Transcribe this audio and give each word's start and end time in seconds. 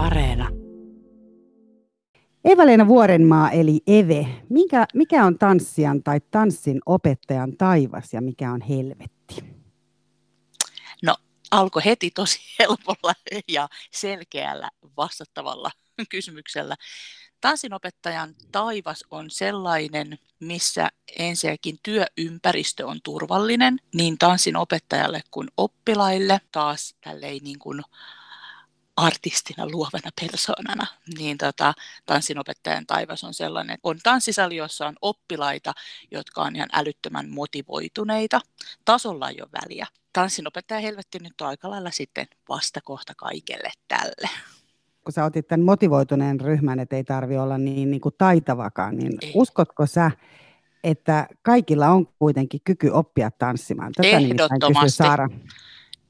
Areena. 0.00 0.48
Eva-Leena 2.44 2.86
Vuorenmaa 2.86 3.50
eli 3.50 3.80
Eve. 3.86 4.26
Mikä, 4.48 4.86
mikä 4.94 5.24
on 5.24 5.38
tanssijan 5.38 6.02
tai 6.02 6.20
tanssin 6.30 6.80
opettajan 6.86 7.56
taivas 7.56 8.12
ja 8.12 8.20
mikä 8.20 8.52
on 8.52 8.60
helvetti? 8.60 9.44
No 11.02 11.16
alkoi 11.50 11.84
heti 11.84 12.10
tosi 12.10 12.40
helpolla 12.58 13.14
ja 13.48 13.68
selkeällä 13.90 14.70
vastattavalla 14.96 15.70
kysymyksellä. 16.10 16.76
Tanssinopettajan 17.40 18.34
taivas 18.52 19.04
on 19.10 19.30
sellainen, 19.30 20.18
missä 20.40 20.88
ensinnäkin 21.18 21.78
työympäristö 21.82 22.86
on 22.86 23.00
turvallinen 23.04 23.78
niin 23.94 24.18
tanssin 24.18 24.56
opettajalle 24.56 25.20
kuin 25.30 25.48
oppilaille. 25.56 26.40
Taas 26.52 26.94
tälleen 27.00 27.38
niin 27.42 27.58
kuin 27.58 27.82
artistina, 29.00 29.66
luovana 29.66 30.10
persoonana, 30.20 30.86
niin 31.18 31.38
tota, 31.38 31.74
tanssinopettajan 32.06 32.86
taivas 32.86 33.24
on 33.24 33.34
sellainen, 33.34 33.74
että 33.74 33.88
on 33.88 33.98
tanssisali, 34.02 34.56
jossa 34.56 34.86
on 34.86 34.96
oppilaita, 35.02 35.72
jotka 36.10 36.42
on 36.42 36.56
ihan 36.56 36.68
älyttömän 36.72 37.30
motivoituneita. 37.30 38.40
Tasolla 38.84 39.28
ei 39.28 39.40
ole 39.40 39.50
väliä. 39.62 39.86
Tanssinopettaja 40.12 40.80
helvetti 40.80 41.18
nyt 41.18 41.40
on 41.40 41.48
aika 41.48 41.70
lailla 41.70 41.90
sitten 41.90 42.26
vastakohta 42.48 43.12
kaikelle 43.16 43.70
tälle 43.88 44.28
kun 45.04 45.12
sä 45.12 45.24
otit 45.24 45.48
tämän 45.48 45.64
motivoituneen 45.64 46.40
ryhmän, 46.40 46.80
että 46.80 46.96
ei 46.96 47.04
tarvi 47.04 47.38
olla 47.38 47.58
niin, 47.58 47.90
niin 47.90 48.00
kuin 48.00 48.14
taitavakaan, 48.18 48.96
niin 48.96 49.12
ei. 49.22 49.32
uskotko 49.34 49.86
sä, 49.86 50.10
että 50.84 51.28
kaikilla 51.42 51.88
on 51.88 52.06
kuitenkin 52.18 52.60
kyky 52.64 52.88
oppia 52.88 53.30
tanssimaan? 53.30 53.92
Tätä 53.92 54.08
Ehdottomasti. 54.08 54.90
Saara. 54.90 55.28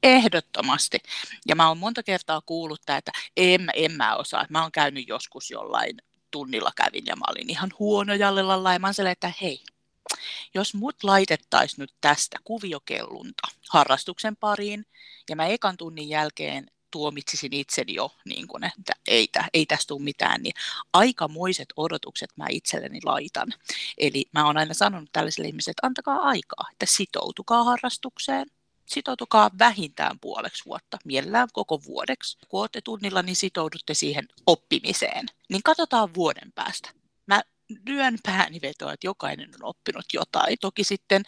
Ehdottomasti. 0.03 0.99
Ja 1.47 1.55
mä 1.55 1.67
oon 1.67 1.77
monta 1.77 2.03
kertaa 2.03 2.41
kuullut 2.45 2.81
tämä, 2.85 2.97
että 2.97 3.11
en, 3.37 3.69
en 3.75 3.91
mä 3.91 4.15
osaa. 4.15 4.45
Mä 4.49 4.61
oon 4.61 4.71
käynyt 4.71 5.07
joskus 5.07 5.51
jollain 5.51 5.97
tunnilla 6.31 6.71
kävin 6.75 7.05
ja 7.05 7.15
mä 7.15 7.25
olin 7.29 7.49
ihan 7.49 7.71
huono 7.79 8.13
jallella 8.13 8.73
ja 8.73 8.79
mä 8.79 8.91
että 9.11 9.33
hei, 9.41 9.63
jos 10.53 10.73
mut 10.73 11.03
laitettaisiin 11.03 11.79
nyt 11.79 11.93
tästä 12.01 12.37
kuviokellunta 12.43 13.47
harrastuksen 13.69 14.35
pariin 14.35 14.85
ja 15.29 15.35
mä 15.35 15.45
ekan 15.47 15.77
tunnin 15.77 16.09
jälkeen 16.09 16.71
tuomitsisin 16.91 17.53
itseni 17.53 17.93
jo, 17.93 18.15
niin 18.25 18.47
kuin, 18.47 18.63
että 18.63 18.93
ei, 19.07 19.29
ei 19.53 19.65
tästä 19.65 19.87
tule 19.87 20.01
mitään, 20.03 20.43
niin 20.43 20.53
aikamoiset 20.93 21.69
odotukset 21.77 22.29
mä 22.35 22.45
itselleni 22.49 22.99
laitan. 23.03 23.47
Eli 23.97 24.25
mä 24.33 24.45
oon 24.45 24.57
aina 24.57 24.73
sanonut 24.73 25.09
tällaisille 25.11 25.47
ihmisille, 25.47 25.71
että 25.71 25.87
antakaa 25.87 26.17
aikaa, 26.17 26.67
että 26.71 26.85
sitoutukaa 26.85 27.63
harrastukseen, 27.63 28.47
sitoutukaa 28.91 29.51
vähintään 29.59 30.19
puoleksi 30.19 30.65
vuotta, 30.65 30.97
mielellään 31.05 31.47
koko 31.53 31.83
vuodeksi. 31.83 32.37
Kun 32.49 32.59
olette 32.59 32.81
tunnilla, 32.81 33.21
niin 33.21 33.35
sitoudutte 33.35 33.93
siihen 33.93 34.27
oppimiseen. 34.45 35.25
Niin 35.49 35.63
katsotaan 35.63 36.13
vuoden 36.13 36.51
päästä. 36.55 36.89
Mä 37.25 37.41
lyön 37.87 38.17
pääni 38.23 38.59
vetoa, 38.61 38.93
että 38.93 39.07
jokainen 39.07 39.49
on 39.55 39.63
oppinut 39.69 40.05
jotain. 40.13 40.57
Toki 40.61 40.83
sitten 40.83 41.23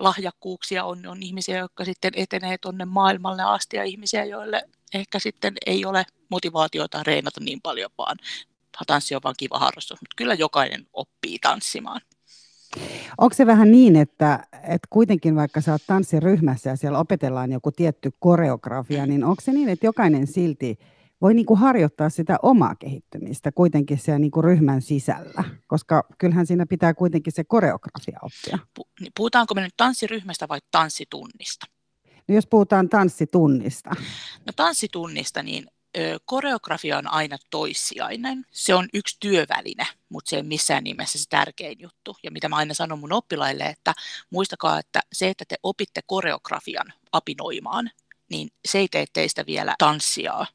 lahjakkuuksia 0.00 0.84
on, 0.84 1.06
on 1.06 1.22
ihmisiä, 1.22 1.58
jotka 1.58 1.84
sitten 1.84 2.12
etenee 2.16 2.58
tuonne 2.58 2.84
maailmalle 2.84 3.42
asti 3.42 3.76
ja 3.76 3.84
ihmisiä, 3.84 4.24
joille 4.24 4.62
ehkä 4.94 5.18
sitten 5.18 5.54
ei 5.66 5.84
ole 5.84 6.06
motivaatiota 6.28 7.02
reenata 7.02 7.40
niin 7.40 7.60
paljon, 7.60 7.90
vaan 7.98 8.16
tanssi 8.86 9.14
on 9.14 9.20
vaan 9.24 9.34
kiva 9.38 9.58
harrastus, 9.58 10.00
mutta 10.00 10.14
kyllä 10.16 10.34
jokainen 10.34 10.86
oppii 10.92 11.38
tanssimaan. 11.38 12.00
Onko 13.18 13.34
se 13.34 13.46
vähän 13.46 13.70
niin, 13.70 13.96
että, 13.96 14.46
että 14.52 14.88
kuitenkin 14.90 15.36
vaikka 15.36 15.60
sä 15.60 15.72
oot 15.72 15.82
tanssiryhmässä 15.86 16.70
ja 16.70 16.76
siellä 16.76 16.98
opetellaan 16.98 17.52
joku 17.52 17.72
tietty 17.72 18.10
koreografia, 18.18 19.06
niin 19.06 19.24
onko 19.24 19.40
se 19.40 19.52
niin, 19.52 19.68
että 19.68 19.86
jokainen 19.86 20.26
silti 20.26 20.78
voi 21.20 21.34
niin 21.34 21.46
kuin 21.46 21.60
harjoittaa 21.60 22.10
sitä 22.10 22.38
omaa 22.42 22.74
kehittymistä 22.74 23.52
kuitenkin 23.52 23.98
siellä 23.98 24.18
niin 24.18 24.30
kuin 24.30 24.44
ryhmän 24.44 24.82
sisällä, 24.82 25.44
koska 25.66 26.04
kyllähän 26.18 26.46
siinä 26.46 26.66
pitää 26.66 26.94
kuitenkin 26.94 27.32
se 27.32 27.44
koreografia 27.44 28.18
oppia. 28.22 28.58
Niin 29.00 29.12
puhutaanko 29.16 29.54
me 29.54 29.60
nyt 29.60 29.74
tanssiryhmästä 29.76 30.48
vai 30.48 30.58
tanssitunnista? 30.70 31.66
No 32.28 32.34
jos 32.34 32.46
puhutaan 32.46 32.88
tanssitunnista. 32.88 33.90
No 34.46 34.52
tanssitunnista, 34.56 35.42
niin 35.42 35.66
koreografia 36.24 36.98
on 36.98 37.06
aina 37.06 37.36
toissijainen. 37.50 38.46
Se 38.50 38.74
on 38.74 38.88
yksi 38.94 39.16
työväline, 39.20 39.86
mutta 40.08 40.30
se 40.30 40.36
ei 40.36 40.42
missään 40.42 40.84
nimessä 40.84 41.18
se 41.18 41.24
tärkein 41.28 41.80
juttu. 41.80 42.16
Ja 42.22 42.30
mitä 42.30 42.48
mä 42.48 42.56
aina 42.56 42.74
sanon 42.74 42.98
mun 42.98 43.12
oppilaille, 43.12 43.64
että 43.64 43.94
muistakaa, 44.30 44.78
että 44.78 45.00
se, 45.12 45.28
että 45.28 45.44
te 45.48 45.56
opitte 45.62 46.00
koreografian 46.06 46.92
apinoimaan, 47.12 47.90
niin 48.30 48.48
se 48.68 48.78
ei 48.78 48.88
tee 48.88 49.04
teistä 49.12 49.46
vielä 49.46 49.74
tanssia, 49.78 50.46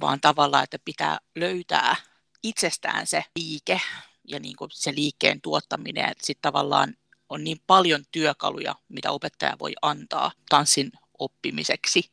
vaan 0.00 0.20
tavallaan, 0.20 0.64
että 0.64 0.78
pitää 0.84 1.18
löytää 1.36 1.96
itsestään 2.42 3.06
se 3.06 3.24
liike 3.38 3.80
ja 4.24 4.40
niin 4.40 4.56
kuin 4.56 4.70
se 4.72 4.94
liikkeen 4.94 5.40
tuottaminen. 5.40 6.14
Sitten 6.22 6.42
tavallaan 6.42 6.94
on 7.28 7.44
niin 7.44 7.60
paljon 7.66 8.04
työkaluja, 8.12 8.74
mitä 8.88 9.10
opettaja 9.10 9.56
voi 9.58 9.72
antaa 9.82 10.32
tanssin 10.48 10.92
oppimiseksi. 11.18 12.10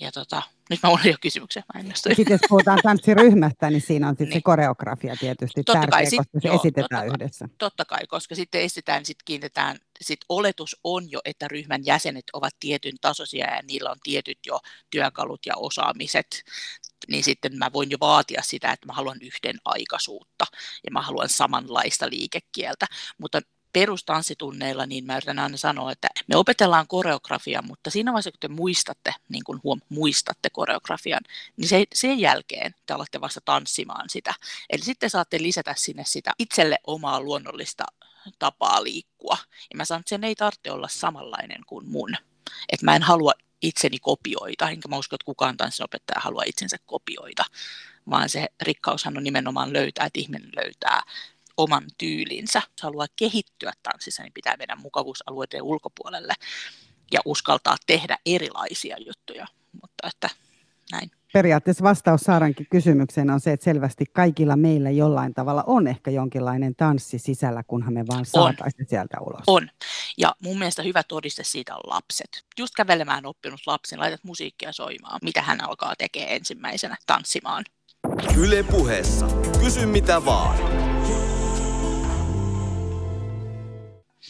Ja 0.00 0.12
tota, 0.12 0.42
nyt 0.70 0.80
mä 0.82 0.88
unohdin 0.88 1.10
jo 1.10 1.16
kysymyksen, 1.20 1.62
mä 1.74 1.82
Sitten 1.94 2.26
jos 2.30 2.40
puhutaan 2.48 2.78
tanssiryhmästä, 2.82 3.70
niin 3.70 3.80
siinä 3.80 4.08
on 4.08 4.12
sitten 4.12 4.28
niin. 4.28 4.34
se 4.34 4.42
koreografia 4.42 5.16
tietysti 5.16 5.62
totta 5.62 5.80
tärkeä, 5.80 5.90
kai, 5.90 6.06
sit, 6.06 6.18
koska 6.18 6.40
se 6.40 6.48
joo, 6.48 6.56
esitetään 6.56 7.06
totta 7.06 7.24
yhdessä. 7.24 7.48
Kai, 7.48 7.54
totta 7.58 7.84
kai, 7.84 8.06
koska 8.06 8.34
sitten 8.34 8.60
esitetään, 8.60 9.04
sitten 9.04 9.24
kiinnitetään, 9.24 9.78
sitten 10.00 10.26
oletus 10.28 10.76
on 10.84 11.10
jo, 11.10 11.20
että 11.24 11.48
ryhmän 11.48 11.86
jäsenet 11.86 12.24
ovat 12.32 12.52
tietyn 12.60 12.96
tasoisia 13.00 13.54
ja 13.54 13.62
niillä 13.62 13.90
on 13.90 13.98
tietyt 14.02 14.38
jo 14.46 14.60
työkalut 14.90 15.46
ja 15.46 15.56
osaamiset, 15.56 16.42
niin 17.08 17.24
sitten 17.24 17.58
mä 17.58 17.70
voin 17.72 17.90
jo 17.90 17.96
vaatia 18.00 18.42
sitä, 18.44 18.72
että 18.72 18.86
mä 18.86 18.92
haluan 18.92 19.18
yhden 19.22 19.60
aikaisuutta 19.64 20.44
ja 20.84 20.90
mä 20.90 21.02
haluan 21.02 21.28
samanlaista 21.28 22.10
liikekieltä, 22.10 22.86
mutta 23.18 23.40
perustanssitunneilla, 23.72 24.86
niin 24.86 25.04
mä 25.04 25.16
yritän 25.16 25.38
aina 25.38 25.56
sanoa, 25.56 25.92
että 25.92 26.08
me 26.26 26.36
opetellaan 26.36 26.86
koreografia, 26.86 27.62
mutta 27.62 27.90
siinä 27.90 28.12
vaiheessa, 28.12 28.30
kun 28.30 28.40
te 28.40 28.48
muistatte, 28.48 29.14
niin 29.28 29.44
kun 29.44 29.60
huom, 29.64 29.80
muistatte 29.88 30.50
koreografian, 30.50 31.22
niin 31.56 31.68
se, 31.68 31.84
sen 31.94 32.20
jälkeen 32.20 32.74
te 32.86 32.94
alatte 32.94 33.20
vasta 33.20 33.40
tanssimaan 33.44 34.10
sitä. 34.10 34.34
Eli 34.70 34.82
sitten 34.82 35.10
saatte 35.10 35.42
lisätä 35.42 35.74
sinne 35.76 36.04
sitä 36.06 36.32
itselle 36.38 36.78
omaa 36.86 37.20
luonnollista 37.20 37.84
tapaa 38.38 38.84
liikkua. 38.84 39.38
Ja 39.70 39.76
mä 39.76 39.84
sanon, 39.84 40.00
että 40.00 40.10
sen 40.10 40.24
ei 40.24 40.34
tarvitse 40.34 40.70
olla 40.70 40.88
samanlainen 40.88 41.60
kuin 41.66 41.88
mun. 41.88 42.16
Että 42.68 42.86
mä 42.86 42.96
en 42.96 43.02
halua 43.02 43.32
itseni 43.62 43.98
kopioita, 43.98 44.70
enkä 44.70 44.88
mä 44.88 44.96
usko, 44.96 45.16
että 45.16 45.24
kukaan 45.24 45.56
tanssinopettaja 45.56 46.20
haluaa 46.20 46.44
itsensä 46.46 46.76
kopioita, 46.86 47.44
vaan 48.10 48.28
se 48.28 48.48
rikkaushan 48.62 49.16
on 49.16 49.24
nimenomaan 49.24 49.72
löytää, 49.72 50.06
että 50.06 50.20
ihminen 50.20 50.50
löytää 50.56 51.02
oman 51.62 51.84
tyylinsä. 51.98 52.58
Jos 52.58 52.82
haluaa 52.82 53.06
kehittyä 53.16 53.72
tanssissa, 53.82 54.22
niin 54.22 54.32
pitää 54.32 54.56
mennä 54.56 54.76
mukavuusalueiden 54.76 55.62
ulkopuolelle 55.62 56.32
ja 57.12 57.20
uskaltaa 57.24 57.76
tehdä 57.86 58.18
erilaisia 58.26 58.96
juttuja. 59.06 59.46
Mutta 59.72 60.08
että 60.08 60.30
näin. 60.92 61.10
Periaatteessa 61.32 61.84
vastaus 61.84 62.20
Saarankin 62.20 62.66
kysymykseen 62.70 63.30
on 63.30 63.40
se, 63.40 63.52
että 63.52 63.64
selvästi 63.64 64.04
kaikilla 64.12 64.56
meillä 64.56 64.90
jollain 64.90 65.34
tavalla 65.34 65.64
on 65.66 65.86
ehkä 65.86 66.10
jonkinlainen 66.10 66.74
tanssi 66.76 67.18
sisällä, 67.18 67.62
kunhan 67.62 67.94
me 67.94 68.06
vaan 68.06 68.26
saataisiin 68.26 68.88
sieltä 68.88 69.16
ulos. 69.20 69.42
On. 69.46 69.68
Ja 70.18 70.34
mun 70.42 70.58
mielestä 70.58 70.82
hyvä 70.82 71.02
todiste 71.02 71.44
siitä 71.44 71.74
on 71.74 71.80
lapset. 71.84 72.44
Just 72.58 72.74
kävelemään 72.74 73.26
oppinut 73.26 73.60
lapsen, 73.66 74.00
laitat 74.00 74.24
musiikkia 74.24 74.72
soimaan. 74.72 75.18
Mitä 75.22 75.42
hän 75.42 75.64
alkaa 75.64 75.94
tekemään 75.98 76.32
ensimmäisenä? 76.32 76.96
Tanssimaan. 77.06 77.64
Yle 78.36 78.62
puheessa. 78.62 79.26
Kysy 79.60 79.86
mitä 79.86 80.24
vaan. 80.24 80.56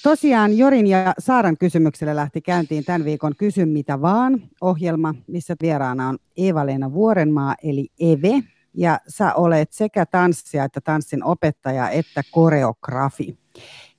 Tosiaan 0.02 0.58
Jorin 0.58 0.86
ja 0.86 1.14
Saaran 1.18 1.56
kysymyksellä 1.56 2.16
lähti 2.16 2.40
käyntiin 2.40 2.84
tämän 2.84 3.04
viikon 3.04 3.36
Kysy 3.38 3.64
mitä 3.66 4.00
vaan 4.00 4.42
ohjelma, 4.60 5.14
missä 5.26 5.54
vieraana 5.62 6.08
on 6.08 6.18
Eeva-Leena 6.36 6.92
Vuorenmaa 6.92 7.54
eli 7.62 7.88
Eve. 8.00 8.42
Ja 8.74 9.00
sä 9.08 9.34
olet 9.34 9.72
sekä 9.72 10.06
tanssija 10.06 10.64
että 10.64 10.80
tanssin 10.80 11.24
opettaja 11.24 11.90
että 11.90 12.22
koreografi. 12.30 13.38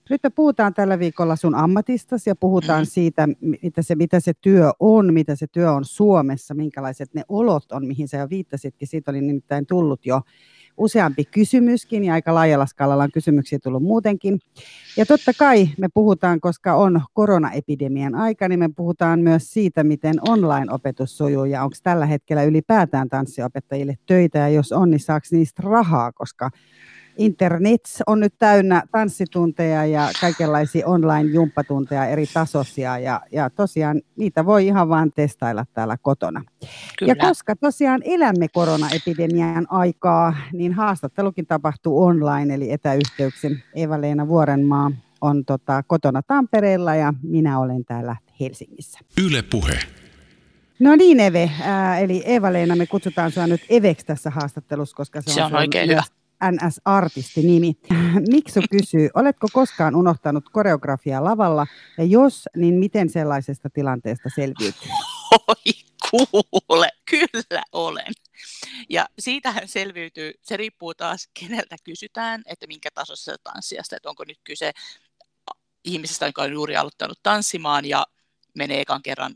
Nyt 0.10 0.24
me 0.24 0.30
puhutaan 0.30 0.74
tällä 0.74 1.00
viikolla 1.00 1.36
sun 1.36 1.56
ammatistasi 1.56 2.30
ja 2.30 2.36
puhutaan 2.36 2.82
mm-hmm. 2.82 2.92
siitä, 2.92 3.28
mitä 3.62 3.82
se, 3.82 3.96
mitä 3.96 4.20
se 4.20 4.34
työ 4.42 4.72
on, 4.80 5.14
mitä 5.14 5.36
se 5.36 5.48
työ 5.48 5.72
on 5.72 5.86
Suomessa, 5.86 6.54
minkälaiset 6.54 7.14
ne 7.14 7.24
olot 7.30 7.72
on, 7.72 7.88
mihin 7.88 8.08
sä 8.08 8.18
jo 8.18 8.30
viittasitkin. 8.30 8.88
Siitä 8.88 9.12
oli 9.12 9.22
nimittäin 9.22 9.66
tullut 9.66 10.06
jo 10.06 10.22
useampi 10.78 11.26
kysymyskin 11.26 12.04
ja 12.04 12.14
aika 12.14 12.34
laajalla 12.34 12.66
skaalalla 12.66 13.04
on 13.04 13.12
kysymyksiä 13.12 13.60
tullut 13.64 13.84
muutenkin. 13.84 14.40
Ja 14.98 15.06
totta 15.06 15.32
kai 15.40 15.70
me 15.78 15.88
puhutaan, 15.94 16.40
koska 16.40 16.74
on 16.76 17.02
koronaepidemian 17.14 18.16
aika, 18.16 18.48
niin 18.48 18.60
me 18.60 18.70
puhutaan 18.76 19.20
myös 19.20 19.52
siitä, 19.52 19.84
miten 19.84 20.16
online-opetus 20.30 21.18
sujuu 21.18 21.46
ja 21.46 21.64
onko 21.64 21.76
tällä 21.84 22.06
hetkellä 22.06 22.44
ylipäätään 22.44 23.10
tanssiopettajille 23.10 23.98
töitä 24.06 24.40
ja 24.40 24.50
jos 24.50 24.72
on, 24.72 24.92
niin 24.92 25.00
saako 25.00 25.28
niistä 25.32 25.64
rahaa, 25.66 26.12
koska 26.12 26.50
internet 27.18 27.82
on 28.08 28.20
nyt 28.20 28.34
täynnä 28.40 28.84
tanssitunteja 28.92 29.86
ja 29.86 30.10
kaikenlaisia 30.22 30.88
online-jumppatunteja 30.88 32.06
eri 32.06 32.26
tasoisia 32.34 33.00
ja, 33.00 33.22
ja 33.32 33.50
tosiaan 33.50 34.02
niitä 34.16 34.46
voi 34.46 34.68
ihan 34.68 34.90
vaan 34.90 35.12
testailla 35.12 35.66
täällä 35.74 35.98
kotona. 36.02 36.42
Kyllä. 37.00 37.12
Ja 37.12 37.16
koska 37.16 37.56
tosiaan 37.56 38.02
elämme 38.06 38.48
koronaepidemian 38.48 39.68
aikaa, 39.70 40.36
niin 40.54 40.74
haastattelukin 40.74 41.46
tapahtuu 41.46 42.04
online 42.04 42.54
eli 42.54 42.72
etäyhteyksin. 42.72 43.64
Eva-Leena 43.76 44.28
Vuorenmaa 44.28 44.92
on 45.22 45.46
tota, 45.46 45.84
kotona 45.88 46.22
Tampereella 46.22 46.96
ja 46.96 47.14
minä 47.24 47.60
olen 47.60 47.86
täällä 47.86 48.16
Helsingissä. 48.40 49.00
Yle 49.26 49.42
Puhe. 49.42 49.80
No 50.80 50.96
niin 50.96 51.20
Eve, 51.20 51.52
ää, 51.62 52.00
eli 52.00 52.24
Eva-Leena, 52.26 52.76
me 52.76 52.86
kutsutaan 52.86 53.32
sinua 53.32 53.48
nyt 53.48 53.62
Eveksi 53.70 54.06
tässä 54.06 54.30
haastattelussa, 54.30 54.96
koska 54.96 55.22
se, 55.22 55.34
se 55.34 55.44
on, 55.44 55.54
on 55.54 55.60
oikein 55.60 55.90
hyvä. 55.90 56.04
NS-artistinimi. 56.52 57.74
Miksu 58.34 58.60
kysyy, 58.72 59.10
oletko 59.14 59.48
koskaan 59.54 59.96
unohtanut 59.96 60.50
koreografiaa 60.52 61.24
lavalla, 61.24 61.68
ja 61.98 62.04
jos, 62.04 62.50
niin 62.56 62.76
miten 62.76 63.10
sellaisesta 63.10 63.70
tilanteesta 63.70 64.30
selviytyy? 64.36 64.92
Oi 65.48 65.74
kuule, 66.10 66.90
kyllä 67.10 67.64
olen. 67.72 68.14
Ja 68.90 69.06
siitähän 69.20 69.68
selviytyy, 69.68 70.32
se 70.42 70.58
riippuu 70.58 70.94
taas 70.94 71.30
keneltä 71.40 71.76
kysytään, 71.84 72.42
että 72.46 72.68
minkä 72.68 72.90
tasoisesta 72.94 73.38
tanssiasta, 73.44 73.96
että 73.96 74.10
onko 74.10 74.24
nyt 74.28 74.40
kyse 74.44 74.72
ihmisestä, 75.84 76.26
joka 76.26 76.42
on 76.42 76.52
juuri 76.52 76.76
aloittanut 76.76 77.20
tanssimaan 77.24 77.86
ja 77.86 78.06
menee 78.56 78.82
ekan 78.82 79.02
kerran 79.04 79.36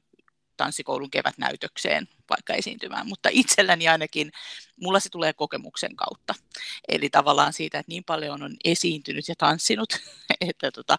tanssikoulun 0.58 1.12
kevätnäytökseen 1.12 2.08
vaikka 2.30 2.54
esiintymään, 2.54 3.08
mutta 3.08 3.30
itselläni 3.32 3.88
ainakin 3.88 4.32
mulla 4.82 5.00
se 5.00 5.10
tulee 5.10 5.34
kokemuksen 5.34 5.96
kautta. 5.96 6.34
Eli 6.88 7.10
tavallaan 7.10 7.54
siitä, 7.54 7.80
että 7.80 7.90
niin 7.90 8.04
paljon 8.04 8.44
on 8.44 8.56
esiintynyt 8.66 9.28
ja 9.28 9.36
tanssinut, 9.38 9.90
että 10.50 10.72
tota, 10.72 10.98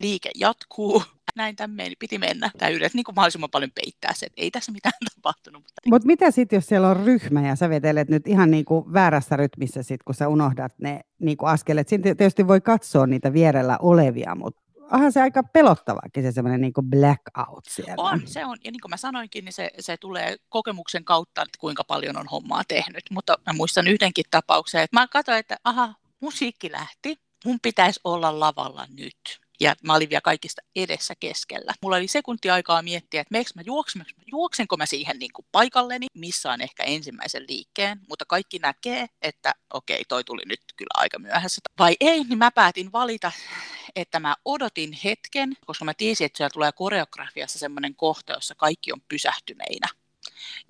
liike 0.00 0.30
jatkuu. 0.34 1.02
Näin 1.36 1.56
tämän 1.56 1.76
piti 1.98 2.18
mennä. 2.18 2.50
Tämä 2.58 2.68
yrität 2.68 2.94
niin 2.94 3.04
mahdollisimman 3.16 3.50
paljon 3.50 3.70
peittää 3.74 4.14
se, 4.14 4.26
että 4.26 4.42
ei 4.42 4.50
tässä 4.50 4.72
mitään 4.72 4.92
tapahtunut. 5.14 5.62
Mutta 5.62 5.82
Mut 5.90 6.04
mitä 6.04 6.30
sitten, 6.30 6.56
jos 6.56 6.66
siellä 6.66 6.88
on 6.88 7.04
ryhmä 7.06 7.48
ja 7.48 7.56
sä 7.56 7.70
vetelet 7.70 8.08
nyt 8.08 8.26
ihan 8.26 8.50
niin 8.50 8.64
kuin 8.64 8.92
väärässä 8.92 9.36
rytmissä, 9.36 9.82
sit, 9.82 10.02
kun 10.02 10.14
sä 10.14 10.28
unohdat 10.28 10.72
ne 10.78 11.00
niin 11.18 11.36
kuin 11.36 11.50
askelet. 11.50 11.88
Siinä 11.88 12.02
tietysti 12.14 12.48
voi 12.48 12.60
katsoa 12.60 13.06
niitä 13.06 13.32
vierellä 13.32 13.78
olevia, 13.82 14.34
mutta 14.34 14.62
onhan 14.92 15.12
se 15.12 15.22
aika 15.22 15.42
pelottavaakin 15.42 16.22
se 16.22 16.32
semmoinen 16.32 16.60
niin 16.60 16.72
blackout 16.82 17.64
siellä. 17.68 17.94
On, 17.96 18.20
se 18.24 18.44
on. 18.44 18.56
Ja 18.64 18.70
niin 18.70 18.80
kuin 18.80 18.90
mä 18.90 18.96
sanoinkin, 18.96 19.44
niin 19.44 19.52
se, 19.52 19.70
se 19.78 19.96
tulee 19.96 20.36
kokemuksen 20.48 21.04
kautta, 21.04 21.42
että 21.42 21.58
kuinka 21.60 21.84
paljon 21.84 22.16
on 22.16 22.26
hommaa 22.26 22.62
tehnyt. 22.68 23.02
Mutta 23.10 23.38
mä 23.46 23.52
muistan 23.52 23.88
yhdenkin 23.88 24.24
tapauksen, 24.30 24.82
että 24.82 24.96
mä 25.00 25.08
katsoin, 25.08 25.38
että 25.38 25.56
aha, 25.64 25.94
musiikki 26.20 26.72
lähti, 26.72 27.16
mun 27.44 27.58
pitäisi 27.62 28.00
olla 28.04 28.40
lavalla 28.40 28.86
nyt 28.96 29.40
ja 29.60 29.74
mä 29.82 29.94
olin 29.94 30.10
vielä 30.10 30.20
kaikista 30.20 30.62
edessä 30.76 31.14
keskellä. 31.20 31.74
Mulla 31.82 31.96
oli 31.96 32.08
sekunti 32.08 32.50
aikaa 32.50 32.82
miettiä, 32.82 33.20
että 33.20 33.34
mä 33.54 33.62
juoksen, 33.66 34.06
juoksenko 34.26 34.76
mä 34.76 34.86
siihen 34.86 35.18
niin 35.18 35.32
kuin 35.32 35.46
paikalleni, 35.52 36.06
missä 36.14 36.52
on 36.52 36.60
ehkä 36.60 36.84
ensimmäisen 36.84 37.44
liikkeen, 37.48 38.00
mutta 38.08 38.24
kaikki 38.24 38.58
näkee, 38.58 39.06
että 39.22 39.54
okei, 39.74 40.04
toi 40.08 40.24
tuli 40.24 40.42
nyt 40.46 40.60
kyllä 40.76 40.94
aika 40.94 41.18
myöhässä. 41.18 41.60
Vai 41.78 41.96
ei, 42.00 42.24
niin 42.24 42.38
mä 42.38 42.50
päätin 42.50 42.92
valita, 42.92 43.32
että 43.96 44.20
mä 44.20 44.36
odotin 44.44 44.98
hetken, 45.04 45.56
koska 45.66 45.84
mä 45.84 45.94
tiesin, 45.94 46.24
että 46.24 46.36
siellä 46.36 46.50
tulee 46.52 46.72
koreografiassa 46.72 47.58
semmoinen 47.58 47.94
kohta, 47.94 48.32
jossa 48.32 48.54
kaikki 48.54 48.92
on 48.92 49.00
pysähtyneinä. 49.08 49.88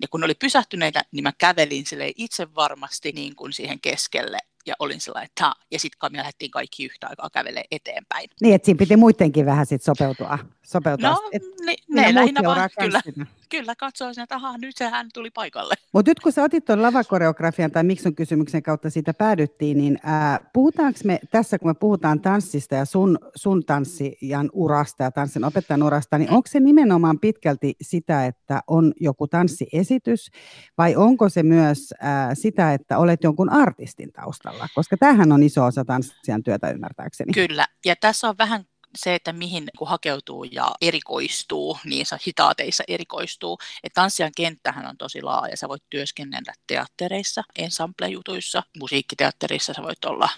Ja 0.01 0.07
kun 0.07 0.23
oli 0.23 0.35
pysähtyneitä, 0.35 1.01
niin 1.11 1.23
mä 1.23 1.33
kävelin 1.37 1.85
sille 1.85 2.11
itse 2.15 2.55
varmasti 2.55 3.11
niin 3.11 3.35
kuin 3.35 3.53
siihen 3.53 3.81
keskelle 3.81 4.37
ja 4.65 4.75
olin 4.79 5.01
sellainen, 5.01 5.25
että 5.25 5.51
ja 5.71 5.79
sitten 5.79 6.11
me 6.11 6.17
lähdettiin 6.17 6.51
kaikki 6.51 6.85
yhtä 6.85 7.07
aikaa 7.07 7.29
kävelee 7.29 7.63
eteenpäin. 7.71 8.29
Niin, 8.41 8.55
että 8.55 8.65
siinä 8.65 8.77
piti 8.77 8.95
muidenkin 8.95 9.45
vähän 9.45 9.65
sit 9.65 9.83
sopeutua. 9.83 10.39
sopeutua. 10.65 11.09
No, 11.09 11.29
et, 11.31 11.41
ne, 11.65 11.75
ne 11.89 12.15
lähinnä 12.15 12.41
vaan, 12.43 12.69
kyllä, 12.79 13.01
kyllä 13.49 13.75
katsoisin, 13.75 14.23
että 14.23 14.35
aha, 14.35 14.57
nyt 14.57 14.77
sehän 14.77 15.07
tuli 15.13 15.29
paikalle. 15.31 15.73
Mutta 15.93 16.11
nyt 16.11 16.19
kun 16.19 16.31
sä 16.31 16.43
otit 16.43 16.65
tuon 16.65 16.81
lavakoreografian 16.81 17.71
tai 17.71 17.83
miksi 17.83 18.07
on 18.07 18.15
kysymyksen 18.15 18.63
kautta 18.63 18.89
siitä 18.89 19.13
päädyttiin, 19.13 19.77
niin 19.77 19.99
ää, 20.03 20.39
puhutaanko 20.53 20.99
me 21.03 21.19
tässä, 21.31 21.59
kun 21.59 21.69
me 21.69 21.73
puhutaan 21.73 22.21
tanssista 22.21 22.75
ja 22.75 22.85
sun, 22.85 23.19
sun 23.35 23.65
tanssijan 23.65 24.49
urasta 24.53 25.03
ja 25.03 25.11
tanssin 25.11 25.43
opettajan 25.43 25.83
urasta, 25.83 26.17
niin 26.17 26.31
onko 26.31 26.47
se 26.47 26.59
nimenomaan 26.59 27.19
pitkälti 27.19 27.75
sitä, 27.81 28.25
että 28.25 28.61
on 28.67 28.93
joku 28.99 29.27
tanssiesitys 29.27 30.31
vai 30.77 30.95
onko 30.95 31.29
se 31.29 31.43
myös 31.43 31.93
ää, 32.01 32.35
sitä, 32.35 32.73
että 32.73 32.97
olet 32.97 33.23
jonkun 33.23 33.49
artistin 33.49 34.11
taustalla? 34.11 34.67
Koska 34.75 34.97
tämähän 34.97 35.31
on 35.31 35.43
iso 35.43 35.65
osa 35.65 35.85
tanssijan 35.85 36.43
työtä 36.43 36.71
ymmärtääkseni. 36.71 37.33
Kyllä, 37.33 37.67
ja 37.85 37.95
tässä 37.95 38.29
on 38.29 38.35
vähän 38.37 38.65
se, 38.95 39.15
että 39.15 39.33
mihin 39.33 39.69
kun 39.77 39.87
hakeutuu 39.87 40.43
ja 40.43 40.71
erikoistuu, 40.81 41.79
niin 41.83 42.05
hitaateissa 42.27 42.83
erikoistuu. 42.87 43.59
että 43.83 44.01
tanssijan 44.01 44.31
kenttähän 44.35 44.85
on 44.85 44.97
tosi 44.97 45.21
laaja. 45.21 45.57
Sä 45.57 45.69
voit 45.69 45.83
työskennellä 45.89 46.53
teattereissa, 46.67 47.43
ensemble-jutuissa, 47.55 48.63
musiikkiteatterissa 48.79 49.73
sä 49.73 49.83
voit 49.83 50.05
olla 50.05 50.29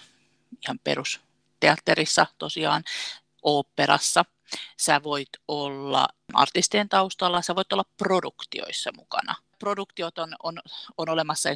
ihan 0.64 0.78
perusteatterissa 0.84 2.26
tosiaan, 2.38 2.84
oopperassa. 3.42 4.24
Sä 4.80 5.02
voit 5.02 5.28
olla 5.48 6.08
artistien 6.34 6.88
taustalla, 6.88 7.42
sä 7.42 7.54
voit 7.54 7.72
olla 7.72 7.84
produktioissa 7.96 8.90
mukana. 8.96 9.34
Produktiot 9.58 10.18
on, 10.18 10.36
on, 10.42 10.58
on 10.98 11.08
olemassa, 11.08 11.48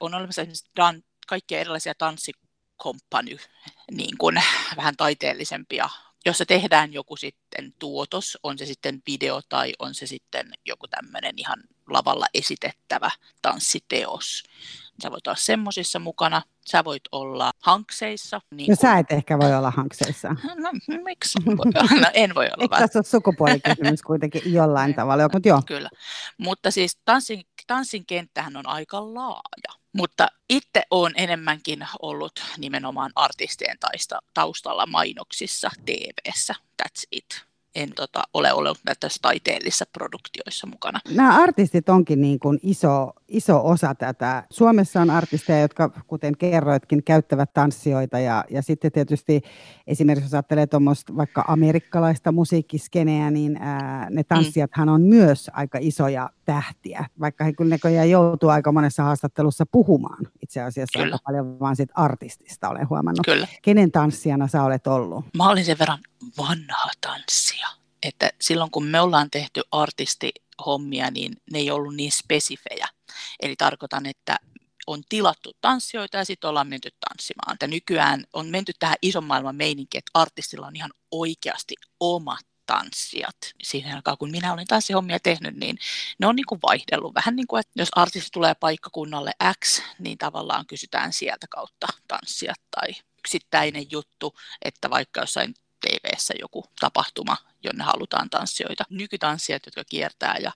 on 0.00 0.14
olemassa 0.14 0.42
esimerkiksi 0.42 0.70
dan, 0.76 1.02
kaikkia 1.26 1.60
erilaisia 1.60 1.94
tanssikomppany, 1.94 3.36
niin 3.90 4.18
kuin 4.18 4.42
vähän 4.76 4.96
taiteellisempia 4.96 5.88
jossa 6.26 6.46
tehdään 6.46 6.92
joku 6.92 7.16
sitten 7.16 7.72
tuotos, 7.78 8.38
on 8.42 8.58
se 8.58 8.66
sitten 8.66 9.02
video 9.06 9.40
tai 9.48 9.72
on 9.78 9.94
se 9.94 10.06
sitten 10.06 10.50
joku 10.66 10.88
tämmöinen 10.88 11.34
ihan 11.36 11.58
lavalla 11.88 12.26
esitettävä 12.34 13.10
tanssiteos. 13.42 14.42
Sä 15.02 15.10
voit 15.10 15.26
olla 15.26 15.36
semmoisissa 15.36 15.98
mukana, 15.98 16.42
sä 16.66 16.84
voit 16.84 17.02
olla 17.12 17.52
hankseissa. 17.62 18.40
Niin 18.54 18.70
no 18.70 18.76
kun... 18.76 18.88
sä 18.88 18.98
et 18.98 19.12
ehkä 19.12 19.38
voi 19.38 19.54
olla 19.54 19.70
hankseissa. 19.70 20.28
No 20.28 20.70
miksi? 21.04 21.38
No, 22.00 22.10
en 22.14 22.34
voi 22.34 22.44
olla. 22.44 22.56
Eikö 22.60 22.76
tässä 22.76 22.98
ole 22.98 23.04
sukupuolikysymys 23.04 24.02
kuitenkin 24.02 24.52
jollain 24.52 24.94
tavalla, 25.00 25.28
mutta 25.32 25.48
joo. 25.48 25.62
Kyllä, 25.66 25.90
mutta 26.38 26.70
siis 26.70 26.98
tanssin, 27.04 27.42
tanssin 27.66 28.06
kenttähän 28.06 28.56
on 28.56 28.66
aika 28.66 29.14
laaja. 29.14 29.80
Mutta 29.98 30.28
itse 30.48 30.82
olen 30.90 31.12
enemmänkin 31.16 31.86
ollut 32.02 32.32
nimenomaan 32.58 33.12
artistien 33.14 33.78
taustalla 34.34 34.86
mainoksissa 34.86 35.70
TV-ssä. 35.86 36.54
That's 36.82 37.02
it 37.12 37.48
en 37.74 37.88
tota, 37.96 38.22
ole 38.34 38.52
ollut 38.52 38.78
näissä 38.84 39.18
taiteellisissa 39.22 39.84
produktioissa 39.92 40.66
mukana. 40.66 41.00
Nämä 41.14 41.42
artistit 41.42 41.88
onkin 41.88 42.20
niin 42.20 42.38
kuin 42.38 42.58
iso, 42.62 43.10
iso 43.28 43.60
osa 43.64 43.94
tätä. 43.94 44.44
Suomessa 44.50 45.00
on 45.00 45.10
artisteja, 45.10 45.60
jotka, 45.60 45.88
kuten 46.06 46.36
kerroitkin, 46.36 47.04
käyttävät 47.04 47.52
tanssijoita 47.54 48.18
ja, 48.18 48.44
ja 48.50 48.62
sitten 48.62 48.92
tietysti 48.92 49.42
esimerkiksi 49.86 50.26
jos 50.26 50.34
ajattelee 50.34 50.66
tuommoista 50.66 51.16
vaikka 51.16 51.44
amerikkalaista 51.48 52.32
musiikkiskeneä, 52.32 53.30
niin 53.30 53.56
ää, 53.56 54.10
ne 54.10 54.22
mm. 54.22 54.26
tanssijathan 54.28 54.88
on 54.88 55.02
myös 55.02 55.50
aika 55.52 55.78
isoja 55.80 56.30
tähtiä, 56.48 57.06
vaikka 57.20 57.44
he 57.44 57.52
kyllä 57.52 57.70
näköjään 57.70 58.10
joutuu 58.10 58.48
aika 58.48 58.72
monessa 58.72 59.02
haastattelussa 59.02 59.66
puhumaan 59.72 60.26
itse 60.42 60.60
asiassa 60.60 60.98
kyllä. 60.98 61.14
aika 61.14 61.22
paljon 61.24 61.60
vaan 61.60 61.76
sit 61.76 61.90
artistista 61.94 62.68
olen 62.68 62.88
huomannut. 62.88 63.20
Kyllä. 63.24 63.48
Kenen 63.62 63.92
tanssijana 63.92 64.48
sä 64.48 64.62
olet 64.62 64.86
ollut? 64.86 65.24
Mä 65.36 65.48
olin 65.48 65.64
sen 65.64 65.78
verran 65.78 65.98
vanha 66.38 66.90
tanssija, 67.00 67.68
että 68.02 68.30
silloin 68.40 68.70
kun 68.70 68.86
me 68.86 69.00
ollaan 69.00 69.30
tehty 69.30 69.60
artistihommia, 69.72 71.10
niin 71.10 71.32
ne 71.52 71.58
ei 71.58 71.70
ollut 71.70 71.94
niin 71.94 72.12
spesifejä. 72.12 72.88
Eli 73.42 73.56
tarkoitan, 73.56 74.06
että 74.06 74.36
on 74.86 75.02
tilattu 75.08 75.52
tanssijoita 75.60 76.16
ja 76.16 76.24
sitten 76.24 76.50
ollaan 76.50 76.68
menty 76.68 76.88
tanssimaan. 77.08 77.54
Että 77.54 77.66
nykyään 77.66 78.24
on 78.32 78.46
menty 78.46 78.72
tähän 78.78 78.96
ison 79.02 79.24
maailman 79.24 79.56
meininkiin, 79.56 79.98
että 79.98 80.10
artistilla 80.14 80.66
on 80.66 80.76
ihan 80.76 80.90
oikeasti 81.10 81.74
omat 82.00 82.46
tanssijat. 82.68 83.36
Siinä 83.62 83.96
aikaa, 83.96 84.16
kun 84.16 84.30
minä 84.30 84.52
olen 84.52 84.66
tanssihommia 84.66 85.20
tehnyt, 85.20 85.56
niin 85.56 85.78
ne 86.18 86.26
on 86.26 86.36
niin 86.36 86.46
kuin 86.46 86.60
vaihdellut. 86.62 87.14
Vähän 87.14 87.36
niin 87.36 87.46
kuin, 87.46 87.60
että 87.60 87.72
jos 87.76 87.88
artisti 87.92 88.28
tulee 88.32 88.54
paikkakunnalle 88.54 89.32
X, 89.64 89.82
niin 89.98 90.18
tavallaan 90.18 90.66
kysytään 90.66 91.12
sieltä 91.12 91.46
kautta 91.50 91.86
tanssijat 92.08 92.60
tai 92.70 92.88
yksittäinen 93.18 93.86
juttu, 93.90 94.34
että 94.62 94.90
vaikka 94.90 95.20
jossain 95.20 95.54
tv 95.80 96.34
joku 96.40 96.64
tapahtuma, 96.80 97.36
jonne 97.62 97.84
halutaan 97.84 98.30
tanssijoita. 98.30 98.84
Nykytanssijat, 98.90 99.66
jotka 99.66 99.84
kiertää 99.84 100.36
ja 100.42 100.52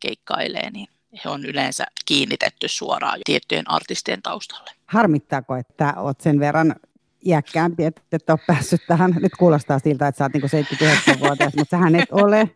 keikkailee, 0.00 0.70
niin 0.70 0.88
he 1.24 1.30
on 1.30 1.44
yleensä 1.44 1.84
kiinnitetty 2.04 2.68
suoraan 2.68 3.20
tiettyjen 3.24 3.70
artistien 3.70 4.22
taustalle. 4.22 4.70
Harmittaako, 4.86 5.56
että 5.56 5.94
olet 5.96 6.20
sen 6.20 6.40
verran 6.40 6.76
iäkkäämpi, 7.26 7.84
että 7.84 8.02
et 8.12 8.30
ole 8.30 8.38
päässyt 8.46 8.80
tähän. 8.86 9.14
Nyt 9.20 9.32
kuulostaa 9.38 9.78
siltä, 9.78 10.08
että 10.08 10.18
sä 10.18 10.24
oot 10.24 10.32
niin 10.32 10.66
79-vuotias, 11.14 11.54
mutta 11.56 11.76
sähän 11.76 11.96
et 11.96 12.12
ole. 12.12 12.50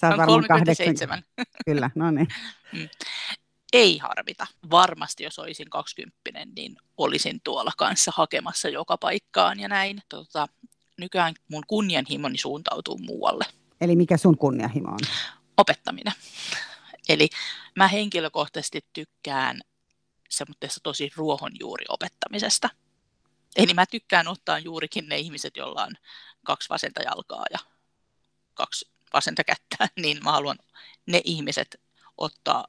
Sä 0.00 0.08
oot 0.08 0.18
varmaan 0.18 0.44
37. 0.48 1.22
Kyllä, 1.64 1.90
no 1.94 2.10
niin. 2.10 2.28
Mm. 2.72 2.88
ei 3.72 3.98
harvita. 3.98 4.46
Varmasti 4.70 5.24
jos 5.24 5.38
olisin 5.38 5.70
20, 5.70 6.44
niin 6.56 6.76
olisin 6.96 7.40
tuolla 7.44 7.72
kanssa 7.78 8.12
hakemassa 8.14 8.68
joka 8.68 8.98
paikkaan 8.98 9.60
ja 9.60 9.68
näin. 9.68 10.02
Tota, 10.08 10.48
nykyään 10.98 11.34
mun 11.48 11.62
kunnianhimoni 11.66 12.38
suuntautuu 12.38 12.98
muualle. 12.98 13.44
Eli 13.80 13.96
mikä 13.96 14.16
sun 14.16 14.38
kunnianhimo 14.38 14.88
on? 14.88 14.98
Opettaminen. 15.56 16.12
Eli 17.08 17.28
mä 17.76 17.88
henkilökohtaisesti 17.88 18.80
tykkään 18.92 19.60
semmoisesta 20.28 20.80
tosi 20.82 21.10
ruohonjuuriopettamisesta. 21.16 22.68
Eli 23.56 23.74
mä 23.74 23.86
tykkään 23.86 24.28
ottaa 24.28 24.58
juurikin 24.58 25.08
ne 25.08 25.18
ihmiset, 25.18 25.56
joilla 25.56 25.84
on 25.84 25.92
kaksi 26.44 26.68
vasenta 26.68 27.02
jalkaa 27.02 27.44
ja 27.50 27.58
kaksi 28.54 28.90
vasenta 29.12 29.44
kättä, 29.44 29.88
niin 30.02 30.18
mä 30.24 30.32
haluan 30.32 30.58
ne 31.06 31.20
ihmiset 31.24 31.80
ottaa 32.18 32.66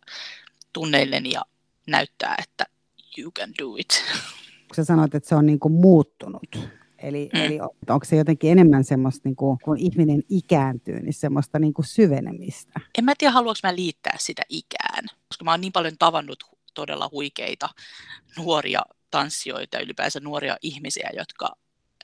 tunneilleni 0.74 1.32
ja 1.32 1.42
näyttää, 1.88 2.36
että 2.44 2.66
you 3.18 3.32
can 3.32 3.50
do 3.62 3.76
it. 3.78 4.04
Sä 4.76 4.84
sanoit, 4.84 5.16
että 5.16 5.30
se 5.30 5.36
on 5.36 5.46
niin 5.46 5.60
kuin 5.60 5.72
muuttunut. 5.72 6.60
Eli, 6.98 7.30
mm. 7.34 7.42
eli 7.42 7.60
onko 7.90 8.06
se 8.06 8.16
jotenkin 8.16 8.52
enemmän 8.52 8.84
semmoista, 8.84 9.22
niin 9.24 9.36
kuin, 9.36 9.58
kun 9.64 9.78
ihminen 9.78 10.24
ikääntyy, 10.30 11.00
niin 11.00 11.14
semmoista 11.14 11.60
niin 11.60 11.74
kuin 11.74 11.86
syvenemistä? 11.86 12.80
En 12.98 13.06
mä 13.06 13.14
tiedä, 13.18 13.32
haluanko 13.32 13.60
mä 13.64 13.76
liittää 13.76 14.16
sitä 14.20 14.42
ikään, 14.50 15.06
koska 15.28 15.46
mä 15.46 15.52
oon 15.52 15.62
niin 15.62 15.74
paljon 15.74 15.98
tavannut 16.00 16.44
todella 16.74 17.10
huikeita 17.12 17.70
nuoria 18.38 18.82
tanssijoita, 19.14 19.80
ylipäänsä 19.80 20.20
nuoria 20.20 20.58
ihmisiä, 20.62 21.10
jotka 21.18 21.56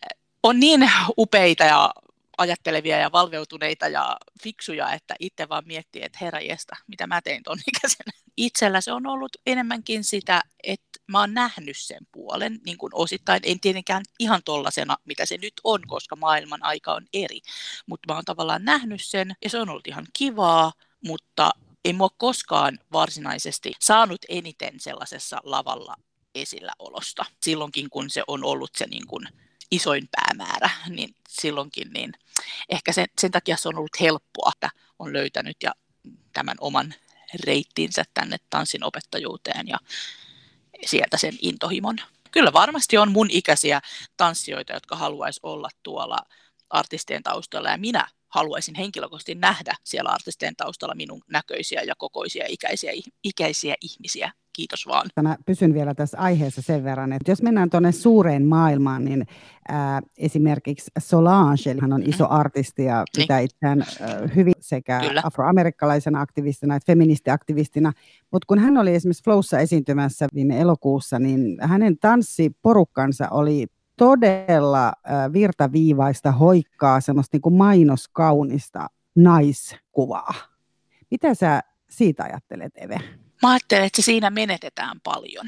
eh, 0.03 0.19
on 0.43 0.59
niin 0.59 0.91
upeita 1.17 1.63
ja 1.63 1.93
ajattelevia 2.37 2.97
ja 2.97 3.11
valveutuneita 3.11 3.87
ja 3.87 4.17
fiksuja, 4.43 4.93
että 4.93 5.15
itse 5.19 5.49
vaan 5.49 5.63
miettii, 5.67 6.01
että 6.05 6.17
herra 6.21 6.39
mitä 6.87 7.07
mä 7.07 7.21
tein 7.21 7.43
ton 7.43 7.57
ikäisenä. 7.67 8.11
Itsellä 8.37 8.81
se 8.81 8.91
on 8.91 9.07
ollut 9.07 9.37
enemmänkin 9.45 10.03
sitä, 10.03 10.41
että 10.63 10.99
mä 11.07 11.19
oon 11.19 11.33
nähnyt 11.33 11.77
sen 11.77 12.07
puolen, 12.11 12.59
niin 12.65 12.77
kuin 12.77 12.91
osittain, 12.95 13.39
en 13.43 13.59
tietenkään 13.59 14.03
ihan 14.19 14.41
tollasena, 14.45 14.97
mitä 15.05 15.25
se 15.25 15.37
nyt 15.37 15.53
on, 15.63 15.81
koska 15.87 16.15
maailman 16.15 16.63
aika 16.63 16.93
on 16.93 17.05
eri, 17.13 17.41
mutta 17.85 18.13
mä 18.13 18.17
oon 18.17 18.25
tavallaan 18.25 18.65
nähnyt 18.65 19.01
sen 19.03 19.35
ja 19.43 19.49
se 19.49 19.57
on 19.57 19.69
ollut 19.69 19.87
ihan 19.87 20.07
kivaa, 20.13 20.71
mutta 21.05 21.51
ei 21.85 21.93
mua 21.93 22.09
koskaan 22.17 22.79
varsinaisesti 22.91 23.73
saanut 23.79 24.25
eniten 24.29 24.79
sellaisessa 24.79 25.39
lavalla 25.43 25.95
esillä 26.35 26.71
olosta. 26.79 27.25
Silloinkin, 27.41 27.89
kun 27.89 28.09
se 28.09 28.23
on 28.27 28.43
ollut 28.43 28.71
se 28.77 28.85
niin 28.87 29.07
kuin 29.07 29.27
isoin 29.71 30.09
päämäärä, 30.11 30.69
niin 30.87 31.15
silloinkin 31.29 31.93
niin 31.93 32.13
ehkä 32.69 32.91
sen, 32.91 33.07
sen 33.21 33.31
takia 33.31 33.57
se 33.57 33.69
on 33.69 33.77
ollut 33.77 33.99
helppoa, 33.99 34.51
että 34.55 34.69
on 34.99 35.13
löytänyt 35.13 35.57
ja 35.63 35.71
tämän 36.33 36.57
oman 36.61 36.93
reittinsä 37.45 38.03
tänne 38.13 38.37
tanssin 38.49 38.83
opettajuuteen 38.83 39.67
ja 39.67 39.77
sieltä 40.85 41.17
sen 41.17 41.37
intohimon. 41.41 41.97
Kyllä 42.31 42.53
varmasti 42.53 42.97
on 42.97 43.11
mun 43.11 43.27
ikäisiä 43.31 43.81
tanssijoita, 44.17 44.73
jotka 44.73 44.95
haluaisi 44.95 45.39
olla 45.43 45.69
tuolla 45.83 46.17
artistien 46.69 47.23
taustalla 47.23 47.69
ja 47.69 47.77
minä 47.77 48.07
haluaisin 48.29 48.75
henkilökohtaisesti 48.75 49.35
nähdä 49.35 49.75
siellä 49.83 50.09
artistien 50.09 50.55
taustalla 50.55 50.95
minun 50.95 51.21
näköisiä 51.27 51.81
ja 51.81 51.95
kokoisia 51.97 52.45
ikäisiä, 52.47 52.91
ikäisiä 53.23 53.75
ihmisiä. 53.81 54.31
Kiitos 54.59 54.87
vaan. 54.87 55.07
Mä 55.21 55.37
pysyn 55.45 55.73
vielä 55.73 55.93
tässä 55.95 56.17
aiheessa 56.17 56.61
sen 56.61 56.83
verran, 56.83 57.13
että 57.13 57.31
jos 57.31 57.41
mennään 57.41 57.69
tuonne 57.69 57.91
suureen 57.91 58.45
maailmaan, 58.45 59.05
niin 59.05 59.27
ää, 59.67 60.01
esimerkiksi 60.17 60.91
Solange, 60.99 61.75
hän 61.81 61.93
on 61.93 62.03
iso 62.03 62.23
mm-hmm. 62.23 62.39
artisti 62.39 62.83
ja 62.83 62.95
niin. 62.97 63.23
pitää 63.23 63.39
itseään 63.39 63.81
äh, 63.81 64.35
hyvin 64.35 64.53
sekä 64.59 64.99
Kyllä. 64.99 65.21
afroamerikkalaisena 65.25 66.21
aktivistina 66.21 66.75
että 66.75 66.91
feministiaktivistina. 66.91 67.93
Mutta 68.31 68.45
kun 68.47 68.59
hän 68.59 68.77
oli 68.77 68.95
esimerkiksi 68.95 69.23
Flowssa 69.23 69.59
esiintymässä 69.59 70.27
viime 70.33 70.59
elokuussa, 70.59 71.19
niin 71.19 71.57
hänen 71.61 71.97
tanssiporukkansa 71.97 73.27
oli 73.31 73.67
todella 73.97 74.93
virtaviivaista, 75.33 76.31
hoikkaa, 76.31 77.01
semmoista 77.01 77.35
niin 77.35 77.41
kuin 77.41 77.55
mainoskaunista 77.55 78.87
naiskuvaa. 79.15 80.33
Mitä 81.11 81.33
sä 81.33 81.61
siitä 81.89 82.23
ajattelet, 82.23 82.71
Eve? 82.75 82.99
Mä 83.41 83.49
ajattelen, 83.49 83.85
että 83.85 84.01
siinä 84.01 84.29
menetetään 84.29 85.01
paljon, 85.01 85.47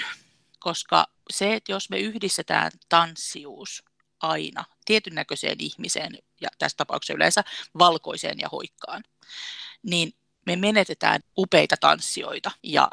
koska 0.60 1.08
se, 1.30 1.54
että 1.54 1.72
jos 1.72 1.90
me 1.90 2.00
yhdistetään 2.00 2.72
tanssius 2.90 3.84
aina 4.22 4.66
tietyn 4.86 5.16
näköiseen 5.16 5.56
ihmiseen, 5.60 6.18
ja 6.42 6.50
tässä 6.60 6.78
tapauksessa 6.78 7.14
yleensä 7.14 7.44
valkoiseen 7.80 8.40
ja 8.40 8.50
hoikkaan, 8.50 9.04
niin 9.84 10.14
me 10.46 10.56
menetetään 10.56 11.22
upeita 11.38 11.76
tanssijoita 11.78 12.52
ja 12.64 12.90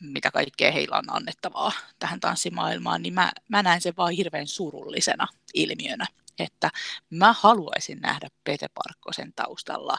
mitä 0.00 0.30
kaikkea 0.30 0.72
heillä 0.72 0.96
on 0.96 1.16
annettavaa 1.16 1.72
tähän 1.98 2.20
tanssimaailmaan, 2.20 3.02
niin 3.02 3.14
mä, 3.14 3.32
mä 3.48 3.62
näen 3.62 3.80
sen 3.80 3.94
vaan 3.96 4.12
hirveän 4.12 4.46
surullisena 4.46 5.28
ilmiönä 5.54 6.06
että 6.38 6.70
mä 7.10 7.32
haluaisin 7.32 8.00
nähdä 8.00 8.28
Pete 8.44 8.66
Parkkosen 8.74 9.32
taustalla 9.36 9.96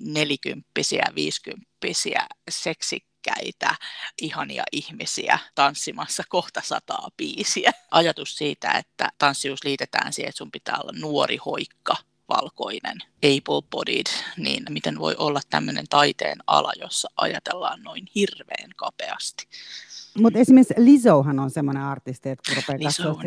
nelikymppisiä, 0.00 1.04
viisikymppisiä, 1.14 2.26
seksikkäitä, 3.24 3.74
ihania 4.22 4.64
ihmisiä 4.72 5.38
tanssimassa 5.54 6.22
kohta 6.28 6.60
sataa 6.64 7.08
biisiä. 7.16 7.72
Ajatus 7.90 8.36
siitä, 8.36 8.72
että 8.72 9.08
tanssius 9.18 9.64
liitetään 9.64 10.12
siihen, 10.12 10.28
että 10.28 10.38
sun 10.38 10.50
pitää 10.50 10.78
olla 10.82 10.92
nuori 11.00 11.36
hoikka, 11.36 11.96
valkoinen, 12.28 12.98
able-bodied, 13.26 14.12
niin 14.36 14.64
miten 14.70 14.98
voi 14.98 15.14
olla 15.18 15.40
tämmöinen 15.50 15.84
taiteen 15.90 16.38
ala, 16.46 16.72
jossa 16.80 17.08
ajatellaan 17.16 17.82
noin 17.82 18.06
hirveän 18.14 18.70
kapeasti. 18.76 19.48
Mutta 20.18 20.38
esimerkiksi 20.38 20.74
Lizzohan 20.76 21.38
on 21.38 21.50
semmoinen 21.50 21.82
artisti, 21.82 22.28
että 22.28 22.42
kun 22.46 22.56
rupeaa 22.56 22.78
katsoa, 22.84 23.22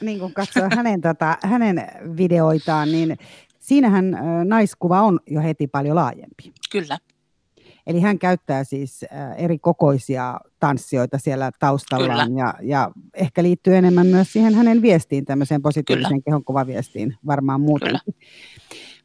niin 0.00 0.18
kun 0.18 0.34
katsoo 0.34 0.68
hänen, 0.76 1.00
tota, 1.00 1.38
hänen 1.42 1.90
videoitaan, 2.16 2.92
niin 2.92 3.18
siinähän 3.58 4.16
naiskuva 4.44 5.02
on 5.02 5.20
jo 5.26 5.40
heti 5.40 5.66
paljon 5.66 5.96
laajempi. 5.96 6.52
Kyllä. 6.70 6.98
Eli 7.88 8.00
hän 8.00 8.18
käyttää 8.18 8.64
siis 8.64 9.04
eri 9.36 9.58
kokoisia 9.58 10.40
tanssijoita 10.60 11.18
siellä 11.18 11.50
taustallaan 11.58 12.36
ja, 12.36 12.54
ja 12.62 12.90
ehkä 13.14 13.42
liittyy 13.42 13.76
enemmän 13.76 14.06
myös 14.06 14.32
siihen 14.32 14.54
hänen 14.54 14.82
viestiin, 14.82 15.24
tämmöiseen 15.24 15.62
positiiviseen 15.62 16.22
kehonkuvaviestiin 16.22 17.16
varmaan 17.26 17.60
muuten. 17.60 17.94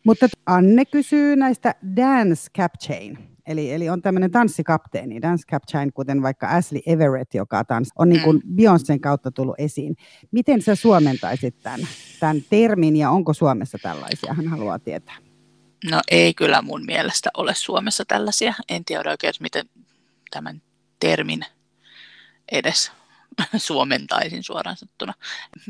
Mutta 0.06 0.28
Anne 0.46 0.86
kysyy 0.86 1.36
näistä 1.36 1.75
dance 1.96 2.50
capchain, 2.58 3.18
eli, 3.48 3.74
eli 3.74 3.90
on 3.90 4.02
tämmöinen 4.02 4.32
tanssikapteeni, 4.32 5.22
dance 5.22 5.44
capchain, 5.52 5.94
kuten 5.94 6.22
vaikka 6.22 6.48
Ashley 6.48 6.82
Everett, 6.86 7.34
joka 7.34 7.63
tans, 7.63 7.90
on 7.96 8.10
niin 8.10 8.22
kuin 8.22 8.42
mm. 8.46 8.56
Beyoncén 8.56 9.00
kautta 9.00 9.32
tullut 9.32 9.56
esiin. 9.58 9.96
Miten 10.32 10.62
sä 10.62 10.75
suomentaisit 10.75 11.56
tämän, 11.63 11.80
tämän 12.20 12.38
termin 12.50 12.96
ja 12.96 13.10
onko 13.10 13.34
Suomessa 13.34 13.78
tällaisia, 13.82 14.34
hän 14.34 14.48
haluaa 14.48 14.80
tietää. 14.80 15.33
No 15.84 16.02
ei 16.12 16.34
kyllä 16.34 16.62
mun 16.62 16.86
mielestä 16.86 17.30
ole 17.38 17.56
Suomessa 17.56 18.06
tällaisia. 18.06 18.54
En 18.70 18.86
tiedä 18.86 19.12
oikein, 19.12 19.34
miten 19.40 19.70
tämän 20.32 20.62
termin 21.00 21.46
edes 22.52 22.92
suomentaisin 23.58 24.44
suoraan 24.44 24.78
sanottuna. 24.78 25.13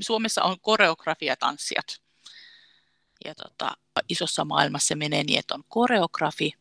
Suomessa 0.01 0.43
on 0.43 0.59
koreografiatanssijat. 0.59 2.01
Ja 3.25 3.35
tota, 3.35 3.71
isossa 4.09 4.45
maailmassa 4.45 4.95
menee 4.95 5.23
niin, 5.23 5.39
että 5.39 5.55
on 5.55 5.63
koreografi, 5.67 6.53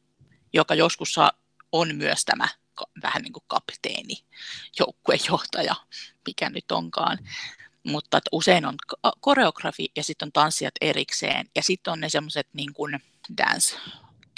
joka 0.52 0.75
joskus 0.75 1.16
on 1.73 1.97
myös 1.97 2.25
tämä 2.25 2.49
vähän 3.02 3.23
niin 3.23 3.32
kuin 3.32 3.44
kapteeni, 3.47 4.14
joukkuejohtaja, 4.78 5.75
mikä 6.26 6.50
nyt 6.50 6.73
onkaan. 6.73 7.18
Mutta 7.85 8.21
usein 8.32 8.66
on 8.66 8.75
koreografi 9.21 9.88
ja 9.97 10.04
sitten 10.04 10.26
on 10.26 10.32
tanssijat 10.32 10.75
erikseen. 10.80 11.47
Ja 11.54 11.62
sitten 11.62 11.92
on 11.92 12.00
ne 12.00 12.09
semmoiset 12.09 12.49
niin 12.52 12.73
kuin 12.73 13.02
dance 13.38 13.76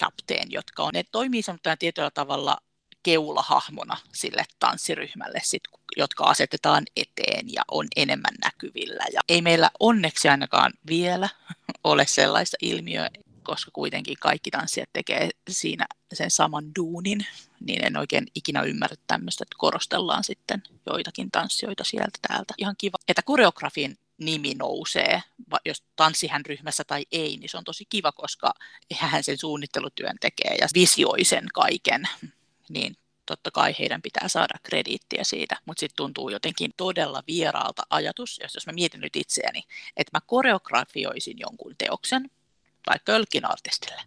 captain, 0.02 0.52
jotka 0.52 0.82
on, 0.82 0.90
ne 0.94 1.04
toimii 1.12 1.42
tietyllä 1.78 2.10
tavalla 2.10 2.56
keulahahmona 3.02 3.96
sille 4.14 4.44
tanssiryhmälle, 4.58 5.40
sit, 5.44 5.62
jotka 5.96 6.24
asetetaan 6.24 6.84
eteen 6.96 7.52
ja 7.52 7.62
on 7.70 7.86
enemmän 7.96 8.34
näkyvillä. 8.44 9.04
Ja 9.12 9.20
ei 9.28 9.42
meillä 9.42 9.70
onneksi 9.80 10.28
ainakaan 10.28 10.72
vielä 10.88 11.28
ole 11.84 12.06
sellaista 12.06 12.56
ilmiöä, 12.62 13.10
koska 13.42 13.70
kuitenkin 13.70 14.16
kaikki 14.20 14.50
tanssijat 14.50 14.88
tekee 14.92 15.30
siinä 15.50 15.86
sen 16.12 16.30
saman 16.30 16.64
duunin, 16.78 17.26
niin 17.60 17.84
en 17.86 17.96
oikein 17.96 18.26
ikinä 18.34 18.62
ymmärrä 18.62 18.96
tämmöistä, 19.06 19.44
että 19.44 19.56
korostellaan 19.58 20.24
sitten 20.24 20.62
joitakin 20.86 21.30
tanssijoita 21.30 21.84
sieltä 21.84 22.18
täältä. 22.28 22.54
Ihan 22.58 22.74
kiva, 22.78 22.96
että 23.08 23.22
koreografin 23.22 23.98
nimi 24.18 24.54
nousee, 24.54 25.23
jos 25.64 25.83
tanssi 25.97 26.26
hän 26.26 26.47
ryhmässä 26.47 26.85
tai 26.85 27.06
ei, 27.12 27.37
niin 27.37 27.49
se 27.49 27.56
on 27.56 27.64
tosi 27.64 27.85
kiva, 27.88 28.12
koska 28.12 28.54
hän 28.94 29.25
sen 29.25 29.38
suunnittelutyön 29.38 30.16
tekee 30.21 30.54
ja 30.61 30.68
visioi 30.75 31.25
sen 31.25 31.49
kaiken, 31.54 32.09
niin 32.68 32.97
totta 33.26 33.50
kai 33.50 33.75
heidän 33.78 34.02
pitää 34.02 34.28
saada 34.28 34.54
krediittiä 34.62 35.25
siitä, 35.25 35.56
mutta 35.66 35.80
sitten 35.80 35.97
tuntuu 35.97 36.28
jotenkin 36.28 36.73
todella 36.76 37.23
vieraalta 37.26 37.83
ajatus, 37.90 38.40
jos, 38.42 38.66
mä 38.66 38.73
mietin 38.73 39.00
nyt 39.00 39.16
itseäni, 39.16 39.62
että 39.97 40.11
mä 40.12 40.21
koreografioisin 40.26 41.38
jonkun 41.38 41.75
teoksen, 41.78 42.30
vaikka 42.87 43.12
jollekin 43.12 43.44
artistille, 43.44 44.02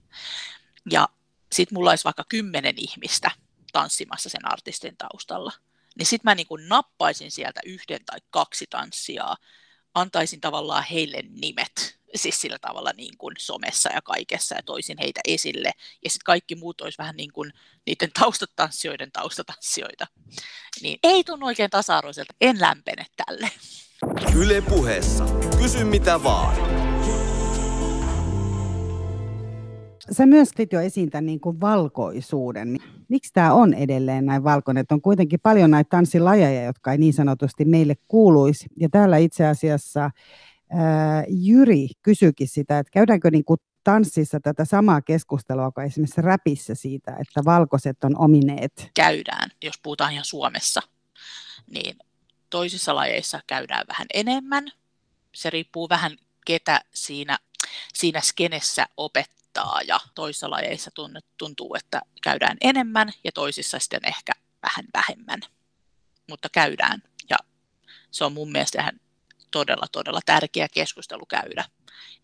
ja 0.91 1.09
sitten 1.51 1.75
mulla 1.75 1.89
olisi 1.89 2.03
vaikka 2.03 2.25
kymmenen 2.29 2.75
ihmistä, 2.77 3.31
tanssimassa 3.73 4.29
sen 4.29 4.51
artistin 4.51 4.97
taustalla. 4.97 5.51
Niin 5.97 6.05
sitten 6.05 6.31
mä 6.31 6.35
niin 6.35 6.47
nappaisin 6.67 7.31
sieltä 7.31 7.59
yhden 7.65 8.05
tai 8.05 8.19
kaksi 8.29 8.67
tanssia, 8.69 9.35
antaisin 9.99 10.41
tavallaan 10.41 10.83
heille 10.91 11.23
nimet, 11.41 11.97
siis 12.15 12.41
sillä 12.41 12.59
tavalla 12.59 12.91
niin 12.97 13.17
kuin 13.17 13.35
somessa 13.39 13.89
ja 13.93 14.01
kaikessa 14.01 14.55
ja 14.55 14.63
toisin 14.63 14.97
heitä 15.01 15.21
esille. 15.27 15.71
Ja 16.03 16.09
sitten 16.09 16.25
kaikki 16.25 16.55
muut 16.55 16.81
olisi 16.81 16.97
vähän 16.97 17.15
niin 17.15 17.31
kuin 17.33 17.53
niiden 17.85 18.09
taustatanssijoiden 18.19 19.11
taustatanssijoita. 19.11 20.07
Niin 20.81 20.99
ei 21.03 21.23
tunnu 21.23 21.45
oikein 21.45 21.69
tasa-arvoiselta. 21.69 22.33
En 22.41 22.61
lämpene 22.61 23.05
tälle. 23.25 23.51
Yle 24.35 24.61
puheessa. 24.61 25.25
Kysy 25.57 25.83
mitä 25.83 26.23
vaan. 26.23 26.55
Sä 30.11 30.25
myös 30.25 30.49
jo 30.71 30.81
esiin 30.81 31.09
tämän 31.09 31.25
niin 31.25 31.39
kuin 31.39 31.61
valkoisuuden. 31.61 32.79
Miksi 33.09 33.33
tämä 33.33 33.53
on 33.53 33.73
edelleen 33.73 34.25
näin 34.25 34.43
valkoinen? 34.43 34.81
Että 34.81 34.95
on 34.95 35.01
kuitenkin 35.01 35.39
paljon 35.39 35.71
näitä 35.71 35.89
tanssilajeja, 35.89 36.63
jotka 36.63 36.91
ei 36.91 36.97
niin 36.97 37.13
sanotusti 37.13 37.65
meille 37.65 37.95
kuuluisi. 38.07 38.65
Ja 38.79 38.89
täällä 38.89 39.17
itse 39.17 39.45
asiassa 39.45 40.11
ää, 40.69 41.23
Jyri 41.29 41.87
kysyikin 42.01 42.47
sitä, 42.47 42.79
että 42.79 42.91
käydäänkö 42.91 43.31
niin 43.31 43.45
kuin 43.45 43.59
tanssissa 43.83 44.39
tätä 44.39 44.65
samaa 44.65 45.01
keskustelua 45.01 45.71
kuin 45.71 45.87
esimerkiksi 45.87 46.21
räpissä 46.21 46.75
siitä, 46.75 47.11
että 47.11 47.45
valkoiset 47.45 48.03
on 48.03 48.17
omineet? 48.17 48.91
Käydään, 48.93 49.49
jos 49.63 49.75
puhutaan 49.83 50.13
ihan 50.13 50.25
Suomessa. 50.25 50.81
Niin 51.73 51.97
toisissa 52.49 52.95
lajeissa 52.95 53.39
käydään 53.47 53.85
vähän 53.87 54.07
enemmän. 54.13 54.67
Se 55.35 55.49
riippuu 55.49 55.89
vähän 55.89 56.11
ketä 56.45 56.81
siinä, 56.93 57.37
siinä 57.93 58.21
skenessä 58.21 58.87
opettaa 58.97 59.37
haittaa 59.57 59.81
ja 59.87 59.99
toisissa 60.15 60.49
lajeissa 60.49 60.91
tuntuu, 61.37 61.75
että 61.75 62.01
käydään 62.23 62.57
enemmän 62.61 63.11
ja 63.23 63.31
toisissa 63.31 63.79
sitten 63.79 64.07
ehkä 64.07 64.31
vähän 64.63 64.85
vähemmän. 64.93 65.39
Mutta 66.29 66.47
käydään 66.51 67.01
ja 67.29 67.37
se 68.11 68.25
on 68.25 68.33
mun 68.33 68.51
mielestä 68.51 68.81
ihan 68.81 68.99
todella, 69.51 69.87
todella 69.91 70.19
tärkeä 70.25 70.67
keskustelu 70.73 71.25
käydä. 71.25 71.65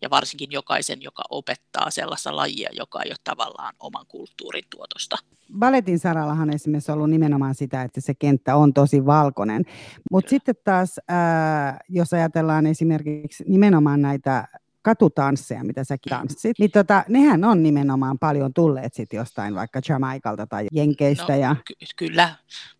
Ja 0.02 0.10
varsinkin 0.10 0.52
jokaisen, 0.52 1.02
joka 1.02 1.22
opettaa 1.30 1.90
sellaista 1.90 2.36
lajia, 2.36 2.68
joka 2.72 3.02
ei 3.02 3.10
ole 3.10 3.16
tavallaan 3.24 3.74
oman 3.80 4.06
kulttuurin 4.08 4.64
tuotosta. 4.70 5.16
Balletin 5.58 5.98
sarallahan 5.98 6.54
esimerkiksi 6.54 6.92
on 6.92 6.98
ollut 6.98 7.10
nimenomaan 7.10 7.54
sitä, 7.54 7.82
että 7.82 8.00
se 8.00 8.14
kenttä 8.14 8.56
on 8.56 8.74
tosi 8.74 9.06
valkoinen. 9.06 9.64
Mutta 10.10 10.30
sitten 10.30 10.54
taas, 10.64 11.00
ää, 11.08 11.78
jos 11.88 12.12
ajatellaan 12.12 12.66
esimerkiksi 12.66 13.44
nimenomaan 13.46 14.02
näitä 14.02 14.48
katutansseja, 14.84 15.64
mitä 15.64 15.84
sä 15.84 15.96
tanssit, 16.08 16.58
niin 16.58 16.70
tota, 16.70 17.04
nehän 17.08 17.44
on 17.44 17.62
nimenomaan 17.62 18.18
paljon 18.18 18.54
tulleet 18.54 18.94
sit 18.94 19.12
jostain 19.12 19.54
vaikka 19.54 19.80
Jamaikalta 19.88 20.46
tai 20.46 20.66
Jenkeistä. 20.72 21.32
No, 21.32 21.38
ja... 21.38 21.56
ky- 21.64 21.74
kyllä. 21.96 22.34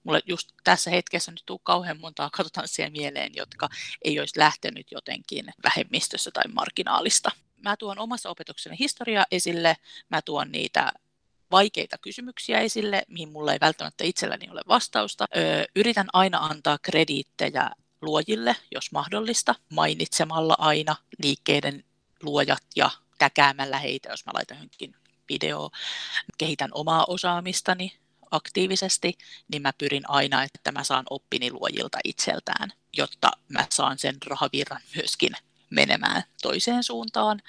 Mulle 0.05 0.21
just 0.27 0.53
tässä 0.65 0.91
hetkessä 0.91 1.33
nyt 1.33 1.43
tuu 1.47 1.59
kauhean 1.59 2.01
montaa 2.01 2.31
katutanssia 2.31 2.91
mieleen, 2.91 3.33
jotka 3.35 3.69
ei 4.05 4.21
olisi 4.21 4.39
lähtenyt 4.39 4.87
jotenkin 4.93 5.47
vähemmistössä 5.65 6.31
tai 6.35 6.45
marginaalista. 6.55 7.31
Mä 7.65 7.77
tuon 7.77 7.99
omassa 7.99 8.31
opetukseni 8.31 8.77
historiaa 8.79 9.25
esille, 9.31 9.77
mä 10.11 10.23
tuon 10.23 10.53
niitä 10.53 10.93
vaikeita 11.51 11.99
kysymyksiä 11.99 12.61
esille, 12.61 13.03
mihin 13.09 13.33
mulla 13.33 13.53
ei 13.53 13.59
välttämättä 13.61 14.05
itselläni 14.05 14.51
ole 14.51 14.61
vastausta. 14.69 15.27
Öö, 15.37 15.65
yritän 15.77 16.07
aina 16.13 16.39
antaa 16.39 16.79
krediittejä 16.83 17.71
luojille, 18.03 18.57
jos 18.71 18.93
mahdollista, 18.93 19.55
mainitsemalla 19.71 20.57
aina 20.59 20.97
liikkeiden 21.23 21.85
luojat 22.23 22.63
ja 22.77 22.91
täkäämällä 23.19 23.79
heitä, 23.79 24.09
jos 24.11 24.27
mä 24.27 24.33
laitan 24.35 24.57
johonkin 24.57 24.97
video, 25.29 25.71
kehitän 26.39 26.71
omaa 26.73 27.05
osaamistani 27.09 27.99
aktiivisesti, 28.31 29.19
niin 29.49 29.63
mä 29.63 29.73
pyrin 29.73 30.11
aina, 30.11 30.43
että 30.43 30.73
mä 30.73 30.85
saan 30.85 31.05
oppini 31.11 31.53
luojilta 31.53 31.99
itseltään, 32.05 32.73
jotta 32.97 33.31
mä 33.49 33.67
saan 33.71 33.99
sen 33.99 34.17
rahavirran 34.27 34.81
myöskin 34.97 35.33
menemään 35.71 36.23
toiseen 36.43 36.83
suuntaan. 36.83 37.43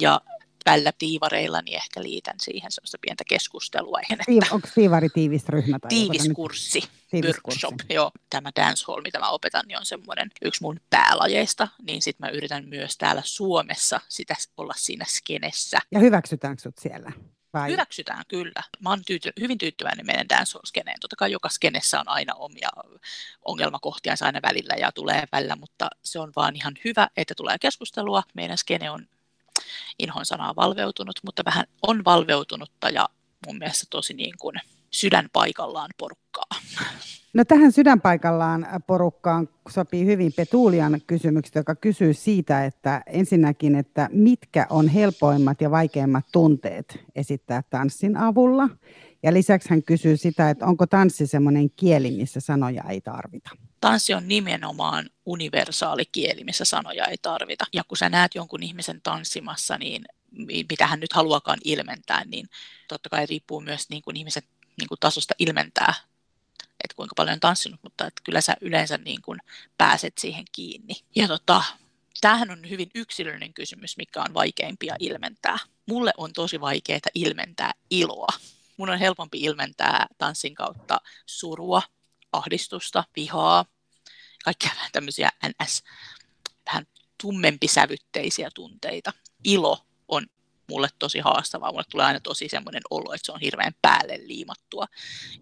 Ja 0.00 0.20
tällä 0.66 0.92
tiivareilla 0.98 1.62
niin 1.62 1.76
ehkä 1.76 2.02
liitän 2.02 2.34
siihen 2.38 2.72
sellaista 2.72 2.98
pientä 3.00 3.24
keskustelua. 3.28 4.00
Että 4.10 4.24
Onko 4.50 4.68
tiivari 4.74 5.08
tiivis 5.08 5.48
ryhmä? 5.48 5.78
Tai 5.78 5.88
tiivis 5.88 6.30
kurssi, 6.34 6.82
workshop, 7.14 7.74
joo. 7.90 8.10
Tämä 8.30 8.50
dancehall, 8.56 9.02
mitä 9.02 9.18
mä 9.18 9.30
opetan, 9.30 9.64
niin 9.68 9.78
on 9.78 9.86
semmoinen 9.86 10.30
yksi 10.42 10.62
mun 10.62 10.80
päälajeista, 10.90 11.68
niin 11.82 12.02
sitten 12.02 12.26
mä 12.26 12.30
yritän 12.30 12.68
myös 12.68 12.98
täällä 12.98 13.22
Suomessa 13.24 14.00
sitä 14.08 14.34
olla 14.56 14.74
siinä 14.76 15.04
skenessä. 15.08 15.78
Ja 15.92 16.00
hyväksytäänkö 16.00 16.62
sut 16.62 16.78
siellä? 16.78 17.12
Vai? 17.52 17.70
Hyväksytään, 17.70 18.24
kyllä. 18.28 18.62
Mä 18.80 18.90
oon 18.90 19.02
tyyty, 19.06 19.32
hyvin 19.40 19.58
tyytyväinen 19.58 20.06
meidän 20.06 20.28
dancehall-skeneen. 20.28 20.96
Totta 21.00 21.16
kai 21.16 21.32
joka 21.32 21.48
skenessä 21.48 22.00
on 22.00 22.08
aina 22.08 22.34
omia 22.34 22.68
ongelmakohtiansa 23.44 24.26
aina 24.26 24.42
välillä 24.42 24.74
ja 24.78 24.92
tulee 24.92 25.24
välillä, 25.32 25.56
mutta 25.56 25.88
se 26.04 26.18
on 26.18 26.32
vaan 26.36 26.56
ihan 26.56 26.74
hyvä, 26.84 27.08
että 27.16 27.34
tulee 27.34 27.56
keskustelua. 27.60 28.22
Meidän 28.34 28.58
skene 28.58 28.90
on 28.90 29.06
inhon 29.98 30.26
sanaa 30.26 30.56
valveutunut, 30.56 31.20
mutta 31.24 31.44
vähän 31.44 31.64
on 31.82 32.04
valveutunutta 32.04 32.90
ja 32.90 33.08
mun 33.46 33.58
mielestä 33.58 33.86
tosi 33.90 34.14
niin 34.14 34.34
kuin 34.40 34.56
sydän 34.90 35.28
paikallaan 35.32 35.90
porukkaa. 35.98 36.60
No 37.34 37.44
tähän 37.44 37.72
sydänpaikallaan 37.72 38.66
porukkaan 38.86 39.48
sopii 39.68 40.06
hyvin 40.06 40.32
Petulian 40.32 41.00
kysymykset, 41.06 41.54
joka 41.54 41.74
kysyy 41.74 42.14
siitä, 42.14 42.64
että 42.64 43.02
ensinnäkin, 43.06 43.74
että 43.74 44.08
mitkä 44.12 44.66
on 44.70 44.88
helpoimmat 44.88 45.60
ja 45.60 45.70
vaikeimmat 45.70 46.24
tunteet 46.32 47.04
esittää 47.14 47.62
tanssin 47.70 48.16
avulla. 48.16 48.68
Ja 49.22 49.32
lisäksi 49.32 49.70
hän 49.70 49.82
kysyy 49.82 50.16
sitä, 50.16 50.50
että 50.50 50.66
onko 50.66 50.86
tanssi 50.86 51.26
semmoinen 51.26 51.70
kieli, 51.70 52.10
missä 52.10 52.40
sanoja 52.40 52.84
ei 52.88 53.00
tarvita. 53.00 53.50
Tanssi 53.80 54.14
on 54.14 54.28
nimenomaan 54.28 55.10
universaali 55.26 56.04
kieli, 56.12 56.44
missä 56.44 56.64
sanoja 56.64 57.04
ei 57.04 57.16
tarvita. 57.22 57.64
Ja 57.72 57.84
kun 57.84 57.96
sä 57.96 58.08
näet 58.08 58.34
jonkun 58.34 58.62
ihmisen 58.62 59.00
tanssimassa, 59.02 59.78
niin 59.78 60.04
mitä 60.70 60.86
hän 60.86 61.00
nyt 61.00 61.12
haluakaan 61.12 61.58
ilmentää, 61.64 62.24
niin 62.24 62.48
totta 62.88 63.08
kai 63.08 63.26
riippuu 63.26 63.60
myös 63.60 63.88
niin 63.88 64.02
kuin 64.02 64.16
ihmisen 64.16 64.42
niin 64.80 64.88
kuin 64.88 65.00
tasosta 65.00 65.34
ilmentää, 65.38 65.94
että 66.84 66.96
kuinka 66.96 67.14
paljon 67.14 67.34
on 67.34 67.40
tanssinut, 67.40 67.80
mutta 67.82 68.06
että 68.06 68.22
kyllä 68.24 68.40
sä 68.40 68.56
yleensä 68.60 68.98
niin 68.98 69.22
kuin 69.22 69.38
pääset 69.78 70.18
siihen 70.18 70.44
kiinni. 70.52 70.94
Ja 71.16 71.28
tota, 71.28 71.62
tämähän 72.20 72.50
on 72.50 72.70
hyvin 72.70 72.90
yksilöllinen 72.94 73.54
kysymys, 73.54 73.96
mikä 73.96 74.22
on 74.22 74.34
vaikeimpia 74.34 74.96
ilmentää. 74.98 75.58
Mulle 75.86 76.12
on 76.16 76.32
tosi 76.32 76.60
vaikeaa 76.60 77.00
ilmentää 77.14 77.72
iloa. 77.90 78.32
Mun 78.76 78.90
on 78.90 78.98
helpompi 78.98 79.40
ilmentää 79.40 80.06
tanssin 80.18 80.54
kautta 80.54 81.00
surua, 81.26 81.82
ahdistusta, 82.32 83.04
vihaa, 83.16 83.64
kaikkia 84.44 84.70
vähän 84.74 84.90
tämmöisiä 84.92 85.30
ns. 85.62 85.82
vähän 86.66 86.86
tummempisävytteisiä 87.22 88.50
tunteita. 88.54 89.12
Ilo 89.44 89.86
on 90.08 90.26
mulle 90.70 90.88
tosi 90.98 91.18
haastavaa. 91.18 91.72
Mulle 91.72 91.84
tulee 91.90 92.06
aina 92.06 92.20
tosi 92.20 92.48
semmoinen 92.48 92.82
olo, 92.90 93.12
että 93.12 93.26
se 93.26 93.32
on 93.32 93.40
hirveän 93.40 93.72
päälle 93.82 94.18
liimattua. 94.18 94.86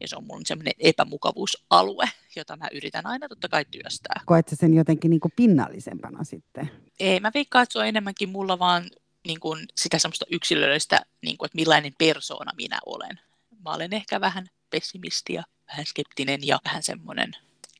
Ja 0.00 0.08
se 0.08 0.16
on 0.16 0.24
mun 0.24 0.46
semmoinen 0.46 0.74
epämukavuusalue, 0.78 2.04
jota 2.36 2.56
mä 2.56 2.68
yritän 2.72 3.06
aina 3.06 3.28
totta 3.28 3.48
kai 3.48 3.64
työstää. 3.70 4.20
Koet 4.26 4.48
sä 4.48 4.56
sen 4.56 4.74
jotenkin 4.74 5.10
niin 5.10 5.20
kuin 5.20 5.32
pinnallisempana 5.36 6.24
sitten? 6.24 6.70
Ei, 7.00 7.20
mä 7.20 7.30
veikkaan, 7.34 7.62
että 7.62 7.72
se 7.72 7.78
on 7.78 7.86
enemmänkin 7.86 8.28
mulla 8.28 8.58
vaan 8.58 8.90
niin 9.26 9.40
kuin 9.40 9.66
sitä 9.76 9.98
semmoista 9.98 10.26
yksilöllistä, 10.30 11.00
niin 11.22 11.38
kuin, 11.38 11.46
että 11.46 11.56
millainen 11.56 11.92
persoona 11.98 12.52
minä 12.56 12.78
olen. 12.86 13.20
Mä 13.64 13.74
olen 13.74 13.92
ehkä 13.92 14.20
vähän 14.20 14.46
pessimisti 14.70 15.32
ja 15.32 15.44
vähän 15.68 15.87
skeptinen 15.87 16.46
ja 16.46 16.61
vähän 16.64 16.83
semmoinen, 16.83 17.33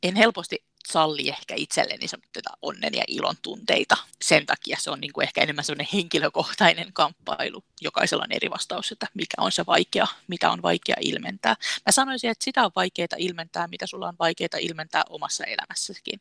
en 0.03 0.16
helposti 0.16 0.64
salli 0.88 1.29
ehkä 1.29 1.55
itselleni 1.57 2.07
tätä 2.33 2.51
onnen 2.62 2.94
ja 2.94 3.05
ilon 3.09 3.37
tunteita. 3.42 3.97
Sen 4.23 4.47
takia 4.47 4.77
se 4.81 4.90
on 4.90 5.01
niin 5.01 5.12
kuin 5.12 5.23
ehkä 5.23 5.40
enemmän 5.40 5.64
semmoinen 5.64 5.88
henkilökohtainen 5.92 6.92
kamppailu. 6.92 7.64
Jokaisella 7.81 8.25
on 8.25 8.33
eri 8.33 8.51
vastaus, 8.51 8.92
että 8.92 9.07
mikä 9.14 9.35
on 9.38 9.53
se 9.53 9.66
vaikea, 9.66 10.07
mitä 10.29 10.51
on 10.51 10.62
vaikea 10.62 10.97
ilmentää. 11.01 11.57
Mä 11.87 11.92
sanoisin, 11.92 12.31
että 12.31 12.44
sitä 12.44 12.64
on 12.64 12.70
vaikeaa 12.77 13.09
ilmentää, 13.18 13.68
mitä 13.68 13.87
sulla 13.87 14.09
on 14.09 14.16
vaikeaa 14.18 14.59
ilmentää 14.61 15.03
omassa 15.11 15.44
elämässäkin. 15.44 16.20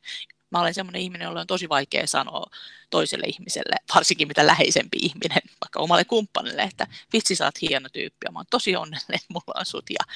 Mä 0.49 0.59
olen 0.59 0.73
semmoinen 0.73 1.01
ihminen, 1.01 1.25
jolla 1.25 1.41
on 1.41 1.47
tosi 1.47 1.69
vaikea 1.69 2.07
sanoa 2.07 2.45
toiselle 2.89 3.25
ihmiselle, 3.27 3.75
varsinkin 3.95 4.27
mitä 4.27 4.47
läheisempi 4.47 4.97
ihminen, 5.01 5.41
vaikka 5.61 5.79
omalle 5.79 6.05
kumppanille, 6.05 6.61
että 6.61 6.87
vitsi 7.13 7.35
sä 7.35 7.45
oot 7.45 7.61
hieno 7.61 7.89
tyyppi 7.89 8.25
ja 8.25 8.31
mä 8.31 8.39
oon 8.39 8.45
tosi 8.49 8.75
onnellinen, 8.75 9.15
että 9.15 9.33
mulla 9.33 9.59
on 9.59 9.65
sut 9.65 9.85
ja 9.89 10.13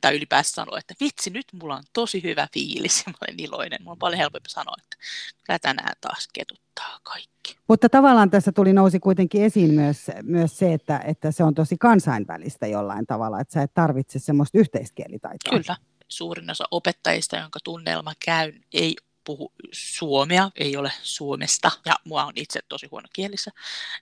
tai 0.00 0.16
ylipäänsä 0.16 0.50
sanoa, 0.50 0.78
että 0.78 0.94
vitsi, 1.00 1.30
nyt 1.30 1.46
mulla 1.52 1.76
on 1.76 1.82
tosi 1.92 2.22
hyvä 2.22 2.48
fiilis 2.54 3.02
ja 3.06 3.12
mä 3.12 3.18
olen 3.28 3.40
iloinen. 3.40 3.78
Mulla 3.82 3.92
on 3.92 3.98
paljon 3.98 4.18
helpompi 4.18 4.50
sanoa, 4.50 4.74
että 4.78 4.96
kyllä 5.44 5.58
tänään 5.58 5.96
taas 6.00 6.28
ketuttaa 6.32 7.00
kaikki. 7.02 7.56
Mutta 7.68 7.88
tavallaan 7.88 8.30
tässä 8.30 8.52
tuli 8.52 8.72
nousi 8.72 9.00
kuitenkin 9.00 9.42
esiin 9.42 9.74
myös, 9.74 10.06
myös 10.22 10.58
se, 10.58 10.72
että, 10.72 10.98
että 10.98 11.32
se 11.32 11.44
on 11.44 11.54
tosi 11.54 11.76
kansainvälistä 11.78 12.66
jollain 12.66 13.06
tavalla, 13.06 13.40
että 13.40 13.54
sä 13.54 13.62
et 13.62 13.74
tarvitse 13.74 14.18
semmoista 14.18 14.58
yhteiskielitaitoa. 14.58 15.58
Kyllä. 15.58 15.76
Suurin 16.08 16.50
osa 16.50 16.64
opettajista, 16.70 17.36
jonka 17.36 17.58
tunnelma 17.64 18.12
käy, 18.24 18.52
ei 18.72 18.96
puhu 19.24 19.52
suomea, 19.72 20.50
ei 20.56 20.76
ole 20.76 20.92
Suomesta, 21.02 21.70
ja 21.84 21.94
mua 22.04 22.24
on 22.24 22.32
itse 22.36 22.60
tosi 22.68 22.88
huono 22.90 23.08
kielissä, 23.12 23.50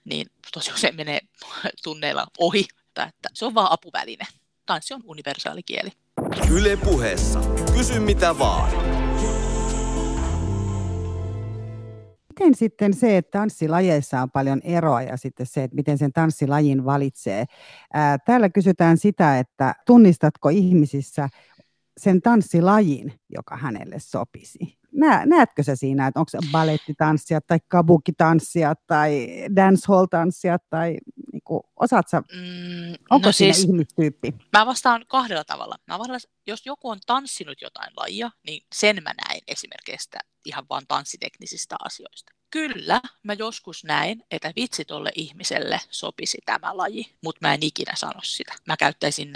niin 0.05 0.27
tosi 0.53 0.73
usein 0.73 0.95
menee 0.95 1.19
tunneilla 1.83 2.27
ohi, 2.39 2.67
että 2.89 3.11
se 3.33 3.45
on 3.45 3.55
vaan 3.55 3.71
apuväline 3.71 4.25
tanssi 4.65 4.93
on 4.93 5.01
universaali 5.05 5.63
kieli. 5.63 5.89
Yle 6.51 6.77
puheessa. 6.77 7.39
Kysy 7.77 7.99
mitä 7.99 8.39
vaan. 8.39 8.71
Miten 12.39 12.55
sitten 12.55 12.93
se, 12.93 13.17
että 13.17 13.39
tanssilajeissa 13.39 14.21
on 14.21 14.31
paljon 14.31 14.61
eroa 14.63 15.01
ja 15.01 15.17
sitten 15.17 15.45
se, 15.45 15.63
että 15.63 15.75
miten 15.75 15.97
sen 15.97 16.13
tanssilajin 16.13 16.85
valitsee. 16.85 17.45
Ää, 17.93 18.17
täällä 18.17 18.49
kysytään 18.49 18.97
sitä, 18.97 19.39
että 19.39 19.75
tunnistatko 19.85 20.49
ihmisissä 20.49 21.29
sen 21.97 22.21
tanssilajin, 22.21 23.13
joka 23.29 23.57
hänelle 23.57 23.99
sopisi. 23.99 24.77
Nä, 24.95 25.25
näetkö 25.25 25.63
se 25.63 25.75
siinä, 25.75 26.07
että 26.07 26.19
onko 26.19 26.29
se 26.29 26.37
balettitanssijat 26.51 27.47
tai 27.47 27.59
kabukitanssijat 27.67 28.79
tai 28.87 29.27
dancehall-tanssijat 29.55 30.63
tai 30.69 30.97
niin 31.33 31.41
kuin, 31.43 31.63
osaat 31.75 32.07
sä, 32.07 32.19
mm, 32.19 32.93
onko 33.09 33.27
no 33.27 33.31
siinä 33.31 33.53
siis, 33.53 33.67
ihmistyyppi? 33.67 34.33
Mä 34.57 34.65
vastaan 34.65 35.05
kahdella 35.07 35.43
tavalla. 35.43 35.75
Mä 35.87 35.99
vastaan, 35.99 36.19
jos 36.47 36.65
joku 36.65 36.89
on 36.89 36.99
tanssinut 37.05 37.61
jotain 37.61 37.91
lajia, 37.97 38.31
niin 38.47 38.65
sen 38.75 39.03
mä 39.03 39.13
näin 39.27 39.41
esimerkiksi 39.47 40.09
ihan 40.45 40.65
vain 40.69 40.85
tanssiteknisistä 40.87 41.75
asioista. 41.79 42.31
Kyllä, 42.51 43.01
mä 43.23 43.33
joskus 43.33 43.83
näin, 43.83 44.23
että 44.31 44.53
vitsi 44.55 44.85
tolle 44.85 45.11
ihmiselle 45.15 45.79
sopisi 45.89 46.37
tämä 46.45 46.77
laji, 46.77 47.15
mutta 47.23 47.39
mä 47.41 47.53
en 47.53 47.63
ikinä 47.63 47.93
sano 47.95 48.19
sitä. 48.23 48.53
Mä 48.67 48.77
käyttäisin 48.77 49.33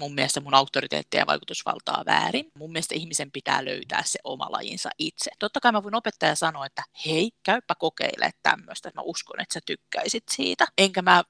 mun 0.00 0.14
mielestä 0.14 0.40
mun 0.40 0.54
auktoriteettia 0.54 1.20
ja 1.20 1.26
vaikutusvaltaa 1.26 2.02
väärin. 2.06 2.50
Mun 2.54 2.72
mielestä 2.72 2.94
ihmisen 2.94 3.32
pitää 3.32 3.64
löytää 3.64 4.02
se 4.04 4.18
oma 4.24 4.52
lajinsa 4.52 4.90
itse. 4.98 5.30
Totta 5.38 5.60
kai 5.60 5.72
mä 5.72 5.82
voin 5.82 5.94
opettaja 5.94 6.34
sanoa, 6.34 6.66
että 6.66 6.82
hei, 7.06 7.30
käypä 7.42 7.74
kokeile 7.74 8.30
tämmöistä, 8.42 8.88
että 8.88 9.00
mä 9.00 9.04
uskon, 9.04 9.40
että 9.40 9.54
sä 9.54 9.60
tykkäisit 9.66 10.24
siitä. 10.30 10.66
Enkä 10.78 11.02
mä, 11.02 11.22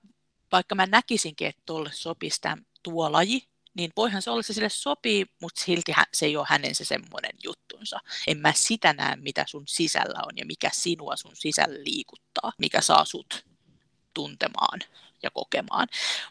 vaikka 0.52 0.74
mä 0.74 0.86
näkisinkin, 0.86 1.46
että 1.46 1.62
tolle 1.66 1.90
sopisi 1.92 2.40
tämän, 2.40 2.66
tuo 2.82 3.12
laji, 3.12 3.42
niin 3.74 3.90
voihan 3.96 4.22
se 4.22 4.30
olla, 4.30 4.42
se 4.42 4.52
sille 4.52 4.68
sopii, 4.68 5.26
mutta 5.40 5.64
silti 5.64 5.92
se 6.12 6.26
ei 6.26 6.36
ole 6.36 6.46
hänen 6.48 6.74
se 6.74 6.84
semmoinen 6.84 7.32
juttunsa. 7.44 7.98
En 8.26 8.38
mä 8.38 8.52
sitä 8.56 8.92
näe, 8.92 9.16
mitä 9.16 9.44
sun 9.46 9.68
sisällä 9.68 10.20
on 10.26 10.32
ja 10.36 10.46
mikä 10.46 10.70
sinua 10.72 11.16
sun 11.16 11.36
sisällä 11.36 11.84
liikuttaa, 11.84 12.52
mikä 12.58 12.80
saa 12.80 13.04
sut 13.04 13.44
tuntemaan 14.14 14.80
ja 15.22 15.30
kokemaan, 15.30 15.88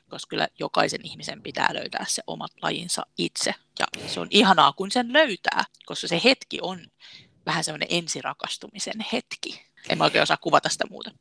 koska 0.10 0.30
kyllä 0.30 0.48
jokaisen 0.60 1.02
ihmisen 1.04 1.44
pitää 1.44 1.70
löytää 1.74 2.06
se 2.08 2.24
omat 2.28 2.52
lajinsa 2.62 3.06
itse. 3.18 3.54
Ja 3.80 3.86
se 4.08 4.20
on 4.20 4.28
ihanaa, 4.30 4.74
kun 4.74 4.92
sen 4.92 5.14
löytää, 5.14 5.64
koska 5.86 6.08
se 6.08 6.22
hetki 6.24 6.60
on 6.62 6.88
vähän 7.46 7.64
semmoinen 7.64 7.88
ensirakastumisen 7.92 9.06
hetki. 9.14 9.66
En 9.90 9.98
mä 9.98 10.04
oikein 10.04 10.24
osaa 10.24 10.38
kuvata 10.38 10.70
sitä 10.70 10.86
muuta. 10.90 11.12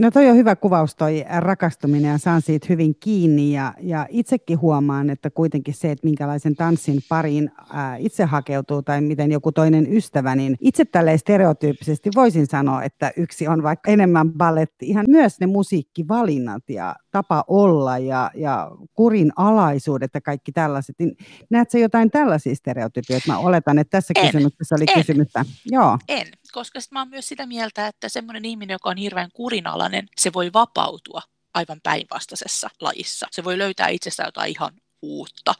No 0.00 0.10
toi 0.10 0.30
on 0.30 0.36
hyvä 0.36 0.56
kuvaus 0.56 0.96
toi 0.96 1.24
rakastuminen 1.38 2.10
ja 2.10 2.18
saan 2.18 2.42
siitä 2.42 2.66
hyvin 2.70 2.94
kiinni. 3.00 3.52
Ja, 3.52 3.74
ja 3.80 4.06
itsekin 4.10 4.60
huomaan, 4.60 5.10
että 5.10 5.30
kuitenkin 5.30 5.74
se, 5.74 5.90
että 5.90 6.06
minkälaisen 6.06 6.56
tanssin 6.56 6.98
pariin 7.08 7.50
ää, 7.72 7.96
itse 7.96 8.24
hakeutuu 8.24 8.82
tai 8.82 9.00
miten 9.00 9.32
joku 9.32 9.52
toinen 9.52 9.92
ystävä, 9.92 10.36
niin 10.36 10.56
itse 10.60 10.84
tälleen 10.84 11.18
stereotyyppisesti 11.18 12.10
voisin 12.14 12.46
sanoa, 12.46 12.82
että 12.82 13.12
yksi 13.16 13.48
on 13.48 13.62
vaikka 13.62 13.90
enemmän 13.90 14.32
balletti, 14.32 14.86
ihan 14.86 15.06
myös 15.08 15.40
ne 15.40 15.46
musiikkivalinnat 15.46 16.70
ja 16.70 16.96
tapa 17.16 17.44
olla 17.48 17.98
ja, 17.98 18.30
ja 18.34 18.70
kurin 18.94 19.32
alaisuudet 19.36 20.10
ja 20.14 20.20
kaikki 20.20 20.52
tällaiset. 20.52 20.96
Niin 20.98 21.16
näetkö 21.50 21.78
jotain 21.78 22.10
tällaisia 22.10 22.54
stereotypioita? 22.54 23.32
Mä 23.32 23.38
oletan, 23.38 23.78
että 23.78 23.90
tässä 23.90 24.14
en, 24.16 24.26
kysymyksessä 24.26 24.74
oli 24.74 24.84
en, 24.88 24.94
kysymystä. 24.94 25.44
Joo. 25.66 25.98
En, 26.08 26.26
koska 26.52 26.78
mä 26.90 27.00
oon 27.00 27.08
myös 27.08 27.28
sitä 27.28 27.46
mieltä, 27.46 27.86
että 27.86 28.08
semmoinen 28.08 28.44
ihminen, 28.44 28.74
joka 28.74 28.90
on 28.90 28.96
hirveän 28.96 29.30
kurinalainen, 29.34 30.08
se 30.16 30.32
voi 30.32 30.52
vapautua 30.52 31.22
aivan 31.54 31.80
päinvastaisessa 31.82 32.70
lajissa. 32.80 33.26
Se 33.30 33.44
voi 33.44 33.58
löytää 33.58 33.88
itsestään 33.88 34.28
jotain 34.28 34.50
ihan 34.50 34.72
uutta, 35.02 35.54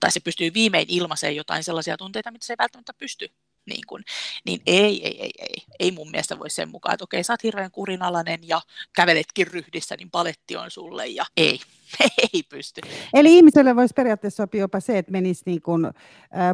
tai 0.00 0.10
se 0.10 0.20
pystyy 0.20 0.54
viimein 0.54 0.86
ilmaiseen 0.88 1.36
jotain 1.36 1.64
sellaisia 1.64 1.96
tunteita, 1.96 2.30
mitä 2.30 2.46
se 2.46 2.52
ei 2.52 2.58
välttämättä 2.58 2.92
pysty 2.98 3.28
niin, 3.66 3.82
kuin, 3.86 4.04
niin 4.46 4.60
ei, 4.66 5.06
ei, 5.06 5.22
ei, 5.22 5.30
ei, 5.38 5.56
ei 5.80 5.90
mun 5.90 6.10
mielestä 6.10 6.38
voi 6.38 6.50
sen 6.50 6.68
mukaan, 6.68 6.94
että 6.94 7.04
okei, 7.04 7.24
sä 7.24 7.32
oot 7.32 7.42
hirveän 7.42 7.70
kurinalainen 7.70 8.38
ja 8.42 8.60
käveletkin 8.96 9.46
ryhdissä, 9.46 9.94
niin 9.98 10.10
paletti 10.10 10.56
on 10.56 10.70
sulle 10.70 11.06
ja 11.06 11.24
ei, 11.36 11.60
ei 12.34 12.42
pysty. 12.42 12.80
Eli 13.14 13.36
ihmiselle 13.36 13.76
voisi 13.76 13.94
periaatteessa 13.94 14.42
sopia 14.42 14.60
jopa 14.60 14.80
se, 14.80 14.98
että 14.98 15.12
menisi 15.12 15.42
niin 15.46 15.62
kuin, 15.62 15.84
äh, 15.86 15.92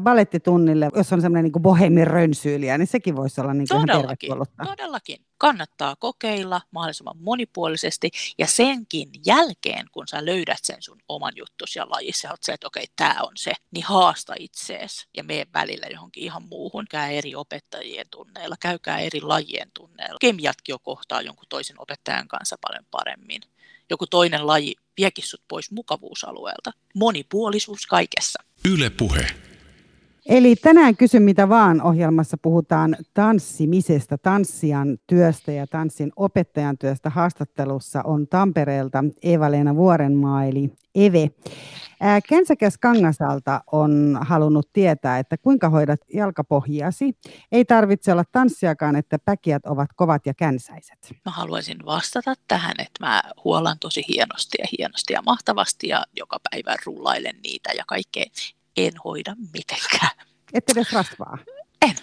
balettitunnille, 0.00 0.88
jos 0.96 1.12
on 1.12 1.20
semmoinen 1.20 1.52
niin 1.52 1.62
bohemin 1.62 2.06
rönsyyliä, 2.06 2.78
niin 2.78 2.86
sekin 2.86 3.16
voisi 3.16 3.40
olla 3.40 3.54
niin 3.54 3.68
kuin 3.70 3.86
todellakin, 3.86 4.26
ihan 4.26 4.46
Todellakin. 4.66 5.27
Kannattaa 5.38 5.96
kokeilla 5.96 6.60
mahdollisimman 6.70 7.16
monipuolisesti 7.18 8.10
ja 8.38 8.46
senkin 8.46 9.08
jälkeen, 9.26 9.86
kun 9.92 10.08
sä 10.08 10.26
löydät 10.26 10.58
sen 10.62 10.82
sun 10.82 10.98
oman 11.08 11.32
juttus 11.36 11.76
ja 11.76 11.90
lajissa, 11.90 12.30
oot 12.30 12.42
se, 12.42 12.52
että 12.52 12.66
okei, 12.66 12.86
tämä 12.96 13.16
on 13.22 13.32
se, 13.36 13.52
niin 13.70 13.84
haasta 13.84 14.34
itseesi 14.38 15.06
ja 15.16 15.24
mene 15.24 15.46
välillä 15.54 15.86
johonkin 15.86 16.24
ihan 16.24 16.42
muuhun. 16.42 16.86
Käy 16.90 17.14
eri 17.14 17.34
opettajien 17.34 18.06
tunneilla, 18.10 18.56
käykää 18.60 18.98
eri 18.98 19.20
lajien 19.20 19.70
tunneilla. 19.74 20.16
Kemiatkin 20.20 20.72
jo 20.72 20.78
kohtaa 20.78 21.22
jonkun 21.22 21.46
toisen 21.48 21.80
opettajan 21.80 22.28
kanssa 22.28 22.56
paljon 22.60 22.84
paremmin 22.90 23.42
joku 23.90 24.06
toinen 24.06 24.46
laji 24.46 24.74
viekin 24.96 25.26
sut 25.26 25.42
pois 25.48 25.70
mukavuusalueelta. 25.70 26.72
Monipuolisuus 26.94 27.86
kaikessa. 27.86 28.42
Yle 28.64 28.90
puhe. 28.90 29.47
Eli 30.28 30.56
tänään 30.56 30.96
kysy 30.96 31.20
mitä 31.20 31.48
vaan 31.48 31.82
ohjelmassa 31.82 32.36
puhutaan 32.42 32.96
tanssimisesta, 33.14 34.18
tanssijan 34.18 34.98
työstä 35.06 35.52
ja 35.52 35.66
tanssin 35.66 36.12
opettajan 36.16 36.78
työstä. 36.78 37.10
Haastattelussa 37.10 38.02
on 38.02 38.28
Tampereelta 38.28 39.04
Eva-Leena 39.22 39.74
Vuorenmaa 39.74 40.44
eli 40.44 40.72
Eve. 40.94 41.30
Känsäkäs 42.28 42.78
Kangasalta 42.78 43.60
on 43.72 44.18
halunnut 44.20 44.72
tietää, 44.72 45.18
että 45.18 45.36
kuinka 45.36 45.68
hoidat 45.68 46.00
jalkapohjiasi. 46.14 47.18
Ei 47.52 47.64
tarvitse 47.64 48.12
olla 48.12 48.24
tanssiakaan, 48.32 48.96
että 48.96 49.18
päkiät 49.18 49.66
ovat 49.66 49.90
kovat 49.96 50.26
ja 50.26 50.34
känsäiset. 50.34 50.98
Mä 51.24 51.32
haluaisin 51.32 51.78
vastata 51.86 52.34
tähän, 52.48 52.74
että 52.78 53.06
mä 53.06 53.22
huolan 53.44 53.78
tosi 53.78 54.04
hienosti 54.08 54.58
ja 54.60 54.66
hienosti 54.78 55.12
ja 55.12 55.22
mahtavasti 55.22 55.88
ja 55.88 56.04
joka 56.16 56.36
päivä 56.50 56.76
rullailen 56.86 57.36
niitä 57.42 57.70
ja 57.76 57.84
kaikkea. 57.86 58.24
En 58.76 58.92
hoida 59.04 59.36
mitenkään. 59.52 60.26
Ette 60.54 60.72
edes 60.72 60.92
rasvaa? 60.92 61.38
En. 61.82 61.96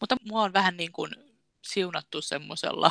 Mutta 0.00 0.16
mua 0.24 0.42
on 0.42 0.52
vähän 0.52 0.76
niin 0.76 0.92
kuin 0.92 1.10
siunattu 1.62 2.22
semmoisella 2.22 2.90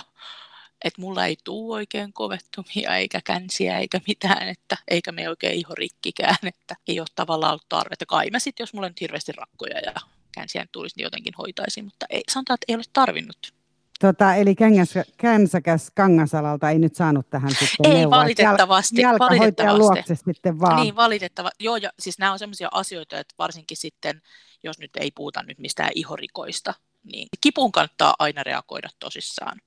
että 0.83 1.01
mulla 1.01 1.25
ei 1.25 1.37
tule 1.43 1.75
oikein 1.75 2.13
kovettumia 2.13 2.95
eikä 2.97 3.21
känsiä 3.23 3.79
eikä 3.79 4.01
mitään, 4.07 4.49
että 4.49 4.77
eikä 4.87 5.11
me 5.11 5.29
oikein 5.29 5.59
iho 5.59 5.75
rikkikään, 5.75 6.37
että 6.43 6.75
ei 6.87 6.99
ole 6.99 7.07
tavallaan 7.15 7.51
ollut 7.51 7.69
tarvetta. 7.69 8.05
Kai 8.05 8.29
mä 8.29 8.39
sitten, 8.39 8.63
jos 8.63 8.73
mulla 8.73 8.85
on 8.85 8.91
nyt 8.91 9.01
hirveästi 9.01 9.31
rakkoja 9.31 9.79
ja 9.79 9.93
känsiä 10.31 10.65
tulisi, 10.71 10.95
niin 10.97 11.03
jotenkin 11.03 11.33
hoitaisin, 11.37 11.85
mutta 11.85 12.05
ei, 12.09 12.23
sanotaan, 12.29 12.55
että 12.55 12.65
ei 12.67 12.75
ole 12.75 12.83
tarvinnut. 12.93 13.53
Tota, 13.99 14.35
eli 14.35 14.55
kängäs, 14.55 14.93
känsäkäs 15.17 15.91
Kangasalalta 15.95 16.69
ei 16.69 16.79
nyt 16.79 16.95
saanut 16.95 17.29
tähän 17.29 17.49
sitten 17.49 17.91
Ei 17.91 17.93
neuvoa. 17.93 18.17
valitettavasti. 18.17 19.01
Jal, 19.01 19.19
valitettavasti. 19.19 19.79
luokse 19.79 20.15
sitten 20.15 20.59
vaan. 20.59 20.81
Niin, 20.81 20.95
valitettava. 20.95 21.49
Joo, 21.59 21.77
ja 21.77 21.89
siis 21.99 22.19
nämä 22.19 22.31
on 22.31 22.39
sellaisia 22.39 22.69
asioita, 22.71 23.19
että 23.19 23.35
varsinkin 23.39 23.77
sitten, 23.77 24.21
jos 24.63 24.79
nyt 24.79 24.91
ei 24.99 25.11
puhuta 25.11 25.43
nyt 25.43 25.59
mistään 25.59 25.91
ihorikoista, 25.95 26.73
niin 27.03 27.27
kipuun 27.41 27.71
kannattaa 27.71 28.15
aina 28.19 28.43
reagoida 28.43 28.89
tosissaan 28.99 29.57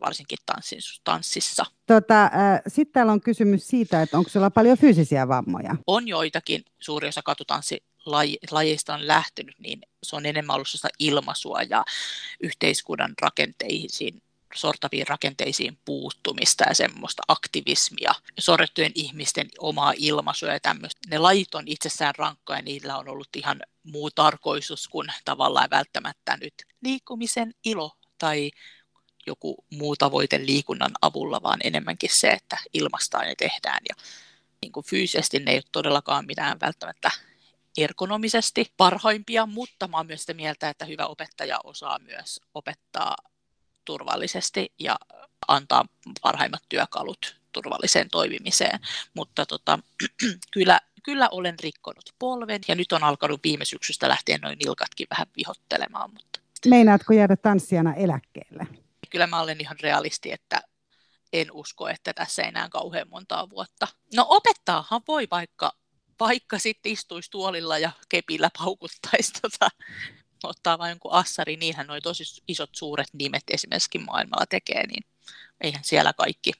varsinkin 0.00 0.38
tanssin, 0.46 0.78
tanssissa. 1.04 1.66
Tota, 1.86 2.24
äh, 2.24 2.30
Sitten 2.68 2.92
täällä 2.92 3.12
on 3.12 3.20
kysymys 3.20 3.68
siitä, 3.68 4.02
että 4.02 4.18
onko 4.18 4.30
sulla 4.30 4.50
paljon 4.50 4.78
fyysisiä 4.78 5.28
vammoja? 5.28 5.76
On 5.86 6.08
joitakin, 6.08 6.64
suuri 6.80 7.08
osa 7.08 7.22
katutanssilajeista 8.10 8.94
on 8.94 9.06
lähtenyt, 9.06 9.58
niin 9.58 9.80
se 10.02 10.16
on 10.16 10.26
enemmän 10.26 10.54
ollut 10.54 10.68
ilmaisua 10.98 11.62
ja 11.62 11.84
yhteiskunnan 12.40 13.14
rakenteisiin 13.22 14.22
sortaviin 14.54 15.06
rakenteisiin 15.06 15.78
puuttumista 15.84 16.64
ja 16.68 16.74
semmoista 16.74 17.22
aktivismia, 17.28 18.14
sorrettujen 18.38 18.92
ihmisten 18.94 19.48
omaa 19.58 19.92
ilmaisua 19.96 20.48
ja 20.48 20.60
tämmöistä. 20.60 21.00
Ne 21.10 21.18
lajit 21.18 21.54
on 21.54 21.68
itsessään 21.68 22.14
rankkoja 22.18 22.58
ja 22.58 22.62
niillä 22.62 22.98
on 22.98 23.08
ollut 23.08 23.28
ihan 23.36 23.60
muu 23.82 24.10
tarkoitus 24.10 24.88
kuin 24.88 25.08
tavallaan 25.24 25.70
välttämättä 25.70 26.36
nyt 26.36 26.54
liikkumisen 26.82 27.54
ilo 27.64 27.96
tai 28.18 28.50
joku 29.26 29.64
muu 29.70 29.96
tavoite 29.96 30.46
liikunnan 30.46 30.92
avulla, 31.02 31.42
vaan 31.42 31.58
enemmänkin 31.64 32.10
se, 32.12 32.28
että 32.28 32.56
ilmastaan 32.74 33.28
ja 33.28 33.34
tehdään. 33.38 33.80
Ja 33.88 33.94
niin 34.62 34.72
kuin 34.72 34.86
fyysisesti 34.86 35.38
ne 35.38 35.50
ei 35.50 35.56
ole 35.56 35.64
todellakaan 35.72 36.26
mitään 36.26 36.60
välttämättä 36.60 37.10
ergonomisesti 37.84 38.72
parhaimpia, 38.76 39.46
mutta 39.46 39.88
mä 39.88 39.96
oon 39.96 40.06
myös 40.06 40.20
sitä 40.20 40.34
mieltä, 40.34 40.68
että 40.68 40.84
hyvä 40.84 41.06
opettaja 41.06 41.58
osaa 41.64 41.98
myös 41.98 42.40
opettaa 42.54 43.16
turvallisesti 43.84 44.72
ja 44.78 44.96
antaa 45.48 45.84
parhaimmat 46.22 46.62
työkalut 46.68 47.36
turvalliseen 47.52 48.08
toimimiseen. 48.10 48.80
Mutta 49.14 49.46
tota, 49.46 49.78
kyllä, 50.54 50.80
kyllä 51.02 51.28
olen 51.30 51.54
rikkonut 51.62 52.14
polven 52.18 52.60
ja 52.68 52.74
nyt 52.74 52.92
on 52.92 53.04
alkanut 53.04 53.40
viime 53.44 53.64
syksystä 53.64 54.08
lähtien 54.08 54.40
noin 54.40 54.58
nilkatkin 54.58 55.06
vähän 55.10 55.26
vihottelemaan. 55.36 56.10
Mutta... 56.10 56.40
Meinaatko 56.66 57.12
jäädä 57.12 57.36
tanssijana 57.36 57.94
eläkkeelle? 57.94 58.66
kyllä 59.10 59.26
mä 59.26 59.40
olen 59.40 59.60
ihan 59.60 59.76
realisti, 59.80 60.32
että 60.32 60.62
en 61.32 61.52
usko, 61.52 61.88
että 61.88 62.12
tässä 62.12 62.42
ei 62.42 62.48
enää 62.48 62.68
kauhean 62.68 63.08
montaa 63.08 63.50
vuotta. 63.50 63.88
No 64.14 64.26
opettaahan 64.28 65.02
voi 65.08 65.28
vaikka 65.30 65.72
vaikka 66.20 66.58
sitten 66.58 66.92
istuisi 66.92 67.30
tuolilla 67.30 67.78
ja 67.78 67.90
kepillä 68.08 68.50
paukuttaisi 68.58 69.32
tota, 69.42 69.68
ottaa 70.42 70.78
vain 70.78 70.90
jonkun 70.90 71.12
assari, 71.12 71.56
niinhän 71.56 71.86
noin 71.86 72.02
tosi 72.02 72.24
isot 72.48 72.70
suuret 72.72 73.08
nimet 73.12 73.42
esimerkiksi 73.50 73.98
maailmalla 73.98 74.46
tekee, 74.46 74.86
niin 74.86 75.04
eihän 75.60 75.84
siellä 75.84 76.12
kaikki 76.12 76.52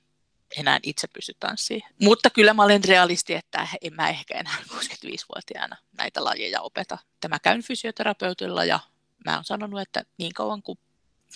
enää 0.57 0.79
itse 0.83 1.09
pysty 1.09 1.35
tanssimaan. 1.40 1.92
Mutta 2.03 2.31
kyllä 2.31 2.55
mä 2.55 2.62
olen 2.64 2.85
realisti, 2.85 3.35
että 3.35 3.68
en 3.83 3.94
mä 3.94 4.09
ehkä 4.09 4.38
enää 4.38 4.57
65-vuotiaana 4.75 5.77
näitä 5.99 6.25
lajeja 6.25 6.61
opeta. 6.61 6.99
Tämä 7.21 7.38
käyn 7.38 7.62
fysioterapeutilla 7.62 8.64
ja 8.64 8.81
mä 9.25 9.35
oon 9.35 9.44
sanonut, 9.44 9.81
että 9.81 10.05
niin 10.18 10.35
kauan 10.35 10.62
kuin 10.62 10.79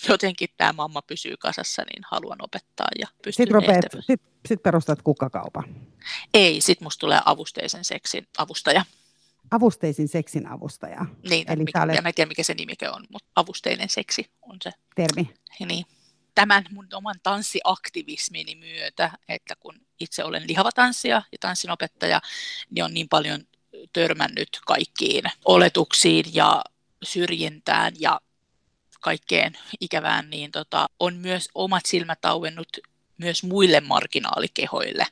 jotenkin 0.09 0.49
tämä 0.57 0.73
mamma 0.73 1.01
pysyy 1.01 1.37
kasassa, 1.37 1.81
niin 1.81 2.03
haluan 2.11 2.37
opettaa 2.41 2.87
ja 2.99 3.07
pystyy 3.23 3.45
Sitten 3.45 4.01
sit, 4.01 4.21
sit 4.47 4.63
perustat 4.63 5.01
kukkakaupan. 5.01 5.63
Ei, 6.33 6.61
sit 6.61 6.81
musta 6.81 6.99
tulee 6.99 7.19
avusteisen 7.25 7.85
seksin 7.85 8.27
avustaja. 8.37 8.85
Avusteisin 9.51 10.07
seksin 10.07 10.47
avustaja. 10.47 11.05
Niin, 11.29 11.51
Eli 11.51 11.63
mikä, 11.63 11.81
olet... 11.81 11.95
en 12.05 12.13
tiedä 12.15 12.27
mikä 12.27 12.43
se 12.43 12.53
nimike 12.53 12.89
on, 12.89 13.05
mutta 13.09 13.29
avusteinen 13.35 13.89
seksi 13.89 14.31
on 14.41 14.57
se. 14.63 14.71
Termi. 14.95 15.33
Niin. 15.65 15.85
Tämän 16.35 16.65
mun 16.71 16.87
oman 16.93 17.15
tanssiaktivismini 17.23 18.55
myötä, 18.55 19.11
että 19.29 19.55
kun 19.59 19.75
itse 19.99 20.23
olen 20.23 20.47
lihava 20.47 20.71
tanssija 20.71 21.21
ja 21.31 21.37
tanssinopettaja, 21.39 22.21
niin 22.69 22.83
on 22.83 22.93
niin 22.93 23.09
paljon 23.09 23.41
törmännyt 23.93 24.49
kaikkiin 24.65 25.23
oletuksiin 25.45 26.25
ja 26.33 26.63
syrjintään 27.03 27.93
ja 27.99 28.21
kaikkeen 29.03 29.57
ikävään, 29.79 30.29
niin 30.29 30.51
tota, 30.51 30.87
on 30.99 31.15
myös 31.15 31.49
omat 31.55 31.85
silmät 31.85 32.25
auennut 32.25 32.77
myös 33.17 33.43
muille 33.43 33.81
marginaalikehoille, 33.81 35.07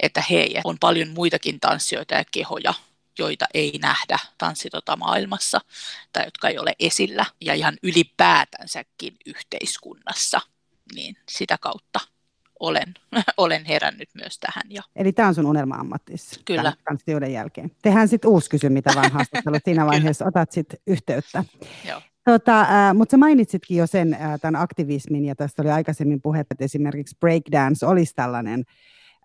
että 0.00 0.22
hei, 0.30 0.54
on 0.64 0.76
paljon 0.80 1.08
muitakin 1.08 1.60
tanssijoita 1.60 2.14
ja 2.14 2.24
kehoja, 2.32 2.74
joita 3.18 3.46
ei 3.54 3.78
nähdä 3.82 4.18
tanssitota 4.38 4.96
maailmassa 4.96 5.60
tai 6.12 6.24
jotka 6.24 6.48
ei 6.48 6.58
ole 6.58 6.72
esillä 6.78 7.26
ja 7.40 7.54
ihan 7.54 7.76
ylipäätänsäkin 7.82 9.16
yhteiskunnassa, 9.26 10.40
niin 10.94 11.16
sitä 11.30 11.58
kautta 11.60 12.00
olen, 12.60 12.94
olen 13.36 13.64
herännyt 13.64 14.08
myös 14.14 14.38
tähän. 14.38 14.62
Ja... 14.68 14.82
Eli 14.96 15.12
tämä 15.12 15.28
on 15.28 15.34
sun 15.34 15.46
unelma-ammattis 15.46 16.40
Kyllä. 16.44 16.72
tanssijoiden 16.84 17.32
jälkeen. 17.32 17.70
Tehdään 17.82 18.08
sitten 18.08 18.30
uusi 18.30 18.50
kysy, 18.50 18.68
mitä 18.68 18.92
vaan 18.94 19.12
haastattelut 19.16 19.62
siinä 19.64 19.86
vaiheessa, 19.86 20.24
otat 20.24 20.52
sitten 20.52 20.80
yhteyttä. 20.86 21.44
Joo. 21.88 22.02
Tota, 22.30 22.60
äh, 22.60 22.94
mutta 22.94 23.10
sä 23.10 23.16
mainitsitkin 23.16 23.76
jo 23.76 23.86
sen 23.86 24.14
äh, 24.14 24.40
tämän 24.40 24.62
aktivismin, 24.62 25.24
ja 25.24 25.34
tästä 25.34 25.62
oli 25.62 25.70
aikaisemmin 25.70 26.22
puhetta, 26.22 26.54
että 26.54 26.64
esimerkiksi 26.64 27.16
breakdance 27.20 27.86
olisi 27.86 28.14
tällainen 28.14 28.64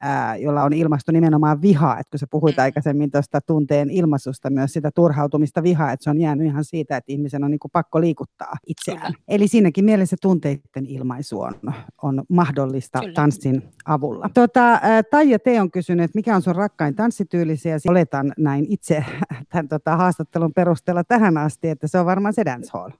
ää, 0.02 0.36
jolla 0.36 0.64
on 0.64 0.74
ilmasto 0.74 1.12
nimenomaan 1.12 1.62
vihaa, 1.62 2.00
että 2.00 2.12
kun 2.12 2.20
sä 2.20 2.28
puhuit 2.32 2.58
mm. 2.58 2.64
aikaisemmin 2.64 3.12
tuosta 3.12 3.42
tunteen 3.42 3.90
ilmaisusta, 3.90 4.50
myös 4.50 4.74
sitä 4.74 4.92
turhautumista 4.92 5.64
vihaa, 5.64 5.92
että 5.92 6.04
se 6.04 6.10
on 6.10 6.20
jäänyt 6.22 6.48
ihan 6.48 6.66
siitä, 6.66 6.98
että 6.98 7.12
ihmisen 7.12 7.44
on 7.44 7.52
niin 7.52 7.60
kuin 7.60 7.72
pakko 7.72 8.02
liikuttaa 8.02 8.54
itseään. 8.68 9.02
Kyllä. 9.02 9.24
Eli 9.28 9.48
siinäkin 9.48 9.86
mielessä 9.86 10.16
tunteiden 10.22 10.86
ilmaisu 10.86 11.42
on, 11.42 11.54
on 12.02 12.24
mahdollista 12.30 13.00
Kyllä. 13.00 13.14
tanssin 13.14 13.64
avulla. 13.86 14.30
Tota, 14.34 14.80
Taija 15.12 15.40
T. 15.40 15.46
on 15.62 15.72
kysynyt, 15.72 16.04
että 16.04 16.18
mikä 16.18 16.36
on 16.36 16.42
sun 16.42 16.56
rakkain 16.56 16.96
tanssityylisi, 16.96 17.70
ja 17.70 17.78
oletan 17.90 18.34
näin 18.38 18.66
itse 18.70 19.06
tämän 19.52 19.68
tota, 19.68 19.96
haastattelun 19.96 20.54
perusteella 20.54 21.04
tähän 21.04 21.38
asti, 21.38 21.70
että 21.70 21.88
se 21.88 22.00
on 22.00 22.06
varmaan 22.06 22.34
se 22.34 22.46
dancehall. 22.46 22.92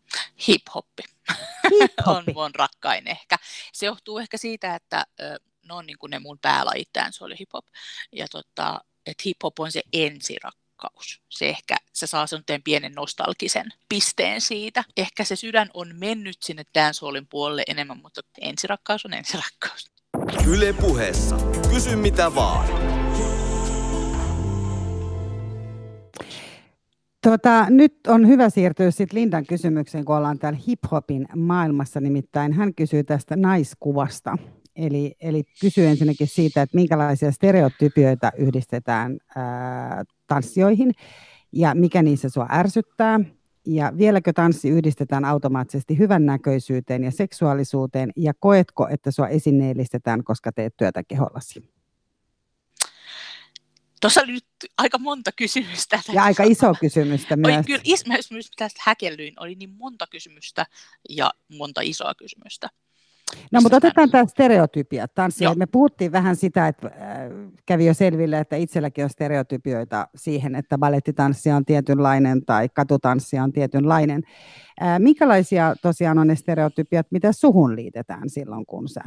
Hip-hoppi. 0.48 1.04
Hip-hoppi. 1.72 2.32
on 2.36 2.36
mun 2.36 2.56
rakkain 2.56 3.08
ehkä. 3.08 3.38
Se 3.74 3.86
johtuu 3.86 4.18
ehkä 4.18 4.38
siitä, 4.38 4.76
että 4.76 5.06
ne 5.68 5.74
on 5.74 5.86
niin 5.86 5.98
kuin 5.98 6.10
ne 6.10 6.20
mun 6.20 6.40
päälajit, 6.42 6.90
se 7.12 7.24
oli 7.24 7.36
hip-hop. 7.36 7.66
Ja 8.12 8.28
tota, 8.32 8.82
että 9.06 9.24
hip-hop 9.28 9.54
on 9.60 9.72
se 9.72 9.82
ensirakkaus. 9.94 11.22
Se 11.30 11.50
ehkä, 11.50 11.76
se 11.94 12.08
saa 12.08 12.28
sen 12.28 12.44
pienen 12.64 12.92
nostalgisen 12.92 13.66
pisteen 13.90 14.42
siitä. 14.42 14.84
Ehkä 14.98 15.24
se 15.24 15.36
sydän 15.36 15.70
on 15.74 15.96
mennyt 15.96 16.38
sinne 16.44 16.64
dancehallin 16.76 17.28
puolelle 17.28 17.64
enemmän, 17.68 18.02
mutta 18.02 18.22
ensirakkaus 18.42 19.06
on 19.06 19.14
ensirakkaus. 19.14 19.92
Yle 20.48 20.74
puheessa. 20.74 21.38
Kysy 21.70 21.96
mitä 21.96 22.36
vaan. 22.36 22.68
Tota, 27.22 27.66
nyt 27.70 28.08
on 28.08 28.28
hyvä 28.28 28.50
siirtyä 28.50 28.92
sitten 28.92 29.20
Lindan 29.20 29.46
kysymykseen, 29.46 30.06
kun 30.06 30.16
ollaan 30.16 30.40
täällä 30.40 30.60
hip-hopin 30.68 31.28
maailmassa. 31.36 32.02
Nimittäin 32.02 32.54
hän 32.54 32.76
kysyy 32.76 33.04
tästä 33.04 33.36
naiskuvasta. 33.36 34.38
Eli, 34.76 35.16
eli 35.22 35.44
kysy 35.62 35.86
ensinnäkin 35.86 36.28
siitä, 36.28 36.62
että 36.62 36.76
minkälaisia 36.76 37.32
stereotypioita 37.32 38.32
yhdistetään 38.38 39.18
ää, 39.36 40.04
tanssioihin 40.28 40.92
ja 41.52 41.76
mikä 41.76 42.02
niissä 42.02 42.30
sua 42.30 42.48
ärsyttää. 42.52 43.20
Ja 43.68 43.94
vieläkö 43.98 44.34
tanssi 44.34 44.70
yhdistetään 44.70 45.26
automaattisesti 45.26 45.98
hyvännäköisyyteen 45.98 47.04
ja 47.04 47.12
seksuaalisuuteen 47.12 48.12
ja 48.16 48.34
koetko, 48.40 48.88
että 48.88 49.12
sua 49.12 49.28
esineellistetään, 49.28 50.24
koska 50.24 50.52
teet 50.52 50.78
työtä 50.78 51.04
kehollasi? 51.04 51.76
Tuossa 54.02 54.22
oli 54.22 54.32
nyt 54.32 54.46
aika 54.78 54.98
monta 54.98 55.32
kysymystä. 55.32 56.00
Ja 56.14 56.24
aika 56.24 56.44
iso 56.44 56.74
kysymystä 56.80 57.36
myös. 57.36 57.56
Oli, 57.56 57.64
kyllä, 57.64 57.82
myös, 58.08 58.32
myös 58.32 58.52
tästä 58.56 58.82
häkellyin, 58.84 59.34
oli 59.40 59.56
niin 59.56 59.70
monta 59.70 60.08
kysymystä 60.08 60.66
ja 61.10 61.34
monta 61.58 61.82
isoa 61.82 62.16
kysymystä. 62.16 62.70
No 63.52 63.62
mutta 63.62 63.78
otetaan 63.78 64.12
tämä 64.12 64.26
stereotypia 64.26 65.08
tanssia. 65.08 65.56
Me 65.56 65.66
puhuttiin 65.66 66.12
vähän 66.12 66.36
sitä, 66.36 66.68
että 66.68 66.88
äh, 66.88 66.94
kävi 67.66 67.86
jo 67.86 67.94
selville, 67.94 68.40
että 68.40 68.56
itselläkin 68.56 69.04
on 69.04 69.10
stereotypioita 69.10 70.08
siihen, 70.16 70.56
että 70.56 70.78
balettitanssi 70.78 71.52
on 71.52 71.66
tietynlainen 71.66 72.46
tai 72.46 72.70
katutanssi 72.70 73.40
on 73.40 73.54
tietynlainen. 73.54 74.24
Äh, 74.82 75.00
minkälaisia 75.00 75.76
tosiaan 75.82 76.18
on 76.18 76.28
ne 76.28 76.36
stereotypiat, 76.36 77.08
mitä 77.12 77.32
suhun 77.32 77.76
liitetään 77.76 78.30
silloin, 78.30 78.66
kun 78.66 78.90
sä 78.90 79.02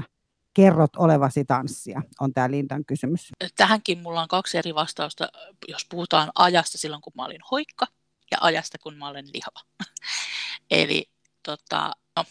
kerrot 0.54 0.96
olevasi 0.96 1.44
tanssia, 1.44 2.02
on 2.20 2.34
tämä 2.34 2.50
Lindan 2.50 2.84
kysymys. 2.84 3.32
Tähänkin 3.56 3.98
mulla 4.02 4.22
on 4.22 4.28
kaksi 4.28 4.58
eri 4.58 4.74
vastausta, 4.74 5.28
jos 5.68 5.86
puhutaan 5.90 6.30
ajasta 6.34 6.78
silloin, 6.78 7.02
kun 7.02 7.12
mä 7.16 7.24
olin 7.24 7.40
hoikka 7.50 7.86
ja 8.30 8.38
ajasta, 8.40 8.78
kun 8.78 8.96
mä 8.96 9.08
olen 9.08 9.26
lihava. 9.34 9.60
Eli 10.70 11.10
tota, 11.42 11.92
no, 12.16 12.24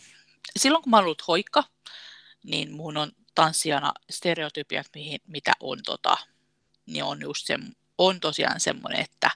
silloin, 0.59 0.83
kun 0.83 0.89
mä 0.89 0.97
olen 0.97 1.05
ollut 1.05 1.27
hoikka, 1.27 1.63
niin 2.43 2.71
mun 2.71 2.97
on 2.97 3.11
tanssijana 3.35 3.93
stereotypiat, 4.09 4.85
mihin, 4.95 5.19
mitä 5.27 5.51
on, 5.59 5.79
tota, 5.85 6.17
niin 6.85 7.03
on 7.03 7.21
just 7.21 7.47
se, 7.47 7.59
on 7.97 8.19
tosiaan 8.19 8.59
semmoinen, 8.59 9.01
että, 9.01 9.29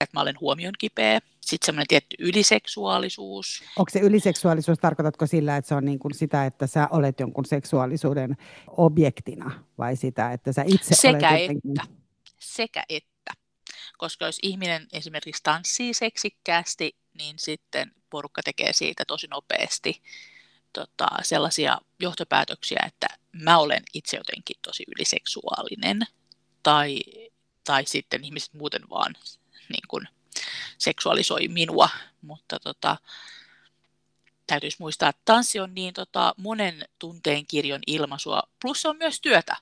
että 0.00 0.16
mä 0.18 0.20
olen 0.20 0.40
huomion 0.40 0.74
kipeä. 0.78 1.20
Sitten 1.40 1.66
semmoinen 1.66 1.86
tietty 1.88 2.16
yliseksuaalisuus. 2.18 3.62
Onko 3.76 3.90
se 3.90 4.00
yliseksuaalisuus, 4.00 4.78
tarkoitatko 4.78 5.26
sillä, 5.26 5.56
että 5.56 5.68
se 5.68 5.74
on 5.74 5.84
niin 5.84 5.98
kuin 5.98 6.14
sitä, 6.14 6.46
että 6.46 6.66
sä 6.66 6.88
olet 6.90 7.20
jonkun 7.20 7.44
seksuaalisuuden 7.44 8.36
objektina, 8.68 9.64
vai 9.78 9.96
sitä, 9.96 10.32
että 10.32 10.52
sä 10.52 10.64
itse 10.66 10.94
Sekä 10.94 11.28
olet 11.30 11.40
jotenkin... 11.40 11.70
että. 11.70 11.94
Sekä 12.38 12.84
että. 12.88 13.32
Koska 13.98 14.26
jos 14.26 14.38
ihminen 14.42 14.86
esimerkiksi 14.92 15.42
tanssii 15.42 15.94
seksikkäästi, 15.94 16.96
niin 17.18 17.34
sitten 17.38 17.92
porukka 18.10 18.42
tekee 18.42 18.72
siitä 18.72 19.04
tosi 19.04 19.26
nopeasti 19.26 20.02
tota, 20.72 21.06
sellaisia 21.22 21.78
johtopäätöksiä, 22.00 22.82
että 22.86 23.06
mä 23.32 23.58
olen 23.58 23.82
itse 23.94 24.16
jotenkin 24.16 24.56
tosi 24.62 24.84
yliseksuaalinen 24.96 26.00
tai, 26.62 26.98
tai 27.64 27.86
sitten 27.86 28.24
ihmiset 28.24 28.54
muuten 28.54 28.82
vaan 28.90 29.14
niin 29.68 29.88
kuin, 29.88 30.08
seksuaalisoi 30.78 31.48
minua, 31.48 31.88
mutta 32.22 32.60
tota, 32.60 32.96
täytyisi 34.46 34.76
muistaa, 34.80 35.08
että 35.08 35.22
tanssi 35.24 35.60
on 35.60 35.74
niin 35.74 35.94
tota, 35.94 36.34
monen 36.36 36.84
tunteen 36.98 37.46
kirjon 37.46 37.80
ilmaisua, 37.86 38.42
plus 38.62 38.82
se 38.82 38.88
on 38.88 38.96
myös 38.96 39.20
työtä 39.20 39.56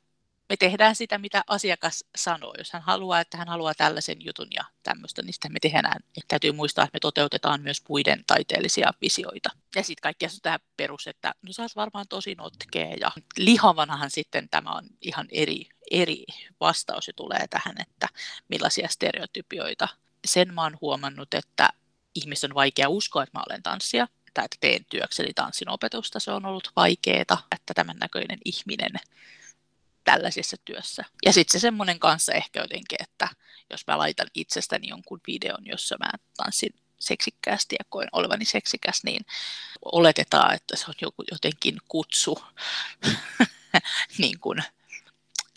me 0.51 0.57
tehdään 0.57 0.97
sitä, 0.97 1.19
mitä 1.19 1.45
asiakas 1.47 2.05
sanoo. 2.17 2.55
Jos 2.59 2.73
hän 2.73 2.83
haluaa, 2.83 3.21
että 3.21 3.37
hän 3.37 3.49
haluaa 3.49 3.75
tällaisen 3.75 4.25
jutun 4.25 4.49
ja 4.51 4.65
tämmöistä, 4.83 5.23
niin 5.23 5.33
sitä 5.33 5.49
me 5.49 5.59
tehdään. 5.61 6.03
Et 6.17 6.25
täytyy 6.29 6.53
muistaa, 6.53 6.85
että 6.85 6.97
me 6.97 7.01
toteutetaan 7.01 7.63
myös 7.63 7.83
muiden 7.89 8.25
taiteellisia 8.27 8.91
visioita. 9.01 9.51
Ja 9.77 9.83
sitten 9.83 10.03
kaikki 10.03 10.25
on 10.25 10.31
tämä 10.43 10.59
perus, 10.77 11.07
että 11.07 11.35
no 11.43 11.53
sä 11.53 11.63
oot 11.63 11.77
varmaan 11.77 12.09
tosi 12.09 12.35
notkea 12.35 12.95
ja 13.01 13.11
lihavanahan 13.37 14.11
sitten 14.11 14.49
tämä 14.49 14.71
on 14.71 14.85
ihan 15.01 15.29
eri, 15.33 15.69
eri 15.91 16.25
vastaus 16.61 17.07
ja 17.07 17.13
tulee 17.17 17.47
tähän, 17.51 17.81
että 17.81 18.09
millaisia 18.49 18.89
stereotypioita. 18.89 19.89
Sen 20.25 20.55
mä 20.55 20.63
oon 20.63 20.79
huomannut, 20.81 21.35
että 21.35 21.69
ihmisten 22.15 22.51
on 22.51 22.55
vaikea 22.55 22.89
uskoa, 22.89 23.23
että 23.23 23.39
mä 23.39 23.43
olen 23.51 23.63
tanssia 23.63 24.09
tai 24.35 24.45
että 24.45 24.57
teen 24.61 24.85
työkseni 24.85 25.35
tanssin 25.35 25.69
opetusta. 25.69 26.21
Se 26.21 26.31
on 26.31 26.47
ollut 26.47 26.73
vaikeaa, 26.77 27.21
että 27.53 27.75
tämän 27.75 27.97
näköinen 27.97 28.39
ihminen 28.45 28.93
tällaisessa 30.05 30.57
työssä. 30.65 31.05
Ja 31.27 31.33
sitten 31.33 31.53
se 31.53 31.63
semmoinen 31.63 31.99
kanssa 31.99 32.33
ehkä 32.33 32.61
jotenkin, 32.61 33.03
että 33.03 33.29
jos 33.71 33.87
mä 33.87 33.99
laitan 33.99 34.27
itsestäni 34.35 34.89
jonkun 34.89 35.21
videon, 35.27 35.67
jossa 35.67 35.97
mä 35.99 36.11
tanssin 36.37 36.75
seksikkäästi 36.99 37.77
ja 37.79 37.85
koen 37.89 38.09
olevani 38.13 38.45
seksikäs, 38.45 39.05
niin 39.05 39.27
oletetaan, 39.83 40.55
että 40.55 40.77
se 40.77 40.85
on 40.89 40.95
joku, 41.01 41.25
jotenkin 41.31 41.79
kutsu, 41.89 42.43
niin 44.19 44.41
kuin, 44.41 44.65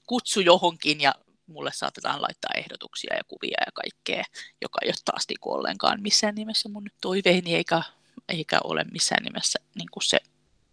kutsu 0.06 0.40
johonkin 0.40 1.02
ja 1.02 1.16
mulle 1.48 1.72
saatetaan 1.74 2.22
laittaa 2.22 2.52
ehdotuksia 2.58 3.16
ja 3.16 3.24
kuvia 3.28 3.58
ja 3.66 3.72
kaikkea, 3.74 4.24
joka 4.62 4.80
ei 4.82 4.90
ole 4.90 4.96
taas 5.06 5.26
niin 5.30 5.38
ollenkaan 5.42 6.02
missään 6.02 6.36
nimessä 6.36 6.70
mun 6.70 6.90
toiveeni 7.02 7.56
eikä, 7.56 7.82
eikä 8.30 8.60
ole 8.64 8.86
missään 8.92 9.24
nimessä 9.24 9.60
niin 9.76 9.90
kuin 9.92 10.04
se, 10.04 10.20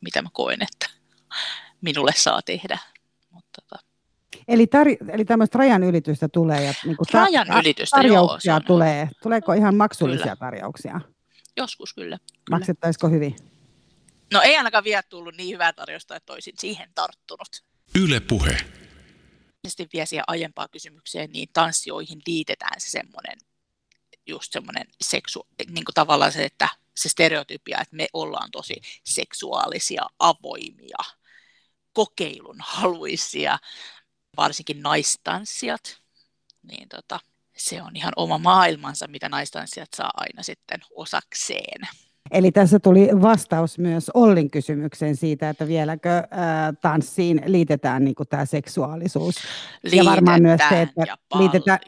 mitä 0.00 0.22
mä 0.22 0.28
koen, 0.32 0.62
että 0.62 0.90
minulle 1.80 2.12
saa 2.16 2.42
tehdä. 2.42 2.78
Eli, 4.48 4.64
tar- 4.64 5.10
eli 5.12 5.24
tämmöistä 5.24 5.58
rajan 5.58 5.82
ylitystä 5.84 6.28
tulee 6.28 6.64
ja 6.64 6.72
niin 6.84 6.96
kuin 6.96 7.06
rajan 7.12 7.46
ylitystä, 7.60 7.96
tarjouksia 7.96 8.52
joo, 8.52 8.60
tulee. 8.60 9.08
Tuleeko 9.22 9.52
ihan 9.52 9.74
maksullisia 9.74 10.22
kyllä. 10.24 10.36
tarjouksia? 10.36 11.00
Joskus 11.56 11.94
kyllä. 11.94 12.18
kyllä. 12.18 12.58
Maksettaisiko 12.58 13.08
hyvin? 13.08 13.36
No 14.32 14.40
ei 14.42 14.56
ainakaan 14.56 14.84
vielä 14.84 15.02
tullut 15.02 15.36
niin 15.36 15.54
hyvää 15.54 15.72
tarjosta, 15.72 16.16
että 16.16 16.32
olisin 16.32 16.54
siihen 16.58 16.88
tarttunut. 16.94 17.64
Yle 17.94 18.20
puhe. 18.20 18.56
Sitten 19.68 19.88
vielä 19.92 20.06
siihen 20.06 20.24
aiempaan 20.26 20.68
kysymykseen, 20.72 21.30
niin 21.32 21.48
tanssioihin 21.52 22.20
liitetään 22.26 22.80
se 22.80 22.90
semmoinen, 22.90 23.38
just 24.26 24.52
semmoinen 24.52 24.86
seksu, 25.00 25.46
niin 25.68 25.84
kuin 25.84 25.94
tavallaan 25.94 26.32
se, 26.32 26.44
että 26.44 26.68
se 26.96 27.08
stereotypia, 27.08 27.80
että 27.80 27.96
me 27.96 28.08
ollaan 28.12 28.50
tosi 28.50 28.74
seksuaalisia, 29.04 30.02
avoimia, 30.18 30.98
kokeilun 31.92 32.56
haluisia, 32.58 33.58
varsinkin 34.36 34.82
naistanssijat, 34.82 35.98
niin 36.62 36.88
tota, 36.88 37.20
se 37.56 37.82
on 37.82 37.96
ihan 37.96 38.12
oma 38.16 38.38
maailmansa, 38.38 39.08
mitä 39.08 39.28
naistanssijat 39.28 39.88
saa 39.96 40.10
aina 40.14 40.42
sitten 40.42 40.80
osakseen. 40.90 41.88
Eli 42.30 42.52
tässä 42.52 42.78
tuli 42.78 43.08
vastaus 43.22 43.78
myös 43.78 44.10
Ollin 44.14 44.50
kysymykseen 44.50 45.16
siitä, 45.16 45.50
että 45.50 45.68
vieläkö 45.68 46.16
äh, 46.16 46.26
tanssiin 46.80 47.42
liitetään 47.46 48.04
niin 48.04 48.14
tämä 48.28 48.44
seksuaalisuus. 48.44 49.34
Liitetään 49.82 50.04
ja 50.06 50.10
varmaan 50.10 50.42
myös 50.42 50.60
se, 50.68 50.82
että 50.82 51.04
ja 51.06 51.16
liitetään, 51.38 51.78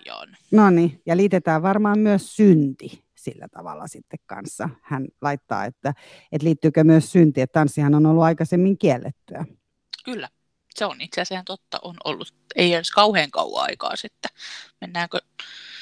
no 0.53 0.71
niin, 0.71 1.03
ja 1.07 1.17
liitetään 1.17 1.63
varmaan 1.63 1.99
myös 1.99 2.37
synti 2.37 3.05
sillä 3.17 3.49
tavalla 3.49 3.87
sitten 3.87 4.19
kanssa. 4.27 4.69
Hän 4.83 5.07
laittaa, 5.21 5.65
että, 5.65 5.95
että 6.33 6.45
liittyykö 6.45 6.85
myös 6.85 7.13
synti, 7.13 7.41
että 7.41 7.61
tanssihan 7.61 7.95
on 7.95 8.07
ollut 8.07 8.23
aikaisemmin 8.25 8.79
kiellettyä. 8.79 9.45
Kyllä, 10.05 10.29
se 10.79 10.85
on 10.85 11.01
itse 11.01 11.21
asiassa 11.21 11.45
totta, 11.45 11.79
on 11.83 11.97
ollut, 12.05 12.35
ei 12.57 12.75
edes 12.75 12.91
kauhean 12.91 13.31
kauan 13.31 13.65
aikaa 13.65 13.97
sitten. 13.97 14.31
Mennäänkö 14.81 15.19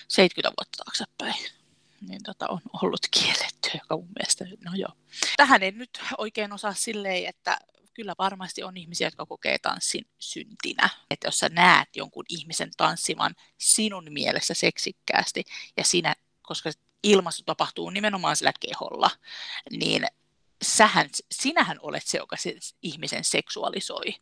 70 0.08 0.52
vuotta 0.58 0.84
taaksepäin? 0.84 1.60
niin 2.08 2.22
tota, 2.22 2.46
on 2.48 2.60
ollut 2.82 3.00
kielletty, 3.10 3.70
joka 3.74 3.96
mun 3.96 4.08
mielestä, 4.18 4.44
no 4.64 4.72
joo. 4.74 4.92
Tähän 5.36 5.62
en 5.62 5.78
nyt 5.78 6.00
oikein 6.18 6.52
osaa 6.52 6.74
silleen, 6.74 7.28
että 7.28 7.58
kyllä 7.94 8.14
varmasti 8.18 8.62
on 8.62 8.76
ihmisiä, 8.76 9.06
jotka 9.06 9.26
kokee 9.26 9.58
tanssin 9.58 10.06
syntinä. 10.18 10.88
Että 11.10 11.26
jos 11.26 11.38
sä 11.38 11.48
näet 11.48 11.88
jonkun 11.96 12.24
ihmisen 12.28 12.70
tanssivan 12.76 13.34
sinun 13.58 14.06
mielessä 14.10 14.54
seksikkäästi 14.54 15.44
ja 15.76 15.84
sinä, 15.84 16.14
koska 16.42 16.70
ilmaisu 17.02 17.42
tapahtuu 17.46 17.90
nimenomaan 17.90 18.36
sillä 18.36 18.52
keholla, 18.60 19.10
niin 19.70 20.06
sähän, 20.62 21.08
sinähän 21.32 21.76
olet 21.82 22.06
se, 22.06 22.18
joka 22.18 22.36
se 22.36 22.54
ihmisen 22.82 23.24
seksuaalisoi. 23.24 24.14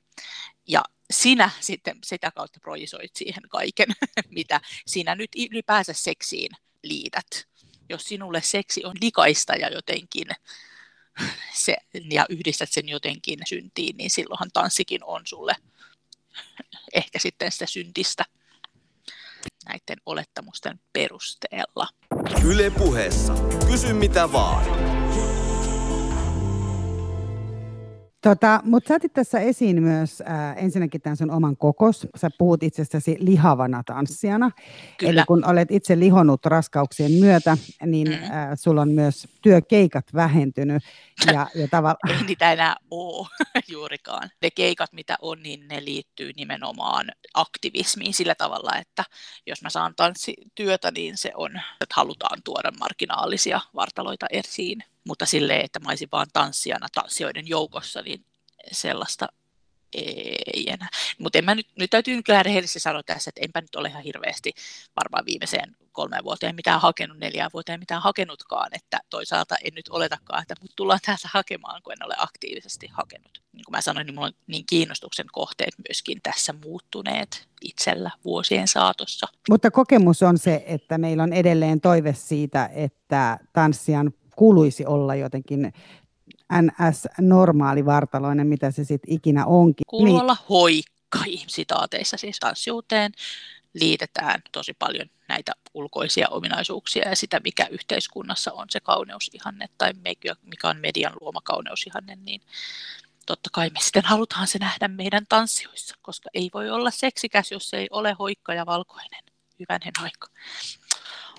Ja 0.69 0.83
sinä 1.11 1.51
sitten 1.61 1.99
sitä 2.05 2.31
kautta 2.31 2.61
projisoit 2.61 3.17
siihen 3.17 3.43
kaiken, 3.49 3.89
mitä 4.29 4.61
sinä 4.87 5.15
nyt 5.15 5.31
ylipäänsä 5.51 5.93
seksiin 5.93 6.51
liität 6.83 7.49
jos 7.89 8.05
sinulle 8.05 8.43
seksi 8.43 8.85
on 8.85 8.95
likaista 9.01 9.55
ja 9.55 9.69
jotenkin 9.69 10.29
se, 11.65 11.77
ja 12.11 12.27
yhdistät 12.29 12.73
sen 12.73 12.89
jotenkin 12.89 13.39
syntiin, 13.49 13.97
niin 13.97 14.11
silloinhan 14.11 14.51
tanssikin 14.53 15.05
on 15.05 15.23
sulle 15.25 15.57
ehkä 16.95 17.19
sitten 17.19 17.53
sitä 17.53 17.67
syntistä 17.67 18.25
näiden 19.65 19.99
olettamusten 20.07 20.81
perusteella. 20.93 21.89
Yle 22.45 22.71
puheessa. 22.71 23.35
Kysy 23.71 23.93
mitä 23.93 24.33
vaan. 24.33 24.65
Tota, 28.21 28.61
Mutta 28.65 28.89
sä 28.89 28.95
otit 28.95 29.13
tässä 29.13 29.41
esiin 29.41 29.83
myös 29.83 30.21
äh, 30.21 30.65
ensinnäkin 30.65 31.01
tämän 31.01 31.17
sun 31.17 31.31
oman 31.31 31.57
kokos. 31.57 32.07
Sä 32.17 32.31
puhut 32.39 32.63
itsestäsi 32.63 33.17
lihavana 33.21 33.83
tanssijana. 33.83 34.51
Kyllä. 34.99 35.11
Eli 35.11 35.21
kun 35.27 35.45
olet 35.45 35.71
itse 35.71 35.99
lihonut 35.99 36.47
raskauksien 36.47 37.13
myötä, 37.13 37.57
niin 37.87 38.09
mm. 38.09 38.15
äh, 38.15 38.49
sulla 38.55 38.83
on 38.83 38.91
myös 38.91 39.29
työkeikat 39.43 40.05
vähentynyt. 40.15 40.83
Ja, 41.27 41.47
ja 41.55 41.69
tavalla... 41.69 41.97
Ei 42.19 42.25
niitä 42.27 42.53
enää 42.53 42.77
ole 42.91 43.29
juurikaan. 43.73 44.31
Ne 44.43 44.51
keikat, 44.51 44.93
mitä 44.93 45.17
on, 45.23 45.43
niin 45.43 45.69
ne 45.69 45.85
liittyy 45.85 46.33
nimenomaan 46.37 47.07
aktivismiin 47.35 48.15
sillä 48.15 48.35
tavalla, 48.35 48.77
että 48.81 49.05
jos 49.47 49.63
mä 49.63 49.71
saan 49.71 49.95
tanssityötä, 49.97 50.91
niin 50.91 51.17
se 51.17 51.31
on, 51.35 51.51
että 51.81 51.95
halutaan 51.95 52.39
tuoda 52.45 52.73
marginaalisia 52.81 53.61
vartaloita 53.75 54.27
esiin 54.31 54.83
mutta 55.05 55.27
silleen, 55.27 55.65
että 55.65 55.81
mä 55.81 55.89
olisin 55.89 56.09
vaan 56.13 56.27
tanssijana 56.33 56.87
tanssijoiden 56.95 57.49
joukossa, 57.49 58.03
niin 58.03 58.25
sellaista 58.73 59.29
ei 59.95 60.65
enää. 60.71 60.89
Mutta 61.19 61.55
nyt, 61.55 61.67
nyt 61.79 61.91
täytyy 61.91 62.23
kyllä 62.23 62.43
rehellisesti 62.43 62.81
sanoa 62.81 63.03
tässä, 63.03 63.29
että 63.29 63.41
enpä 63.45 63.61
nyt 63.61 63.77
ole 63.77 63.89
ihan 63.89 64.03
hirveästi 64.03 64.53
varmaan 64.97 65.27
viimeiseen 65.27 65.77
kolmeen 65.93 66.25
vuoteen 66.25 66.55
mitään 66.55 66.81
hakenut, 66.81 67.19
neljään 67.19 67.51
vuoteen 67.53 67.81
mitään 67.81 68.03
hakenutkaan, 68.03 68.69
että 68.73 69.01
toisaalta 69.11 69.57
en 69.65 69.75
nyt 69.75 69.89
oletakaan, 69.89 70.43
että 70.43 70.55
mut 70.61 70.71
tullaan 70.77 71.01
tässä 71.07 71.29
hakemaan, 71.33 71.83
kun 71.83 71.93
en 71.93 72.07
ole 72.07 72.15
aktiivisesti 72.19 72.89
hakenut. 72.93 73.43
Niin 73.53 73.65
kuin 73.65 73.73
mä 73.73 73.81
sanoin, 73.81 74.07
niin 74.07 74.15
mulla 74.15 74.27
on 74.27 74.33
niin 74.47 74.67
kiinnostuksen 74.67 75.27
kohteet 75.33 75.75
myöskin 75.89 76.23
tässä 76.23 76.55
muuttuneet 76.65 77.49
itsellä 77.61 78.11
vuosien 78.25 78.69
saatossa. 78.69 79.27
Mutta 79.51 79.71
kokemus 79.71 80.23
on 80.23 80.39
se, 80.39 80.65
että 80.67 80.99
meillä 80.99 81.23
on 81.23 81.33
edelleen 81.33 81.81
toive 81.81 82.15
siitä, 82.15 82.71
että 82.75 83.39
tanssijan 83.53 84.13
kuuluisi 84.39 84.87
olla 84.87 85.15
jotenkin 85.15 85.73
NS-normaali 86.53 87.85
vartaloinen, 87.85 88.47
mitä 88.47 88.71
se 88.71 88.85
sitten 88.85 89.13
ikinä 89.13 89.47
onkin. 89.47 89.85
Kuuluu 89.87 90.07
niin. 90.07 90.23
olla 90.23 90.37
hoikka 90.49 91.19
sitaateissa, 91.47 92.17
siis 92.17 92.39
tanssiuteen 92.39 93.13
liitetään 93.75 94.43
tosi 94.53 94.75
paljon 94.79 95.11
näitä 95.29 95.53
ulkoisia 95.75 96.29
ominaisuuksia 96.29 97.09
ja 97.09 97.17
sitä, 97.17 97.41
mikä 97.45 97.67
yhteiskunnassa 97.71 98.53
on 98.53 98.67
se 98.71 98.81
kauneusihanne 98.81 99.69
tai 99.79 99.93
mikä 100.43 100.69
on 100.69 100.77
median 100.77 101.13
luoma 101.21 101.41
kauneusihanne, 101.45 102.19
niin 102.25 102.41
totta 103.27 103.51
kai 103.53 103.71
me 103.71 103.81
sitten 103.81 104.05
halutaan 104.05 104.47
se 104.47 104.59
nähdä 104.59 104.89
meidän 104.89 105.27
tanssioissa, 105.29 105.95
koska 106.03 106.31
ei 106.35 106.51
voi 106.55 106.71
olla 106.71 106.91
seksikäs, 106.91 107.53
jos 107.53 107.75
ei 107.75 107.89
ole 107.91 108.17
hoikka 108.19 108.55
ja 108.55 108.67
valkoinen. 108.67 109.23
Hyvänen 109.59 109.93
aika. 110.03 110.29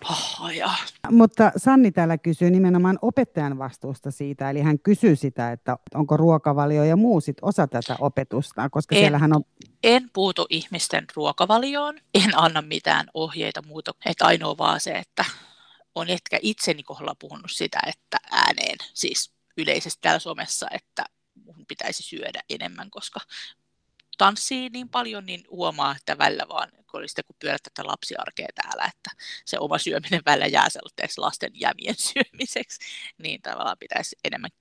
Oh, 0.10 0.50
ja. 0.50 0.72
Mutta 1.12 1.52
Sanni 1.58 1.92
täällä 1.92 2.18
kysyy 2.18 2.50
nimenomaan 2.50 3.00
opettajan 3.02 3.58
vastuusta 3.58 4.12
siitä, 4.12 4.50
eli 4.50 4.62
hän 4.62 4.80
kysyy 4.80 5.16
sitä, 5.16 5.52
että 5.52 5.78
onko 5.96 6.18
ruokavalio 6.18 6.84
ja 6.84 6.96
muu 6.96 7.22
sit 7.22 7.38
osa 7.42 7.68
tätä 7.68 7.96
opetusta, 8.00 8.70
koska 8.70 8.96
en, 8.96 9.02
siellähän 9.02 9.36
on... 9.36 9.44
En 9.84 10.10
puutu 10.14 10.46
ihmisten 10.50 11.06
ruokavalioon, 11.16 11.96
en 12.14 12.38
anna 12.38 12.62
mitään 12.62 13.08
ohjeita 13.14 13.62
muuta, 13.62 13.92
että 14.06 14.26
ainoa 14.26 14.58
vaan 14.58 14.80
se, 14.80 14.92
että 14.92 15.26
on 15.96 16.10
ehkä 16.10 16.40
itseni 16.42 16.84
kohdalla 16.84 17.16
puhunut 17.20 17.52
sitä, 17.52 17.80
että 17.88 18.18
ääneen, 18.32 18.78
siis 18.94 19.32
yleisesti 19.58 20.00
täällä 20.02 20.20
Suomessa, 20.20 20.68
että 20.72 21.06
mun 21.46 21.66
pitäisi 21.68 22.04
syödä 22.04 22.42
enemmän, 22.50 22.90
koska 22.90 23.20
tanssii 24.20 24.70
niin 24.70 24.90
paljon, 24.90 25.26
niin 25.26 25.44
huomaa, 25.52 25.96
että 25.96 26.18
välillä 26.18 26.46
vaan, 26.50 26.70
kun, 26.92 27.04
sitten, 27.06 27.26
kun 27.26 27.36
pyörät 27.40 27.64
tätä 27.64 27.88
lapsiarkea 27.88 28.48
täällä, 28.56 28.86
että 28.86 29.12
se 29.46 29.60
oma 29.60 29.78
syöminen 29.78 30.22
välillä 30.26 30.48
jää 30.48 30.70
sellaiseksi 30.70 31.22
lasten 31.22 31.52
jämien 31.54 31.96
syömiseksi, 32.14 32.80
niin 33.18 33.42
tavallaan 33.42 33.78
pitäisi 33.80 34.16
enemmän 34.24 34.52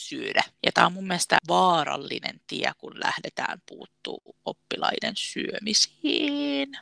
syödä. 0.00 0.42
Ja 0.66 0.72
tämä 0.72 0.86
on 0.86 0.92
mun 0.92 1.06
mielestä 1.06 1.38
vaarallinen 1.48 2.40
tie, 2.46 2.72
kun 2.78 3.00
lähdetään 3.00 3.62
puuttuu 3.68 4.36
oppilaiden 4.44 5.16
syömisiin. 5.16 6.78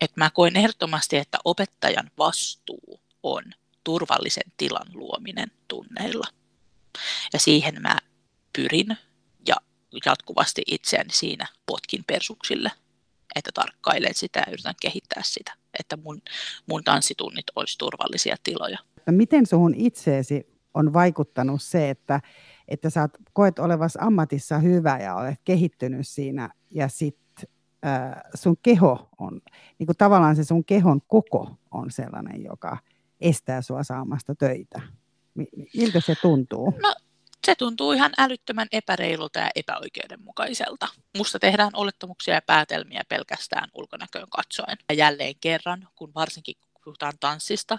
Et 0.00 0.16
mä 0.16 0.30
koen 0.30 0.56
ehdottomasti, 0.56 1.16
että 1.16 1.38
opettajan 1.44 2.10
vastuu 2.18 3.00
on 3.22 3.44
turvallisen 3.84 4.52
tilan 4.56 4.86
luominen 4.94 5.50
tunneilla. 5.68 6.26
Ja 7.32 7.38
siihen 7.38 7.82
mä 7.82 7.98
pyrin 8.52 8.96
jatkuvasti 10.06 10.62
itseäni 10.66 11.12
siinä 11.12 11.46
potkin 11.66 12.04
persuksille, 12.06 12.70
että 13.34 13.50
tarkkailen 13.54 14.14
sitä 14.14 14.38
ja 14.46 14.52
yritän 14.52 14.74
kehittää 14.82 15.22
sitä, 15.24 15.54
että 15.78 15.96
mun, 15.96 16.22
mun 16.66 16.84
tanssitunnit 16.84 17.46
olisi 17.56 17.78
turvallisia 17.78 18.36
tiloja. 18.42 18.78
Miten 19.10 19.46
suhun 19.46 19.74
itseesi 19.74 20.46
on 20.74 20.92
vaikuttanut 20.92 21.62
se, 21.62 21.90
että, 21.90 22.20
että 22.68 22.90
sä 22.90 23.08
koet 23.32 23.58
olevas 23.58 23.98
ammatissa 24.00 24.58
hyvä 24.58 24.98
ja 24.98 25.14
olet 25.14 25.40
kehittynyt 25.44 26.08
siinä 26.08 26.50
ja 26.70 26.88
sitten 26.88 27.48
äh, 27.86 28.22
sun 28.34 28.56
keho 28.62 29.08
on, 29.18 29.40
niin 29.78 29.86
kuin 29.86 29.96
tavallaan 29.96 30.36
se 30.36 30.44
sun 30.44 30.64
kehon 30.64 31.00
koko 31.06 31.50
on 31.70 31.90
sellainen, 31.90 32.44
joka 32.44 32.78
estää 33.20 33.62
sua 33.62 33.82
saamasta 33.82 34.34
töitä. 34.34 34.80
Miltä 35.74 36.00
se 36.00 36.14
tuntuu? 36.22 36.74
No 36.82 36.94
Se 37.46 37.54
tuntuu 37.54 37.92
ihan 37.92 38.12
älyttömän 38.18 38.68
epäreilulta 38.72 39.38
ja 39.38 39.50
epäoikeudenmukaiselta. 39.54 40.88
Musta 41.16 41.38
tehdään 41.38 41.70
olettamuksia 41.74 42.34
ja 42.34 42.42
päätelmiä 42.42 43.02
pelkästään 43.08 43.68
ulkonäköön 43.74 44.30
katsoen. 44.30 44.76
Ja 44.88 44.94
jälleen 44.94 45.34
kerran, 45.40 45.88
kun 45.96 46.14
varsinkin 46.14 46.54
puhutaan 46.84 47.14
tanssista, 47.20 47.78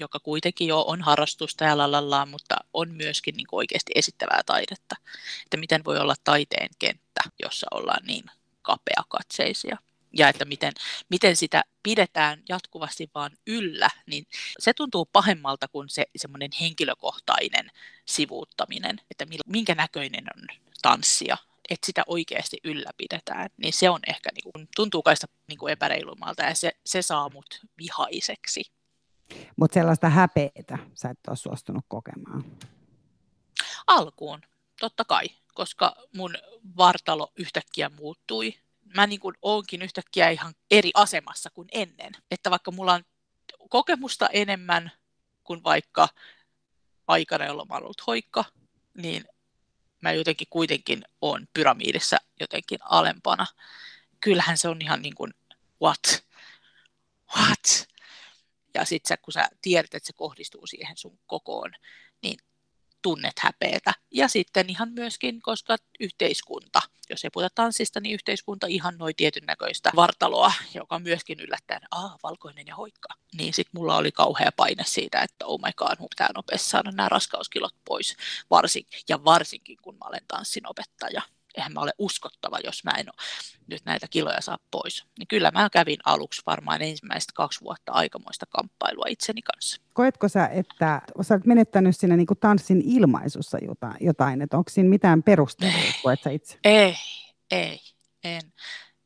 joka 0.00 0.20
kuitenkin 0.20 0.68
jo 0.68 0.80
on 0.80 1.02
harrastusta 1.02 1.64
ja 1.64 1.78
lalalla, 1.78 2.26
mutta 2.26 2.56
on 2.72 2.90
myöskin 2.90 3.34
niin 3.36 3.46
oikeasti 3.52 3.92
esittävää 3.94 4.40
taidetta. 4.46 4.96
Että 5.44 5.56
miten 5.56 5.84
voi 5.84 5.98
olla 5.98 6.14
taiteen 6.24 6.70
kenttä, 6.78 7.20
jossa 7.42 7.66
ollaan 7.70 8.06
niin 8.06 8.24
kapeakatseisia 8.62 9.78
ja 10.12 10.28
että 10.28 10.44
miten, 10.44 10.72
miten 11.08 11.36
sitä 11.36 11.64
pidetään 11.82 12.42
jatkuvasti 12.48 13.10
vaan 13.14 13.30
yllä, 13.46 13.88
niin 14.06 14.26
se 14.58 14.74
tuntuu 14.74 15.08
pahemmalta 15.12 15.68
kuin 15.68 15.88
se 15.88 16.06
semmoinen 16.16 16.50
henkilökohtainen 16.60 17.70
sivuuttaminen, 18.04 19.00
että 19.10 19.26
minkä 19.46 19.74
näköinen 19.74 20.24
on 20.36 20.46
tanssia, 20.82 21.36
että 21.70 21.86
sitä 21.86 22.02
oikeasti 22.06 22.58
ylläpidetään, 22.64 23.50
niin 23.56 23.72
se 23.72 23.90
on 23.90 24.00
ehkä, 24.06 24.30
niin 24.34 24.52
kuin, 24.52 24.68
tuntuu 24.76 25.02
kaista 25.02 25.26
niin 25.48 25.58
kuin 25.58 25.72
epäreilummalta 25.72 26.42
ja 26.42 26.54
se, 26.54 26.72
se 26.86 27.02
saa 27.02 27.28
mut 27.28 27.60
vihaiseksi. 27.78 28.62
Mutta 29.56 29.74
sellaista 29.74 30.08
häpeetä 30.08 30.78
sä 30.94 31.10
et 31.10 31.18
ole 31.28 31.36
suostunut 31.36 31.84
kokemaan? 31.88 32.44
Alkuun, 33.86 34.40
totta 34.80 35.04
kai, 35.04 35.26
koska 35.54 35.96
mun 36.16 36.34
vartalo 36.76 37.32
yhtäkkiä 37.36 37.88
muuttui 37.88 38.54
mä 38.96 39.06
niin 39.06 39.20
kuin 39.20 39.34
oonkin 39.42 39.82
yhtäkkiä 39.82 40.30
ihan 40.30 40.54
eri 40.70 40.90
asemassa 40.94 41.50
kuin 41.50 41.68
ennen. 41.72 42.12
Että 42.30 42.50
vaikka 42.50 42.70
mulla 42.70 42.94
on 42.94 43.04
kokemusta 43.68 44.26
enemmän 44.32 44.92
kuin 45.44 45.64
vaikka 45.64 46.08
aikana, 47.08 47.46
jolloin 47.46 47.68
mä 47.68 47.74
ollut 47.74 48.06
hoikka, 48.06 48.44
niin 48.94 49.24
mä 50.00 50.12
jotenkin 50.12 50.46
kuitenkin 50.50 51.02
on 51.20 51.48
pyramiidissa 51.54 52.16
jotenkin 52.40 52.78
alempana. 52.82 53.46
Kyllähän 54.20 54.58
se 54.58 54.68
on 54.68 54.82
ihan 54.82 55.02
niin 55.02 55.14
kuin, 55.14 55.34
what? 55.82 56.24
What? 57.36 57.88
Ja 58.74 58.84
sitten 58.84 59.18
kun 59.22 59.32
sä 59.32 59.48
tiedät, 59.62 59.94
että 59.94 60.06
se 60.06 60.12
kohdistuu 60.12 60.66
siihen 60.66 60.96
sun 60.96 61.18
kokoon, 61.26 61.70
niin 62.22 62.38
tunnet 63.02 63.38
häpeetä. 63.38 63.92
Ja 64.10 64.28
sitten 64.28 64.70
ihan 64.70 64.92
myöskin, 64.92 65.42
koska 65.42 65.76
yhteiskunta, 66.00 66.82
jos 67.10 67.24
ei 67.24 67.30
puhuta 67.30 67.50
tanssista, 67.54 68.00
niin 68.00 68.14
yhteiskunta 68.14 68.66
ihan 68.66 68.98
noin 68.98 69.16
tietyn 69.16 69.46
näköistä 69.46 69.90
vartaloa, 69.96 70.52
joka 70.74 70.98
myöskin 70.98 71.40
yllättäen, 71.40 71.80
ah, 71.90 72.18
valkoinen 72.22 72.66
ja 72.66 72.76
hoikka. 72.76 73.08
Niin 73.34 73.54
sitten 73.54 73.80
mulla 73.80 73.96
oli 73.96 74.12
kauhea 74.12 74.50
paine 74.56 74.84
siitä, 74.86 75.22
että 75.22 75.46
oh 75.46 75.60
my 75.60 75.72
god, 75.76 75.98
mun 75.98 76.08
pitää 76.08 76.28
nopeasti 76.34 76.68
saada 76.68 76.90
nämä 76.92 77.08
raskauskilot 77.08 77.74
pois, 77.84 78.16
varsin, 78.50 78.86
ja 79.08 79.24
varsinkin 79.24 79.78
kun 79.82 79.94
mä 79.94 80.08
olen 80.08 80.24
tanssinopettaja 80.28 81.22
eihän 81.54 81.72
mä 81.72 81.80
ole 81.80 81.92
uskottava, 81.98 82.58
jos 82.64 82.84
mä 82.84 82.90
en 82.90 83.06
nyt 83.66 83.84
näitä 83.84 84.06
kiloja 84.10 84.40
saa 84.40 84.58
pois. 84.70 85.04
Niin 85.18 85.28
kyllä 85.28 85.50
mä 85.50 85.70
kävin 85.70 85.98
aluksi 86.04 86.42
varmaan 86.46 86.82
ensimmäistä 86.82 87.32
kaksi 87.36 87.60
vuotta 87.60 87.92
aikamoista 87.92 88.46
kamppailua 88.46 89.04
itseni 89.08 89.42
kanssa. 89.42 89.80
Koetko 89.94 90.28
sä, 90.28 90.46
että 90.46 91.02
sä 91.22 91.34
olet 91.34 91.46
menettänyt 91.46 91.96
siinä 91.96 92.16
niin 92.16 92.26
tanssin 92.40 92.82
ilmaisussa 92.84 93.58
jotain, 94.00 94.42
että 94.42 94.56
onko 94.56 94.70
siinä 94.70 94.88
mitään 94.88 95.22
perusteita, 95.22 95.78
koet 96.02 96.22
sä 96.22 96.30
itse? 96.30 96.58
Ei, 96.64 96.94
ei, 97.50 97.80
en, 98.24 98.42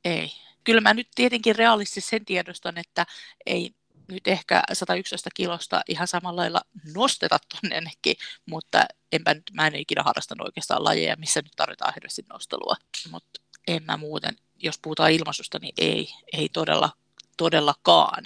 ei. 0.05 0.31
Kyllä 0.65 0.81
mä 0.81 0.95
nyt 0.95 1.09
tietenkin 1.15 1.57
realistisesti 1.57 2.11
sen 2.11 2.25
tiedostan, 2.25 2.79
että 2.79 3.07
ei 3.47 3.75
nyt 4.09 4.29
ehkä 4.29 4.63
111 4.73 5.31
kilosta 5.35 5.83
ihan 5.89 6.09
samalla 6.09 6.41
lailla 6.41 6.61
nosteta 6.95 7.39
tonnekin, 7.49 8.17
mutta 8.47 8.85
enpä 9.13 9.35
nyt, 9.35 9.51
mä 9.53 9.67
en 9.67 9.75
ikinä 9.75 10.03
harrastanut 10.03 10.47
oikeastaan 10.47 10.85
lajeja, 10.85 11.17
missä 11.17 11.43
nyt 11.43 11.53
tarvitaan 11.57 11.95
hirveästi 11.95 12.25
nostelua. 12.29 12.77
Mutta 13.11 13.41
en 13.69 13.83
mä 13.83 13.97
muuten, 13.97 14.37
jos 14.59 14.79
puhutaan 14.79 15.13
ilmaisusta, 15.13 15.59
niin 15.59 15.75
ei, 15.79 16.09
ei 16.33 16.49
todella, 16.49 16.91
todellakaan. 17.37 18.25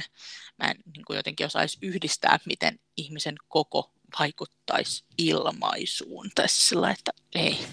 Mä 0.59 0.71
en 0.71 0.77
niin 0.95 1.05
kuin 1.05 1.17
jotenkin 1.17 1.47
osaisi 1.47 1.79
yhdistää, 1.83 2.39
miten 2.47 2.81
ihmisen 2.97 3.35
koko 3.49 3.93
vaikuttaisi 4.19 5.05
ilmaisuun 5.19 6.31
tässä, 6.35 6.91
että 6.91 7.13
ei. 7.35 7.67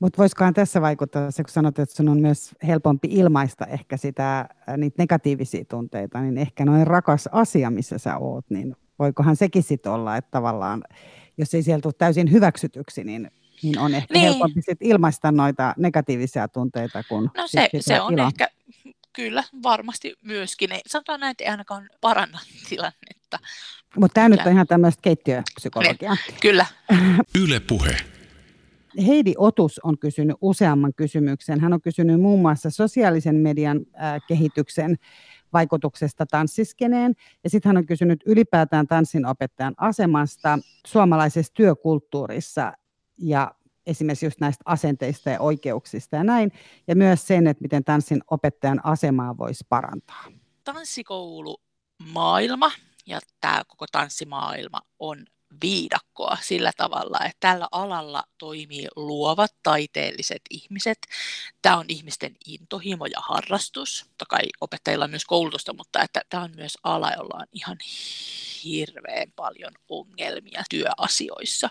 Mutta 0.00 0.18
voisikohan 0.18 0.54
tässä 0.54 0.80
vaikuttaa 0.80 1.30
se, 1.30 1.42
kun 1.42 1.52
sanot, 1.52 1.78
että 1.78 1.96
sun 1.96 2.08
on 2.08 2.20
myös 2.20 2.54
helpompi 2.66 3.08
ilmaista 3.10 3.66
ehkä 3.66 3.96
sitä, 3.96 4.48
niitä 4.76 5.02
negatiivisia 5.02 5.64
tunteita, 5.64 6.20
niin 6.20 6.38
ehkä 6.38 6.64
noin 6.64 6.86
rakas 6.86 7.28
asia, 7.32 7.70
missä 7.70 7.98
sä 7.98 8.16
oot, 8.18 8.44
niin 8.50 8.76
voikohan 8.98 9.36
sekin 9.36 9.62
sitten 9.62 9.92
olla, 9.92 10.16
että 10.16 10.30
tavallaan, 10.30 10.84
jos 11.38 11.54
ei 11.54 11.62
sieltä 11.62 11.82
tule 11.82 11.92
täysin 11.98 12.32
hyväksytyksi, 12.32 13.04
niin, 13.04 13.30
niin 13.62 13.78
on 13.78 13.94
ehkä 13.94 14.14
niin. 14.14 14.24
helpompi 14.24 14.62
sit 14.62 14.78
ilmaista 14.80 15.32
noita 15.32 15.74
negatiivisia 15.76 16.48
tunteita 16.48 17.02
kuin 17.08 17.30
No 17.36 17.46
se, 17.46 17.68
se 17.80 18.00
on 18.00 18.14
ilo. 18.14 18.26
ehkä, 18.26 18.48
kyllä, 19.12 19.44
varmasti 19.62 20.14
myöskin. 20.22 20.72
Ei, 20.72 20.80
sanotaan 20.86 21.20
näin, 21.20 21.30
että 21.30 21.44
ei 21.44 21.50
ainakaan 21.50 21.88
paranna 22.00 22.38
tilannetta. 22.68 23.38
Mutta 23.96 24.14
tämä 24.14 24.28
nyt 24.28 24.40
on 24.46 24.52
ihan 24.52 24.66
tämmöistä 24.66 25.02
keittiöpsykologiaa. 25.02 26.16
Niin, 26.28 26.40
kyllä. 26.40 26.66
Yle 27.42 27.60
puhe. 27.60 27.96
Heidi 29.06 29.34
Otus 29.38 29.80
on 29.84 29.98
kysynyt 29.98 30.36
useamman 30.40 30.94
kysymyksen. 30.96 31.60
Hän 31.60 31.72
on 31.72 31.80
kysynyt 31.80 32.20
muun 32.20 32.40
muassa 32.40 32.70
sosiaalisen 32.70 33.36
median 33.36 33.80
kehityksen 34.28 34.96
vaikutuksesta 35.52 36.26
tanssiskeneen. 36.26 37.14
Ja 37.44 37.50
sitten 37.50 37.68
hän 37.68 37.76
on 37.76 37.86
kysynyt 37.86 38.20
ylipäätään 38.26 38.86
tanssinopettajan 38.86 39.74
asemasta 39.76 40.58
suomalaisessa 40.86 41.52
työkulttuurissa 41.54 42.72
ja 43.18 43.54
esimerkiksi 43.86 44.26
just 44.26 44.40
näistä 44.40 44.62
asenteista 44.64 45.30
ja 45.30 45.40
oikeuksista 45.40 46.16
ja 46.16 46.24
näin. 46.24 46.52
Ja 46.88 46.96
myös 46.96 47.26
sen, 47.26 47.46
että 47.46 47.62
miten 47.62 47.84
tanssin 47.84 48.20
opettajan 48.30 48.80
asemaa 48.84 49.38
voisi 49.38 49.64
parantaa. 49.68 50.24
Tanssikoulu 50.64 51.56
maailma 52.12 52.70
ja 53.06 53.20
tämä 53.40 53.62
koko 53.68 53.86
tanssimaailma 53.92 54.80
on 54.98 55.26
viidakkoa 55.62 56.38
sillä 56.42 56.72
tavalla, 56.76 57.18
että 57.24 57.36
tällä 57.40 57.68
alalla 57.72 58.24
toimii 58.38 58.88
luovat 58.96 59.54
taiteelliset 59.62 60.42
ihmiset. 60.50 60.98
Tämä 61.62 61.76
on 61.76 61.84
ihmisten 61.88 62.36
intohimo 62.46 63.06
ja 63.06 63.20
harrastus. 63.28 64.04
Totta 64.04 64.24
kai 64.28 64.42
opettajilla 64.60 65.04
on 65.04 65.10
myös 65.10 65.24
koulutusta, 65.24 65.72
mutta 65.72 66.02
että 66.02 66.22
tämä 66.28 66.42
on 66.42 66.52
myös 66.56 66.78
ala, 66.82 67.10
jolla 67.10 67.38
on 67.40 67.46
ihan 67.52 67.76
hirveän 68.64 69.32
paljon 69.36 69.72
ongelmia 69.88 70.62
työasioissa. 70.70 71.70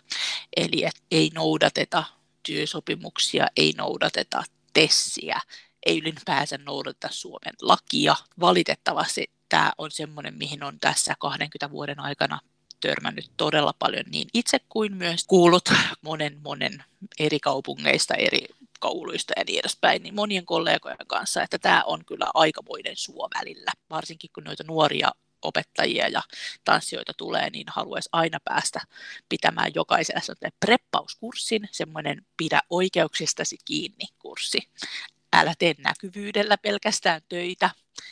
Eli 0.57 0.83
että 0.85 1.01
ei 1.11 1.31
noudateta 1.33 2.03
työsopimuksia, 2.43 3.47
ei 3.57 3.73
noudateta 3.77 4.43
tessiä, 4.73 5.39
ei 5.85 5.99
ylipäänsä 5.99 6.57
noudateta 6.57 7.07
Suomen 7.11 7.53
lakia. 7.61 8.15
Valitettavasti 8.39 9.31
tämä 9.49 9.71
on 9.77 9.91
semmoinen, 9.91 10.37
mihin 10.37 10.63
on 10.63 10.79
tässä 10.79 11.15
20 11.19 11.71
vuoden 11.71 11.99
aikana 11.99 12.39
törmännyt 12.79 13.31
todella 13.37 13.73
paljon 13.79 14.05
niin 14.11 14.27
itse 14.33 14.59
kuin 14.69 14.93
myös 14.95 15.23
kuullut 15.27 15.69
monen 16.01 16.37
monen 16.43 16.83
eri 17.19 17.39
kaupungeista, 17.39 18.13
eri 18.13 18.45
kouluista 18.79 19.33
ja 19.37 19.43
niin 19.47 19.59
edespäin, 19.59 20.03
niin 20.03 20.15
monien 20.15 20.45
kollegojen 20.45 20.97
kanssa, 21.07 21.43
että 21.43 21.59
tämä 21.59 21.83
on 21.85 22.05
kyllä 22.05 22.27
aikamoinen 22.33 22.97
suo 22.97 23.27
välillä, 23.39 23.71
varsinkin 23.89 24.29
kun 24.33 24.43
noita 24.43 24.63
nuoria 24.67 25.11
opettajia 25.41 26.07
ja 26.07 26.21
tanssijoita 26.63 27.13
tulee, 27.17 27.49
niin 27.49 27.67
haluaisi 27.69 28.09
aina 28.11 28.37
päästä 28.43 28.81
pitämään 29.29 29.71
jokaiselle 29.75 30.51
preppauskurssin, 30.59 31.69
semmoinen 31.71 32.25
pidä 32.37 32.61
oikeuksistasi 32.69 33.57
kiinni 33.65 34.05
kurssi. 34.19 34.59
Älä 35.33 35.53
tee 35.59 35.75
näkyvyydellä 35.77 36.57
pelkästään 36.57 37.21
töitä, 37.29 37.69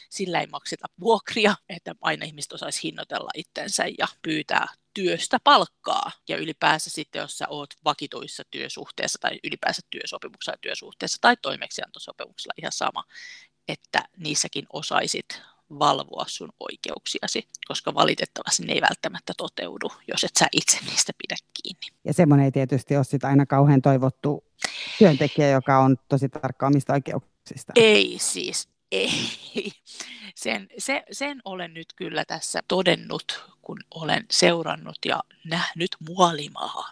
sillä 0.09 0.39
ei 0.39 0.47
makseta 0.47 0.87
vuokria, 0.99 1.55
että 1.69 1.95
aina 2.01 2.25
ihmiset 2.25 2.53
osaisi 2.53 2.83
hinnoitella 2.83 3.29
itsensä 3.35 3.83
ja 3.97 4.07
pyytää 4.21 4.67
työstä 4.93 5.37
palkkaa. 5.43 6.11
Ja 6.29 6.37
ylipäänsä 6.37 6.89
sitten, 6.89 7.19
jos 7.19 7.37
sä 7.37 7.45
oot 7.49 7.69
vakituissa 7.85 8.43
työsuhteessa 8.51 9.19
tai 9.21 9.39
ylipäänsä 9.43 9.81
työsopimuksessa 9.89 10.57
työsuhteessa 10.61 11.17
tai 11.21 11.37
toimeksiantosopimuksella 11.41 12.53
ihan 12.57 12.71
sama, 12.71 13.03
että 13.67 14.03
niissäkin 14.17 14.65
osaisit 14.73 15.41
valvoa 15.69 16.25
sun 16.27 16.49
oikeuksiasi, 16.59 17.47
koska 17.67 17.93
valitettavasti 17.93 18.65
ne 18.65 18.73
ei 18.73 18.81
välttämättä 18.81 19.33
toteudu, 19.37 19.91
jos 20.07 20.23
et 20.23 20.35
sä 20.39 20.47
itse 20.51 20.77
niistä 20.85 21.13
pidä 21.17 21.35
kiinni. 21.63 21.99
Ja 22.03 22.13
semmoinen 22.13 22.45
ei 22.45 22.51
tietysti 22.51 22.95
ole 22.95 23.03
sit 23.03 23.23
aina 23.23 23.45
kauhean 23.45 23.81
toivottu 23.81 24.43
työntekijä, 24.99 25.49
joka 25.49 25.79
on 25.79 25.97
tosi 26.09 26.29
tarkka 26.29 26.67
omista 26.67 26.93
oikeuksista. 26.93 27.73
Ei 27.75 28.17
siis, 28.19 28.69
ei. 28.91 29.71
Sen, 30.35 30.67
se, 30.77 31.03
sen 31.11 31.41
olen 31.45 31.73
nyt 31.73 31.93
kyllä 31.95 32.25
tässä 32.25 32.59
todennut, 32.67 33.45
kun 33.61 33.77
olen 33.91 34.25
seurannut 34.31 34.97
ja 35.05 35.23
nähnyt 35.45 35.95
muolimaa. 35.99 36.91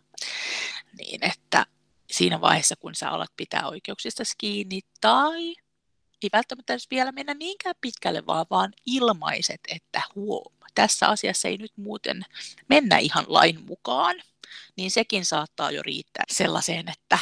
Niin 0.97 1.23
että 1.23 1.65
siinä 2.11 2.41
vaiheessa, 2.41 2.75
kun 2.75 2.95
sä 2.95 3.09
alat 3.09 3.31
pitää 3.37 3.67
oikeuksista 3.67 4.23
kiinni 4.37 4.81
tai 5.01 5.55
ei 6.23 6.29
välttämättä 6.33 6.73
edes 6.73 6.87
vielä 6.91 7.11
mennä 7.11 7.33
niinkään 7.33 7.75
pitkälle, 7.81 8.25
vaan 8.25 8.45
vaan 8.49 8.73
ilmaiset, 8.85 9.59
että 9.67 10.01
huom, 10.15 10.53
tässä 10.75 11.07
asiassa 11.07 11.47
ei 11.47 11.57
nyt 11.57 11.77
muuten 11.77 12.25
mennä 12.69 12.97
ihan 12.97 13.25
lain 13.27 13.65
mukaan, 13.65 14.15
niin 14.75 14.91
sekin 14.91 15.25
saattaa 15.25 15.71
jo 15.71 15.81
riittää 15.83 16.23
sellaiseen, 16.27 16.89
että 16.89 17.19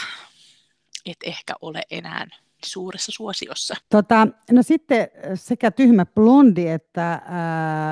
et 1.05 1.17
ehkä 1.23 1.53
ole 1.61 1.81
enää 1.91 2.27
suuressa 2.65 3.11
suosiossa. 3.11 3.75
Tota, 3.89 4.27
no 4.51 4.63
sitten 4.63 5.07
sekä 5.35 5.71
tyhmä 5.71 6.05
blondi 6.05 6.67
että 6.67 7.13
äh, 7.13 7.21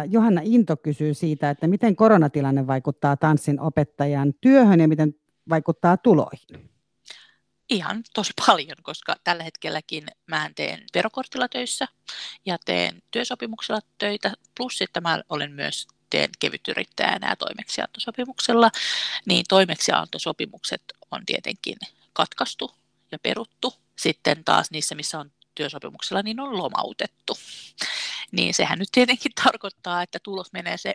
Johanna 0.10 0.42
Into 0.44 0.78
kysyy 0.78 1.14
siitä, 1.14 1.50
että 1.50 1.68
miten 1.68 1.96
koronatilanne 1.96 2.68
vaikuttaa 2.68 3.18
tanssin 3.18 3.60
opettajan 3.60 4.34
työhön 4.42 4.80
ja 4.80 4.88
miten 4.88 5.16
vaikuttaa 5.50 5.98
tuloihin. 5.98 6.72
Ihan 7.70 8.04
tosi 8.14 8.34
paljon, 8.48 8.78
koska 8.84 9.16
tällä 9.24 9.44
hetkelläkin 9.44 10.04
mä 10.28 10.50
teen 10.56 10.84
verokortilla 10.94 11.48
töissä 11.48 11.88
ja 12.46 12.58
teen 12.66 13.02
työsopimuksella 13.12 13.82
töitä, 13.98 14.34
plus 14.58 14.82
että 14.82 15.02
mä 15.02 15.22
olen 15.30 15.52
myös 15.52 15.88
teen 16.10 16.30
kevytyrittäjänä 16.40 17.30
ja 17.30 17.36
toimeksiantosopimuksella, 17.36 18.72
niin 19.26 19.46
toimeksiantosopimukset 19.50 20.82
on 21.12 21.26
tietenkin 21.26 21.78
katkaistu 22.14 22.72
ja 23.12 23.20
peruttu. 23.20 23.74
Sitten 24.02 24.44
taas 24.44 24.72
niissä, 24.72 24.96
missä 24.96 25.20
on 25.20 25.32
työsopimuksella, 25.56 26.22
niin 26.22 26.40
on 26.40 26.58
lomautettu. 26.58 27.38
Niin 28.32 28.54
sehän 28.54 28.80
nyt 28.80 28.90
tietenkin 28.92 29.32
tarkoittaa, 29.44 30.02
että 30.02 30.20
tulos 30.24 30.54
menee 30.54 30.78
se 30.78 30.94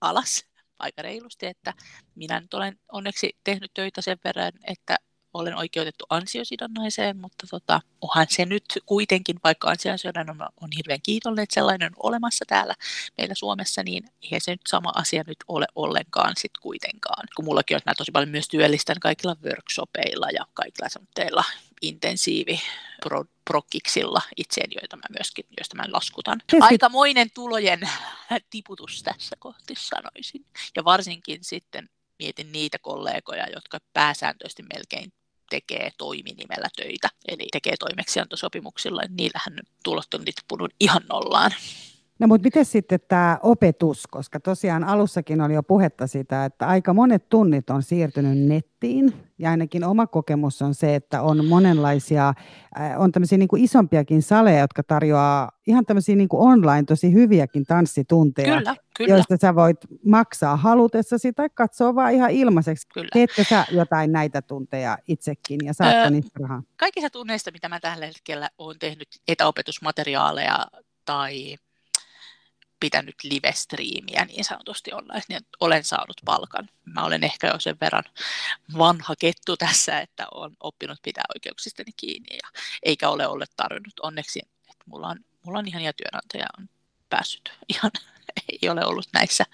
alas 0.00 0.44
aika 0.78 1.02
reilusti, 1.02 1.46
että 1.46 1.74
minä 2.14 2.40
nyt 2.40 2.54
olen 2.54 2.80
onneksi 2.92 3.36
tehnyt 3.44 3.70
töitä 3.74 4.02
sen 4.02 4.18
verran, 4.24 4.52
että 4.64 4.96
olen 5.40 5.56
oikeutettu 5.56 6.06
ansiosidonnaiseen, 6.10 7.16
mutta 7.16 7.46
tota, 7.50 7.80
onhan 8.00 8.26
se 8.30 8.44
nyt 8.44 8.64
kuitenkin, 8.86 9.36
vaikka 9.44 9.70
ansiosidonnainen 9.70 10.42
on, 10.42 10.48
on 10.60 10.68
hirveän 10.76 11.02
kiitollinen, 11.02 11.42
että 11.42 11.54
sellainen 11.54 11.92
on 11.96 12.08
olemassa 12.08 12.44
täällä 12.48 12.74
meillä 13.18 13.34
Suomessa, 13.34 13.82
niin 13.82 14.04
ei 14.32 14.40
se 14.40 14.50
nyt 14.50 14.60
sama 14.68 14.92
asia 14.94 15.24
nyt 15.26 15.38
ole 15.48 15.66
ollenkaan 15.74 16.32
sit 16.36 16.58
kuitenkaan. 16.62 17.28
Kun 17.36 17.44
mullakin 17.44 17.74
on, 17.74 17.80
mä 17.86 17.94
tosi 17.94 18.12
paljon 18.12 18.30
myös 18.30 18.48
työllistän 18.48 19.00
kaikilla 19.00 19.36
workshopeilla 19.44 20.30
ja 20.30 20.46
kaikilla 20.54 20.88
semmoitteilla 20.88 21.44
intensiivi 21.82 22.60
pro, 23.02 23.24
prokkiksilla 23.44 24.22
itseäni, 24.36 24.74
joita 24.80 24.96
mä 24.96 25.02
myöskin, 25.18 25.44
joista 25.58 25.76
mä 25.76 25.84
laskutan. 25.92 26.40
Aikamoinen 26.60 27.30
tulojen 27.34 27.80
tiputus 28.50 29.02
tässä 29.02 29.36
kohti 29.38 29.74
sanoisin. 29.78 30.46
Ja 30.76 30.84
varsinkin 30.84 31.38
sitten 31.42 31.88
mietin 32.18 32.52
niitä 32.52 32.78
kollegoja, 32.78 33.46
jotka 33.54 33.78
pääsääntöisesti 33.92 34.62
melkein 34.62 35.12
tekee 35.50 35.90
toiminimellä 35.98 36.68
töitä, 36.76 37.08
eli 37.28 37.48
tekee 37.52 37.74
toimeksiantosopimuksilla, 37.78 39.00
niin 39.02 39.16
niillähän 39.16 39.58
tulot 39.84 40.14
on 40.14 40.24
tippunut 40.24 40.70
ihan 40.80 41.02
nollaan. 41.08 41.50
No 42.18 42.26
mutta 42.26 42.46
miten 42.46 42.64
sitten 42.64 42.98
tämä 43.08 43.38
opetus, 43.42 44.06
koska 44.06 44.40
tosiaan 44.40 44.84
alussakin 44.84 45.40
oli 45.40 45.54
jo 45.54 45.62
puhetta 45.62 46.06
siitä, 46.06 46.44
että 46.44 46.66
aika 46.68 46.94
monet 46.94 47.28
tunnit 47.28 47.70
on 47.70 47.82
siirtynyt 47.82 48.38
nettiin 48.38 49.12
ja 49.38 49.50
ainakin 49.50 49.84
oma 49.84 50.06
kokemus 50.06 50.62
on 50.62 50.74
se, 50.74 50.94
että 50.94 51.22
on 51.22 51.46
monenlaisia, 51.46 52.28
äh, 52.80 53.00
on 53.00 53.12
tämmöisiä 53.12 53.38
niin 53.38 53.48
kuin 53.48 53.64
isompiakin 53.64 54.22
saleja, 54.22 54.60
jotka 54.60 54.82
tarjoaa 54.82 55.50
ihan 55.66 55.86
tämmöisiä 55.86 56.16
niin 56.16 56.28
kuin 56.28 56.52
online 56.52 56.82
tosi 56.82 57.12
hyviäkin 57.12 57.64
tanssitunteja, 57.64 58.58
kyllä, 58.58 58.76
kyllä. 58.96 59.14
joista 59.14 59.36
sä 59.40 59.54
voit 59.54 59.78
maksaa 60.04 60.56
halutessasi 60.56 61.32
tai 61.32 61.48
katsoa 61.54 61.94
vaan 61.94 62.12
ihan 62.12 62.30
ilmaiseksi. 62.30 62.88
Kyllä. 62.94 63.08
Teetkö 63.12 63.44
sä 63.44 63.64
jotain 63.70 64.12
näitä 64.12 64.42
tunteja 64.42 64.98
itsekin 65.08 65.60
ja 65.64 65.74
saatko 65.74 65.98
öö, 65.98 66.10
niistä 66.10 66.38
rahaa? 66.42 66.62
Kaikista 66.76 67.10
tunneista, 67.10 67.50
mitä 67.50 67.68
mä 67.68 67.80
tällä 67.80 68.06
hetkellä 68.06 68.50
olen 68.58 68.78
tehnyt 68.78 69.08
etäopetusmateriaaleja 69.28 70.66
tai 71.04 71.56
pitänyt 72.80 73.14
live-striimiä 73.22 74.24
niin 74.24 74.44
sanotusti 74.44 74.92
online, 74.92 75.22
niin 75.28 75.40
olen 75.60 75.84
saanut 75.84 76.20
palkan. 76.24 76.68
Mä 76.84 77.04
olen 77.04 77.24
ehkä 77.24 77.46
jo 77.46 77.60
sen 77.60 77.76
verran 77.80 78.04
vanha 78.78 79.14
kettu 79.18 79.56
tässä, 79.56 80.00
että 80.00 80.26
olen 80.34 80.56
oppinut 80.60 80.98
pitää 81.02 81.24
oikeuksistani 81.34 81.92
kiinni 81.96 82.36
ja 82.36 82.60
eikä 82.82 83.08
ole 83.08 83.26
ollut 83.26 83.50
tarvinnut 83.56 84.00
onneksi, 84.02 84.40
että 84.70 84.84
mulla 84.86 85.08
on, 85.08 85.18
mulla 85.42 85.58
on 85.58 85.68
ihan 85.68 85.82
ja 85.82 85.92
työnantaja 85.92 86.46
on 86.58 86.68
päässyt 87.10 87.52
ihan, 87.68 87.90
ei 88.62 88.68
ole 88.68 88.84
ollut 88.84 89.08
näissä 89.12 89.44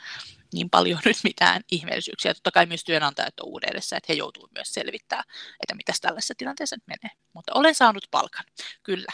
niin 0.54 0.70
paljon 0.70 1.00
nyt 1.04 1.16
mitään 1.24 1.62
ihmeellisyyksiä. 1.70 2.34
Totta 2.34 2.50
kai 2.50 2.66
myös 2.66 2.84
työnantajat 2.84 3.40
on 3.40 3.48
uudessa, 3.48 3.96
että 3.96 4.06
he 4.08 4.14
joutuvat 4.14 4.50
myös 4.52 4.74
selvittämään, 4.74 5.24
että 5.60 5.74
mitä 5.74 5.92
tällaisessa 6.00 6.34
tilanteessa 6.38 6.76
menee. 6.86 7.16
Mutta 7.32 7.52
olen 7.54 7.74
saanut 7.74 8.06
palkan, 8.10 8.44
kyllä. 8.82 9.12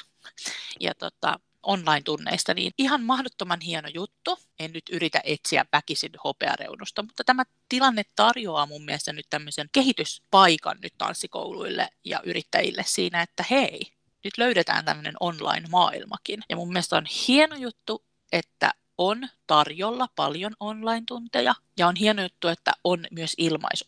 Ja 0.80 0.94
tota, 0.94 1.40
online-tunneista, 1.62 2.54
niin 2.54 2.72
ihan 2.78 3.02
mahdottoman 3.02 3.60
hieno 3.60 3.88
juttu. 3.94 4.38
En 4.58 4.72
nyt 4.72 4.84
yritä 4.90 5.20
etsiä 5.24 5.64
väkisin 5.72 6.12
hopeareunusta, 6.24 7.02
mutta 7.02 7.24
tämä 7.24 7.42
tilanne 7.68 8.02
tarjoaa 8.16 8.66
mun 8.66 8.84
mielestä 8.84 9.12
nyt 9.12 9.26
tämmöisen 9.30 9.68
kehityspaikan 9.72 10.78
nyt 10.82 10.94
tanssikouluille 10.98 11.88
ja 12.04 12.20
yrittäjille 12.24 12.84
siinä, 12.86 13.22
että 13.22 13.44
hei, 13.50 13.92
nyt 14.24 14.38
löydetään 14.38 14.84
tämmöinen 14.84 15.14
online-maailmakin. 15.20 16.42
Ja 16.48 16.56
mun 16.56 16.68
mielestä 16.68 16.96
on 16.96 17.06
hieno 17.28 17.56
juttu, 17.56 18.04
että 18.32 18.74
on 19.00 19.28
tarjolla 19.46 20.08
paljon 20.16 20.52
online-tunteja 20.60 21.54
ja 21.78 21.88
on 21.88 21.96
hieno 21.96 22.22
juttu, 22.22 22.48
että 22.48 22.72
on 22.84 23.06
myös 23.10 23.34
ilmais 23.38 23.84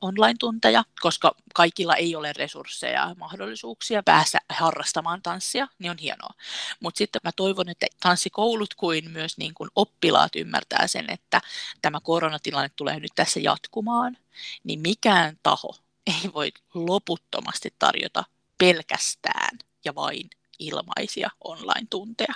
online-tunteja, 0.00 0.84
koska 1.00 1.34
kaikilla 1.54 1.94
ei 1.96 2.16
ole 2.16 2.32
resursseja 2.32 3.00
ja 3.08 3.14
mahdollisuuksia 3.18 4.02
päästä 4.02 4.38
harrastamaan 4.48 5.22
tanssia, 5.22 5.68
niin 5.78 5.90
on 5.90 5.98
hienoa. 5.98 6.34
Mutta 6.80 6.98
sitten 6.98 7.20
mä 7.24 7.30
toivon, 7.36 7.68
että 7.68 7.86
tanssikoulut 8.02 8.74
kuin 8.74 9.10
myös 9.10 9.38
niin 9.38 9.54
kuin 9.54 9.70
oppilaat 9.76 10.36
ymmärtää 10.36 10.86
sen, 10.86 11.10
että 11.10 11.40
tämä 11.82 12.00
koronatilanne 12.02 12.70
tulee 12.76 13.00
nyt 13.00 13.12
tässä 13.14 13.40
jatkumaan, 13.40 14.16
niin 14.64 14.80
mikään 14.80 15.36
taho 15.42 15.76
ei 16.06 16.32
voi 16.34 16.52
loputtomasti 16.74 17.74
tarjota 17.78 18.24
pelkästään 18.58 19.58
ja 19.84 19.94
vain 19.94 20.30
ilmaisia 20.58 21.30
online-tunteja. 21.44 22.34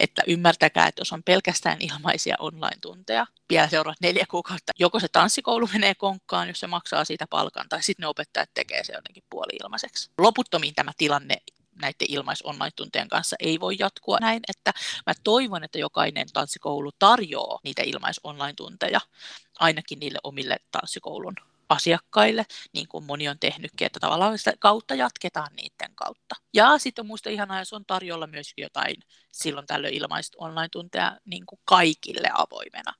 Että 0.00 0.22
ymmärtäkää, 0.26 0.86
että 0.86 1.00
jos 1.00 1.12
on 1.12 1.22
pelkästään 1.22 1.76
ilmaisia 1.80 2.36
online-tunteja, 2.38 3.26
vielä 3.50 3.68
seuraavat 3.68 4.00
neljä 4.00 4.26
kuukautta, 4.30 4.72
joko 4.78 5.00
se 5.00 5.08
tanssikoulu 5.08 5.68
menee 5.72 5.94
konkkaan, 5.94 6.48
jos 6.48 6.60
se 6.60 6.66
maksaa 6.66 7.04
siitä 7.04 7.26
palkan, 7.30 7.68
tai 7.68 7.82
sitten 7.82 8.02
ne 8.02 8.06
opettajat 8.06 8.50
tekee 8.54 8.84
se 8.84 8.92
jotenkin 8.92 9.24
puoli-ilmaiseksi. 9.30 10.10
Loputtomiin 10.18 10.74
tämä 10.74 10.92
tilanne 10.96 11.36
näiden 11.82 12.06
ilmais 12.08 12.42
online-tuntien 12.42 13.08
kanssa 13.08 13.36
ei 13.38 13.60
voi 13.60 13.76
jatkua 13.78 14.18
näin, 14.20 14.40
että 14.48 14.72
mä 15.06 15.12
toivon, 15.24 15.64
että 15.64 15.78
jokainen 15.78 16.26
tanssikoulu 16.32 16.90
tarjoaa 16.98 17.58
niitä 17.64 17.82
ilmais 17.82 18.20
online-tunteja 18.24 19.00
ainakin 19.58 19.98
niille 19.98 20.18
omille 20.22 20.56
tanssikoulun 20.70 21.34
asiakkaille, 21.68 22.44
niin 22.72 22.88
kuin 22.88 23.04
moni 23.04 23.28
on 23.28 23.38
tehnytkin, 23.38 23.86
että 23.86 24.00
tavallaan 24.00 24.38
sitä 24.38 24.52
kautta 24.58 24.94
jatketaan 24.94 25.50
niiden 25.56 25.94
kautta. 25.94 26.34
Ja 26.54 26.78
sitten 26.78 27.02
on 27.02 27.06
muista 27.06 27.30
ihanaa, 27.30 27.58
jos 27.58 27.72
on 27.72 27.84
tarjolla 27.86 28.26
myös 28.26 28.52
jotain 28.56 28.96
silloin 29.32 29.66
tällöin 29.66 29.94
ilmaista 29.94 30.38
online-tunteja 30.40 31.18
niin 31.24 31.46
kuin 31.46 31.60
kaikille 31.64 32.30
avoimena. 32.34 32.92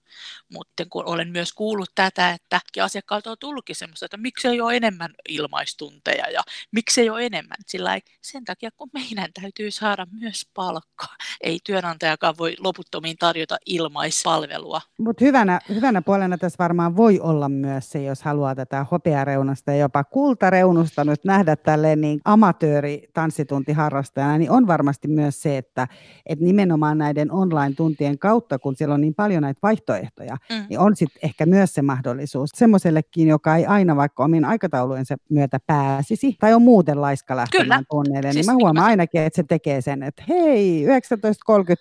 Mutta 0.52 0.84
kun 0.90 1.04
olen 1.04 1.28
myös 1.28 1.52
kuullut 1.52 1.90
tätä, 1.94 2.30
että 2.30 2.60
asiakkaalta 2.82 3.30
on 3.30 3.36
tullutkin 3.40 3.76
semmoista, 3.76 4.06
että 4.06 4.16
miksi 4.16 4.48
ei 4.48 4.60
ole 4.60 4.76
enemmän 4.76 5.14
ilmaistunteja 5.28 6.30
ja 6.30 6.42
miksi 6.72 7.00
ei 7.00 7.10
ole 7.10 7.26
enemmän. 7.26 7.56
Sillä 7.66 7.94
ei, 7.94 8.00
sen 8.22 8.44
takia, 8.44 8.70
kun 8.76 8.90
meidän 8.92 9.32
täytyy 9.40 9.70
saada 9.70 10.06
myös 10.20 10.46
palkkaa. 10.54 11.16
Ei 11.40 11.58
työnantajakaan 11.64 12.38
voi 12.38 12.56
loputtomiin 12.58 13.16
tarjota 13.18 13.56
ilmaispalvelua. 13.66 14.80
Mutta 14.98 15.24
hyvänä, 15.24 15.60
hyvänä 15.68 16.02
puolena 16.02 16.38
tässä 16.38 16.56
varmaan 16.58 16.96
voi 16.96 17.20
olla 17.20 17.48
myös 17.48 17.90
se, 17.90 18.02
jos 18.02 18.22
haluaa 18.22 18.54
tätä 18.58 18.86
hopeareunasta 18.90 19.72
ja 19.72 19.78
jopa 19.78 20.04
kultareunusta 20.04 21.04
nyt 21.04 21.24
nähdä 21.24 21.56
tälleen 21.56 22.00
niin 22.00 22.20
amatööri 22.24 23.08
tanssituntiharrastajana, 23.14 24.38
niin 24.38 24.50
on 24.50 24.66
varmasti 24.66 25.08
myös 25.08 25.42
se, 25.42 25.58
että, 25.58 25.88
että 26.26 26.44
nimenomaan 26.44 26.98
näiden 26.98 27.32
online-tuntien 27.32 28.18
kautta, 28.18 28.58
kun 28.58 28.76
siellä 28.76 28.94
on 28.94 29.00
niin 29.00 29.14
paljon 29.14 29.42
näitä 29.42 29.58
vaihtoehtoja, 29.62 30.36
mm. 30.50 30.66
niin 30.68 30.78
on 30.78 30.96
sitten 30.96 31.20
ehkä 31.22 31.46
myös 31.46 31.74
se 31.74 31.82
mahdollisuus 31.82 32.50
semmoisellekin, 32.54 33.28
joka 33.28 33.56
ei 33.56 33.66
aina 33.66 33.96
vaikka 33.96 34.24
omin 34.24 34.44
aikataulujensa 34.44 35.16
myötä 35.30 35.58
pääsisi, 35.66 36.36
tai 36.40 36.54
on 36.54 36.62
muuten 36.62 37.00
laiska 37.00 37.36
lähtemään 37.36 37.84
tunneille, 37.90 38.28
niin 38.28 38.32
siis 38.32 38.46
niin 38.46 38.54
mä 38.54 38.58
huomaan 38.62 38.84
mä... 38.84 38.90
ainakin, 38.90 39.22
että 39.22 39.36
se 39.36 39.42
tekee 39.42 39.80
sen, 39.80 40.02
että 40.02 40.24
hei, 40.28 40.86
19.30 40.86 40.92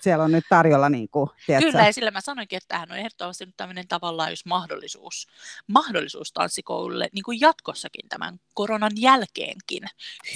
siellä 0.02 0.24
on 0.24 0.32
nyt 0.32 0.46
tarjolla, 0.50 0.90
niin 0.90 1.10
kuin, 1.10 1.30
Kyllä, 1.46 1.86
ja 1.86 1.94
sillä 1.94 2.12
mä 2.12 2.22
sanoinkin, 2.22 2.58
että 2.58 2.68
tämähän 2.68 2.92
on 2.92 2.98
ehdottomasti 2.98 3.46
nyt 3.46 3.58
tämmöinen 3.58 3.88
tavallaan 3.88 4.30
just 4.30 4.46
mahdollisuus, 4.46 5.28
mahdollisuus 5.68 6.34
tanssikoululle 6.68 7.09
niin 7.13 7.24
kuin 7.24 7.39
jatkossakin 7.39 8.09
tämän 8.09 8.39
koronan 8.53 8.91
jälkeenkin 8.95 9.84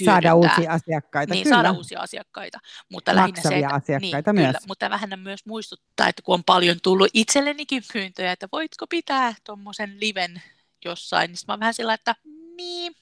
hyödyntää. 0.00 0.14
Saada 0.14 0.34
uusia 0.34 0.72
asiakkaita, 0.72 1.34
Niin, 1.34 1.44
kyllä. 1.44 1.56
saada 1.56 1.72
uusia 1.72 2.00
asiakkaita. 2.00 2.58
Mutta 2.88 3.16
lähinnä 3.16 3.42
se, 3.42 3.58
että, 3.58 3.74
asiakkaita 3.74 4.32
niin, 4.32 4.42
myös. 4.42 4.56
Kyllä, 4.56 4.66
mutta 4.68 4.90
vähän 4.90 5.18
myös 5.18 5.46
muistuttaa, 5.46 6.08
että 6.08 6.22
kun 6.22 6.34
on 6.34 6.44
paljon 6.44 6.76
tullut 6.82 7.10
itsellenikin 7.14 7.82
pyyntöjä, 7.92 8.32
että 8.32 8.48
voitko 8.52 8.86
pitää 8.86 9.34
tuommoisen 9.44 10.00
liven 10.00 10.42
jossain, 10.84 11.30
niin 11.30 11.38
mä 11.48 11.58
vähän 11.58 11.74
sillä, 11.74 11.94
että 11.94 12.14
niin, 12.56 12.94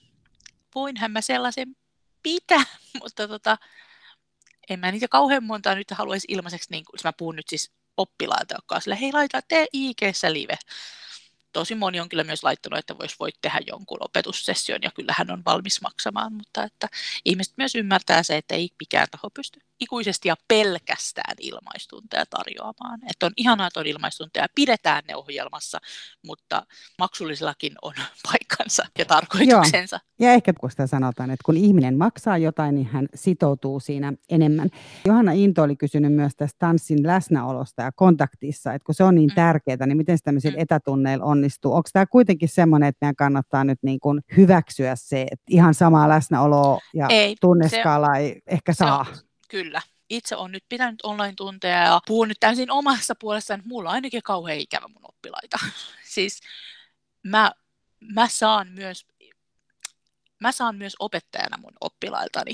voinhan 0.74 1.10
mä 1.10 1.20
sellaisen 1.20 1.76
pitää, 2.22 2.64
mutta 3.02 3.28
tota, 3.28 3.58
en 4.70 4.80
mä 4.80 4.92
niitä 4.92 5.08
kauhean 5.08 5.44
montaa 5.44 5.74
nyt 5.74 5.90
haluaisi 5.90 6.26
ilmaiseksi, 6.30 6.70
niin 6.70 6.84
kuin, 6.84 7.00
mä 7.04 7.12
puhun 7.12 7.36
nyt 7.36 7.48
siis 7.48 7.72
oppilailta, 7.96 8.54
jotka 8.54 8.74
on 8.74 8.82
sillä, 8.82 8.96
hei 8.96 9.12
laita 9.12 9.40
tee 9.48 9.66
ig 9.72 9.98
live. 10.28 10.58
Tosi 11.52 11.74
moni 11.74 12.00
on 12.00 12.08
kyllä 12.08 12.24
myös 12.24 12.42
laittanut, 12.42 12.78
että 12.78 12.98
vois 12.98 13.20
voit 13.20 13.34
tehdä 13.42 13.58
jonkun 13.66 13.98
opetussession 14.00 14.78
ja 14.82 14.90
kyllä 14.90 15.14
hän 15.18 15.30
on 15.30 15.42
valmis 15.44 15.80
maksamaan, 15.82 16.32
mutta 16.32 16.64
että 16.64 16.88
ihmiset 17.24 17.54
myös 17.56 17.74
ymmärtää 17.74 18.22
se, 18.22 18.36
että 18.36 18.54
ei 18.54 18.70
mikään 18.80 19.06
taho 19.10 19.30
pysty 19.30 19.60
ikuisesti 19.80 20.28
ja 20.28 20.36
pelkästään 20.48 21.34
ilmaistunteja 21.40 22.24
tarjoamaan. 22.26 23.00
Että 23.10 23.26
on 23.26 23.32
ihanaa, 23.36 23.66
että 23.66 23.80
on 23.80 23.86
ilmaistunteja, 23.86 24.46
pidetään 24.54 25.02
ne 25.08 25.16
ohjelmassa, 25.16 25.78
mutta 26.26 26.66
maksullisillakin 26.98 27.72
on 27.82 27.94
paikkansa 28.32 28.84
ja 28.98 29.04
tarkoituksensa. 29.04 30.00
Joo. 30.18 30.28
Ja 30.28 30.34
ehkä 30.34 30.52
kun 30.52 30.70
sitä 30.70 30.86
sanotaan, 30.86 31.30
että 31.30 31.42
kun 31.44 31.56
ihminen 31.56 31.98
maksaa 31.98 32.38
jotain, 32.38 32.74
niin 32.74 32.86
hän 32.86 33.08
sitoutuu 33.14 33.80
siinä 33.80 34.12
enemmän. 34.28 34.68
Johanna 35.04 35.32
Into 35.32 35.62
oli 35.62 35.76
kysynyt 35.76 36.12
myös 36.12 36.36
tästä 36.36 36.58
tanssin 36.58 37.06
läsnäolosta 37.06 37.82
ja 37.82 37.92
kontaktissa, 37.92 38.72
että 38.72 38.86
kun 38.86 38.94
se 38.94 39.04
on 39.04 39.14
niin 39.14 39.30
mm. 39.30 39.34
tärkeää, 39.34 39.86
niin 39.86 39.96
miten 39.96 40.18
se 40.18 40.24
tämmöisillä 40.24 40.56
mm. 40.56 40.62
etätunneilla 40.62 41.24
onnistuu? 41.40 41.74
Onko 41.74 41.88
tämä 41.92 42.06
kuitenkin 42.06 42.48
semmoinen, 42.48 42.88
että 42.88 42.98
meidän 43.00 43.16
kannattaa 43.16 43.64
nyt 43.64 43.78
niin 43.82 44.00
kuin 44.00 44.20
hyväksyä 44.36 44.96
se, 44.96 45.22
että 45.22 45.44
ihan 45.48 45.74
samaa 45.74 46.08
läsnäoloa 46.08 46.78
ja 46.94 47.06
ei, 47.08 47.36
tunneskaalaa 47.40 48.16
ei 48.16 48.42
ehkä 48.46 48.72
saa? 48.72 48.98
On, 48.98 49.06
kyllä. 49.48 49.82
Itse 50.10 50.36
olen 50.36 50.52
nyt 50.52 50.64
pitänyt 50.68 51.00
online-tunteja 51.02 51.84
ja 51.84 52.00
puhun 52.06 52.28
nyt 52.28 52.36
täysin 52.40 52.70
omassa 52.70 53.14
puolessaan, 53.20 53.60
että 53.60 53.68
mulla 53.68 53.88
on 53.88 53.94
ainakin 53.94 54.22
kauhean 54.22 54.58
ikävä 54.58 54.88
mun 54.88 55.08
oppilaita. 55.08 55.56
siis 56.14 56.40
mä, 57.22 57.52
mä 58.14 58.28
saan 58.28 58.68
myös 58.68 59.06
mä 60.40 60.52
saan 60.52 60.76
myös 60.76 60.96
opettajana 60.98 61.56
mun 61.56 61.72
oppilailtani 61.80 62.52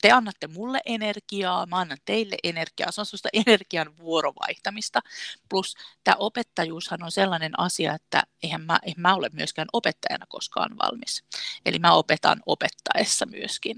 te 0.00 0.10
annatte 0.10 0.46
mulle 0.46 0.80
energiaa, 0.86 1.66
mä 1.66 1.76
annan 1.76 1.98
teille 2.04 2.36
energiaa, 2.44 2.90
se 2.90 3.00
on 3.00 3.06
sellaista 3.06 3.28
energian 3.46 3.98
vuorovaihtamista. 3.98 5.00
Plus 5.48 5.74
tämä 6.04 6.14
opettajuushan 6.18 7.02
on 7.02 7.10
sellainen 7.10 7.60
asia, 7.60 7.94
että 7.94 8.22
eihän 8.42 8.62
mä, 8.62 8.78
eihän 8.82 9.00
mä 9.00 9.14
ole 9.14 9.30
myöskään 9.32 9.68
opettajana 9.72 10.26
koskaan 10.28 10.76
valmis. 10.78 11.24
Eli 11.66 11.78
mä 11.78 11.92
opetan 11.92 12.42
opettaessa 12.46 13.26
myöskin. 13.26 13.76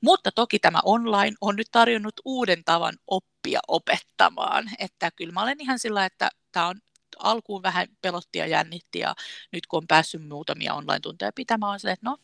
Mutta 0.00 0.32
toki 0.32 0.58
tämä 0.58 0.80
online 0.84 1.36
on 1.40 1.56
nyt 1.56 1.68
tarjonnut 1.72 2.20
uuden 2.24 2.64
tavan 2.64 2.94
oppia 3.06 3.60
opettamaan. 3.68 4.70
Että 4.78 5.10
kyllä 5.10 5.32
mä 5.32 5.42
olen 5.42 5.60
ihan 5.60 5.78
sillä, 5.78 6.04
että 6.04 6.30
tämä 6.52 6.66
on 6.66 6.80
alkuun 7.18 7.62
vähän 7.62 7.86
pelotti 8.02 8.38
ja 8.38 8.46
jännitti 8.46 8.98
ja 8.98 9.14
nyt 9.52 9.66
kun 9.66 9.76
on 9.76 9.86
päässyt 9.86 10.28
muutamia 10.28 10.74
online-tunteja 10.74 11.32
pitämään, 11.34 11.72
on 11.72 11.80
se, 11.80 11.90
että 11.90 12.10
no 12.10 12.16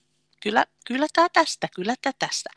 kyllä, 0.42 0.66
kyllä 0.86 1.07
tämä 1.12 1.28
tästä, 1.28 1.68
kyllä 1.74 1.95
tämä 2.03 2.12
tästä 2.18 2.51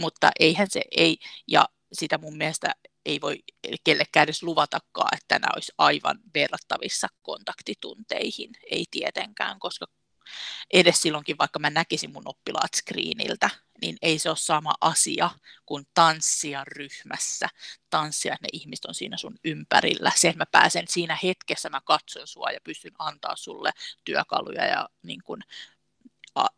mutta 0.00 0.30
eihän 0.40 0.66
se 0.70 0.82
ei, 0.96 1.18
ja 1.48 1.68
sitä 1.92 2.18
mun 2.18 2.36
mielestä 2.36 2.74
ei 3.04 3.20
voi 3.20 3.38
kellekään 3.84 4.24
edes 4.24 4.42
luvatakaan, 4.42 5.16
että 5.16 5.38
nämä 5.38 5.52
olisi 5.54 5.72
aivan 5.78 6.18
verrattavissa 6.34 7.08
kontaktitunteihin, 7.22 8.50
ei 8.70 8.84
tietenkään, 8.90 9.58
koska 9.58 9.86
edes 10.72 11.02
silloinkin, 11.02 11.38
vaikka 11.38 11.58
mä 11.58 11.70
näkisin 11.70 12.12
mun 12.12 12.22
oppilaat 12.24 12.74
screeniltä, 12.74 13.50
niin 13.82 13.96
ei 14.02 14.18
se 14.18 14.28
ole 14.28 14.36
sama 14.36 14.74
asia 14.80 15.30
kuin 15.66 15.86
tanssia 15.94 16.64
ryhmässä. 16.64 17.48
Tanssia, 17.90 18.36
ne 18.40 18.48
ihmiset 18.52 18.84
on 18.84 18.94
siinä 18.94 19.16
sun 19.16 19.38
ympärillä. 19.44 20.12
Se, 20.16 20.28
että 20.28 20.38
mä 20.38 20.46
pääsen 20.52 20.84
siinä 20.88 21.18
hetkessä, 21.22 21.70
mä 21.70 21.80
katson 21.84 22.26
sua 22.26 22.50
ja 22.50 22.60
pystyn 22.64 22.92
antaa 22.98 23.36
sulle 23.36 23.70
työkaluja 24.04 24.66
ja 24.66 24.88
niin 25.02 25.20
kun, 25.24 25.42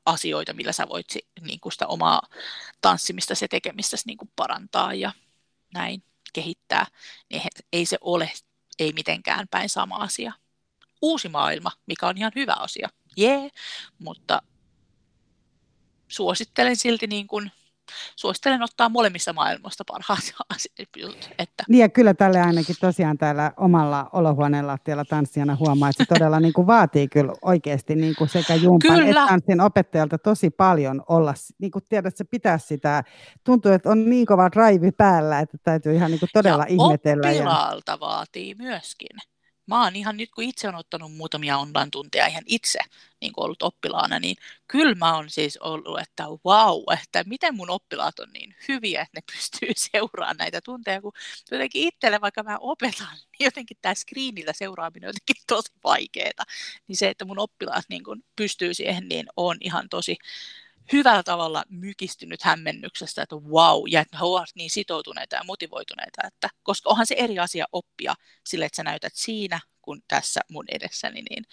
asioita, 0.07 0.53
millä 0.53 0.73
sä 0.73 0.89
voit 0.89 1.07
niin 1.41 1.61
kuin 1.61 1.73
sitä 1.73 1.87
omaa 1.87 2.23
tanssimista 2.81 3.35
ja 3.41 3.49
tekemistä 3.49 3.97
niin 4.07 4.19
kuin 4.19 4.31
parantaa 4.37 4.95
ja 4.95 5.13
näin 5.75 6.03
kehittää, 6.33 6.87
niin 7.31 7.43
ei 7.73 7.87
se 7.87 7.99
ole 8.01 8.33
ei 8.79 8.93
mitenkään 8.93 9.49
päin 9.51 9.69
sama 9.69 9.97
asia. 9.97 10.33
Uusi 11.03 11.29
maailma, 11.29 11.71
mikä 11.87 12.09
on 12.09 12.19
ihan 12.19 12.33
hyvä 12.35 12.55
asia, 12.59 12.89
jee, 13.17 13.39
yeah, 13.39 13.51
mutta 13.99 14.43
suosittelen 16.09 16.77
silti 16.77 17.07
niin 17.07 17.27
kuin 17.27 17.53
suosittelen 18.17 18.63
ottaa 18.63 18.89
molemmissa 18.89 19.33
maailmoista 19.33 19.85
parhaat 19.87 20.33
jutut. 20.97 21.31
Että. 21.39 21.65
Niin 21.69 21.81
ja 21.81 21.89
kyllä 21.89 22.15
tälle 22.15 22.41
ainakin 22.41 22.77
tosiaan 22.81 23.19
täällä 23.19 23.53
omalla 23.57 24.11
olohuoneen 24.13 24.67
lattialla 24.67 25.05
tanssijana 25.05 25.57
huomaa, 25.57 25.89
että 25.89 26.05
se 26.05 26.09
todella 26.09 26.41
niin 26.41 26.53
kuin 26.53 26.67
vaatii 26.67 27.09
kyllä 27.09 27.33
oikeasti 27.43 27.95
niin 27.95 28.15
kuin 28.19 28.29
sekä 28.29 28.55
jumpan 28.55 28.97
kyllä. 28.97 29.21
että 29.21 29.27
tanssin 29.27 29.61
opettajalta 29.61 30.19
tosi 30.19 30.51
paljon 30.51 31.03
olla, 31.09 31.35
niin 31.59 31.71
kuin 31.71 31.85
tiedät, 31.89 32.07
että 32.07 32.19
se 32.19 32.25
pitää 32.25 32.59
sitä, 32.59 33.05
tuntuu, 33.45 33.73
että 33.73 33.91
on 33.91 34.11
niin 34.11 34.27
kova 34.27 34.51
drive 34.51 34.93
päällä, 34.93 35.41
että 35.41 35.59
täytyy 35.63 35.95
ihan 35.95 36.11
niin 36.11 36.21
kuin 36.21 36.31
todella 36.33 36.63
ja 36.63 36.69
ihmetellä. 36.69 37.29
oppilaalta 37.29 37.93
ja... 37.93 38.01
vaatii 38.01 38.55
myöskin 38.55 39.17
mä 39.67 39.85
oon 39.85 39.97
ihan 39.97 40.17
nyt, 40.17 40.31
kun 40.31 40.45
itse 40.45 40.69
on 40.69 40.75
ottanut 40.75 41.13
muutamia 41.13 41.59
online-tunteja 41.59 42.27
ihan 42.27 42.43
itse 42.47 42.79
niin 43.21 43.33
kuin 43.33 43.45
ollut 43.45 43.63
oppilaana, 43.63 44.19
niin 44.19 44.37
kyllä 44.69 44.95
mä 44.95 45.17
oon 45.17 45.31
siis 45.31 45.57
ollut, 45.57 46.01
että 46.01 46.25
wow, 46.25 46.83
että 47.03 47.25
miten 47.27 47.57
mun 47.57 47.71
oppilaat 47.71 48.19
on 48.19 48.29
niin 48.33 48.57
hyviä, 48.69 49.03
että 49.03 49.19
ne 49.19 49.23
pystyy 49.33 49.69
seuraamaan 49.93 50.37
näitä 50.37 50.61
tunteja, 50.61 51.01
kun 51.01 51.13
jotenkin 51.51 51.89
itselle, 51.89 52.21
vaikka 52.21 52.43
mä 52.43 52.59
opetan, 52.61 53.17
niin 53.39 53.45
jotenkin 53.45 53.77
tämä 53.83 53.95
screenillä 53.95 54.53
seuraaminen 54.53 55.09
on 55.09 55.15
jotenkin 55.15 55.45
tosi 55.47 55.73
vaikeaa. 55.85 56.45
Niin 56.89 56.97
se, 56.97 57.09
että 57.09 57.25
mun 57.25 57.39
oppilaat 57.39 57.85
niin 57.89 58.05
kuin 58.05 58.25
pystyy 58.37 58.75
siihen, 58.75 59.09
niin 59.09 59.27
on 59.37 59.57
ihan 59.61 59.89
tosi, 59.89 60.17
hyvällä 60.93 61.23
tavalla 61.23 61.65
mykistynyt 61.69 62.43
hämmennyksestä, 62.43 63.23
että 63.23 63.37
wow, 63.37 63.83
ja 63.89 64.01
että 64.01 64.19
he 64.19 64.25
ovat 64.25 64.49
niin 64.55 64.71
sitoutuneita 64.71 65.37
ja 65.37 65.45
motivoituneita, 65.45 66.27
että, 66.27 66.49
koska 66.63 66.91
onhan 66.91 67.07
se 67.07 67.15
eri 67.19 67.39
asia 67.39 67.65
oppia 67.73 68.15
sille, 68.47 68.65
että 68.65 68.77
sä 68.77 68.83
näytät 68.83 69.13
siinä, 69.17 69.61
kun 69.83 70.03
tässä 70.09 70.41
mun 70.49 70.65
edessäni, 70.69 71.23
niin, 71.31 71.45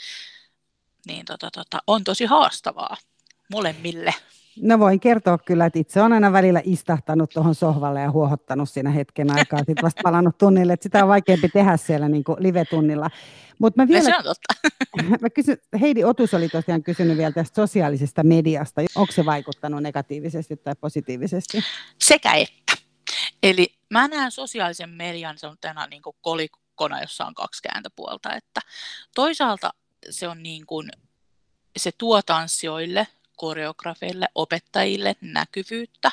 niin 1.06 1.26
tota, 1.26 1.50
tota, 1.52 1.80
on 1.88 2.04
tosi 2.04 2.26
haastavaa 2.26 2.98
molemmille. 3.50 4.14
No 4.62 4.80
voin 4.80 5.00
kertoa 5.00 5.38
kyllä, 5.38 5.66
että 5.66 5.80
itse 5.80 6.02
olen 6.02 6.14
aina 6.14 6.32
välillä 6.32 6.62
istahtanut 6.64 7.30
tuohon 7.30 7.56
sohvalle 7.56 8.02
ja 8.02 8.12
huohottanut 8.12 8.70
siinä 8.70 8.90
hetken 8.90 9.36
aikaa, 9.36 9.60
sitten 9.60 9.82
vasta 9.82 10.02
palannut 10.04 10.38
tunnille, 10.38 10.74
että 10.74 10.84
sitä 10.84 11.04
on 11.04 11.10
vaikeampi 11.10 11.50
tehdä 11.50 11.78
siellä 11.78 12.10
niin 12.10 12.24
live-tunnilla. 12.38 13.10
Mut 13.60 13.76
mä 13.76 13.88
vielä, 13.88 14.00
no 14.00 14.06
se 14.06 14.18
on 14.18 14.24
totta. 14.24 14.70
Mä 15.22 15.30
kysyn, 15.30 15.58
Heidi 15.82 16.04
Otus 16.04 16.34
oli 16.34 16.50
tosiaan 16.50 16.84
kysynyt 16.84 17.18
vielä 17.18 17.32
tästä 17.32 17.56
sosiaalisesta 17.56 18.24
mediasta. 18.24 18.82
Onko 18.96 19.12
se 19.12 19.26
vaikuttanut 19.26 19.84
negatiivisesti 19.84 20.58
tai 20.58 20.76
positiivisesti? 20.82 21.60
Sekä 22.02 22.34
että. 22.34 22.74
Eli 23.44 23.68
mä 23.90 24.08
näen 24.08 24.32
sosiaalisen 24.32 24.90
median 24.90 25.38
se 25.38 25.48
on 25.48 25.58
tänään 25.62 25.90
niin 25.90 26.02
kolikkona, 26.22 27.02
jossa 27.02 27.26
on 27.26 27.34
kaksi 27.34 27.62
kääntöpuolta. 27.64 28.36
Että 28.36 28.62
toisaalta 29.16 29.74
se 30.10 30.28
on 30.28 30.44
niin 30.44 30.66
kuin, 30.66 30.92
se 31.78 31.92
tuo 31.98 32.22
tanssijoille 32.22 33.08
koreografeille, 33.40 34.28
opettajille 34.36 35.16
näkyvyyttä 35.22 36.12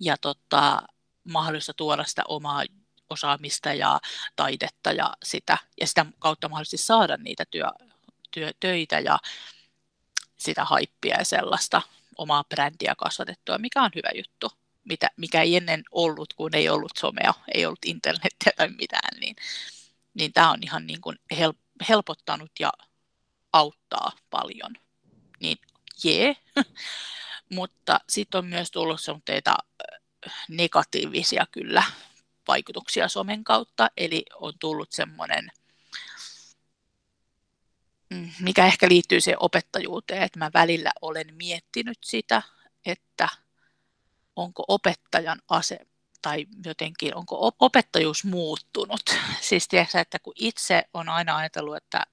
ja 0.00 0.16
tota, 0.16 0.82
mahdollista 1.24 1.74
tuoda 1.74 2.04
sitä 2.04 2.22
omaa 2.28 2.64
osaamista 3.10 3.74
ja 3.74 4.00
taidetta 4.36 4.92
ja 4.92 5.12
sitä, 5.22 5.58
ja 5.80 5.86
sitä 5.86 6.06
kautta 6.18 6.48
mahdollisesti 6.48 6.86
saada 6.86 7.16
niitä 7.16 7.44
työ, 7.50 7.66
työ, 8.30 8.50
töitä 8.60 8.98
ja 8.98 9.18
sitä 10.36 10.64
haippia 10.64 11.18
ja 11.18 11.24
sellaista 11.24 11.82
omaa 12.18 12.44
brändiä 12.44 12.94
kasvatettua, 12.98 13.58
mikä 13.58 13.82
on 13.82 13.90
hyvä 13.94 14.08
juttu, 14.14 14.52
mitä, 14.84 15.08
mikä 15.16 15.42
ei 15.42 15.56
ennen 15.56 15.82
ollut, 15.90 16.34
kun 16.34 16.54
ei 16.54 16.68
ollut 16.68 16.92
somea, 16.98 17.34
ei 17.54 17.66
ollut 17.66 17.84
internetiä 17.84 18.52
tai 18.56 18.68
mitään, 18.68 19.20
niin, 19.20 19.36
niin 20.14 20.32
tämä 20.32 20.50
on 20.50 20.58
ihan 20.62 20.86
niin 20.86 21.00
kuin 21.00 21.16
helpottanut 21.88 22.50
ja 22.60 22.72
auttaa 23.52 24.12
paljon. 24.30 24.72
Niin 25.40 25.58
jee, 26.04 26.36
mutta 27.56 28.00
sitten 28.08 28.38
on 28.38 28.46
myös 28.46 28.70
tullut 28.70 29.00
semmoisia 29.00 29.56
negatiivisia 30.48 31.46
kyllä 31.52 31.82
vaikutuksia 32.48 33.08
somen 33.08 33.44
kautta, 33.44 33.90
eli 33.96 34.24
on 34.34 34.52
tullut 34.58 34.92
semmoinen, 34.92 35.48
mm, 38.10 38.30
mikä 38.40 38.66
ehkä 38.66 38.88
liittyy 38.88 39.20
siihen 39.20 39.42
opettajuuteen, 39.42 40.22
että 40.22 40.38
mä 40.38 40.50
välillä 40.54 40.92
olen 41.02 41.34
miettinyt 41.34 41.98
sitä, 42.04 42.42
että 42.86 43.28
onko 44.36 44.64
opettajan 44.68 45.42
ase 45.48 45.78
tai 46.22 46.46
jotenkin 46.64 47.14
onko 47.14 47.52
opettajuus 47.60 48.24
muuttunut. 48.24 49.02
Siis 49.48 49.68
tiedätkö, 49.68 50.00
että 50.00 50.18
kun 50.18 50.32
itse 50.36 50.82
on 50.94 51.08
aina 51.08 51.36
ajatellut, 51.36 51.76
että 51.76 52.06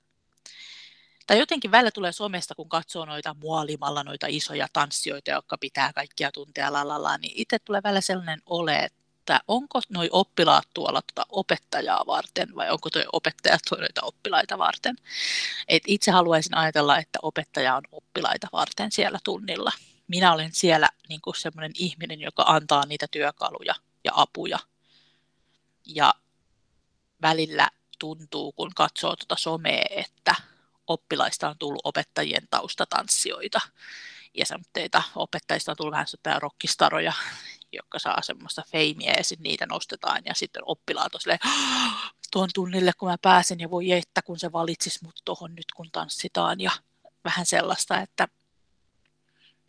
tai 1.28 1.40
jotenkin 1.40 1.72
välillä 1.72 1.92
tulee 1.92 2.12
somesta, 2.12 2.56
kun 2.56 2.70
katsoo 2.70 3.06
noita 3.06 3.36
muolimalla 3.40 4.04
noita 4.04 4.28
isoja 4.30 4.68
tanssijoita, 4.74 5.32
jotka 5.32 5.58
pitää 5.58 5.94
kaikkia 5.94 6.32
tunteja 6.32 6.74
lalala, 6.74 7.18
niin 7.18 7.34
itse 7.36 7.60
tulee 7.60 7.82
välillä 7.84 8.02
sellainen 8.02 8.42
ole, 8.46 8.80
että 8.80 9.40
onko 9.48 9.82
noi 9.90 10.10
oppilaat 10.12 10.68
tuolla 10.74 11.02
tuota 11.02 11.26
opettajaa 11.30 12.04
varten 12.08 12.56
vai 12.56 12.70
onko 12.70 12.90
tuo 12.90 13.02
opettajat 13.14 13.62
noita 13.72 14.02
oppilaita 14.02 14.58
varten. 14.58 14.96
Et 15.68 15.84
itse 15.88 16.12
haluaisin 16.12 16.58
ajatella, 16.58 16.98
että 16.98 17.20
opettaja 17.22 17.76
on 17.76 17.84
oppilaita 17.92 18.48
varten 18.52 18.92
siellä 18.92 19.20
tunnilla. 19.24 19.72
Minä 20.08 20.34
olen 20.34 20.50
siellä 20.54 20.90
niin 21.10 21.22
semmoinen 21.38 21.72
ihminen, 21.76 22.22
joka 22.22 22.44
antaa 22.44 22.86
niitä 22.86 23.08
työkaluja 23.12 23.76
ja 24.04 24.12
apuja. 24.16 24.60
Ja 25.86 26.14
välillä 27.22 27.70
tuntuu, 28.00 28.52
kun 28.52 28.72
katsoo 28.76 29.16
tuota 29.16 29.36
somea, 29.40 29.86
että 29.90 30.36
oppilaista 30.88 31.50
on 31.50 31.56
tullut 31.60 31.82
opettajien 31.84 32.48
taustatanssijoita. 32.50 33.60
Ja 34.34 34.46
semmoitteita 34.46 35.04
opettajista 35.16 35.72
on 35.72 35.78
tullut 35.78 35.92
vähän 35.92 36.42
rokkistaroja, 36.42 37.14
jotka 37.72 38.00
saa 38.00 38.22
semmoista 38.22 38.64
feimiä 38.72 39.14
ja 39.18 39.24
sitten 39.24 39.44
niitä 39.44 39.66
nostetaan 39.66 40.22
ja 40.26 40.34
sitten 40.34 40.62
oppilaat 40.66 41.16
on 41.16 41.22
silleen, 41.22 41.40
tuon 42.32 42.50
tunnille 42.54 42.92
kun 42.98 43.10
mä 43.10 43.18
pääsen 43.22 43.60
ja 43.60 43.72
voi 43.72 43.92
että 43.92 44.22
kun 44.22 44.40
se 44.40 44.52
valitsis 44.52 45.02
mut 45.02 45.22
tuohon 45.26 45.56
nyt 45.56 45.72
kun 45.76 45.92
tanssitaan 45.92 46.62
ja 46.62 46.72
vähän 47.24 47.46
sellaista, 47.46 48.02
että 48.02 48.28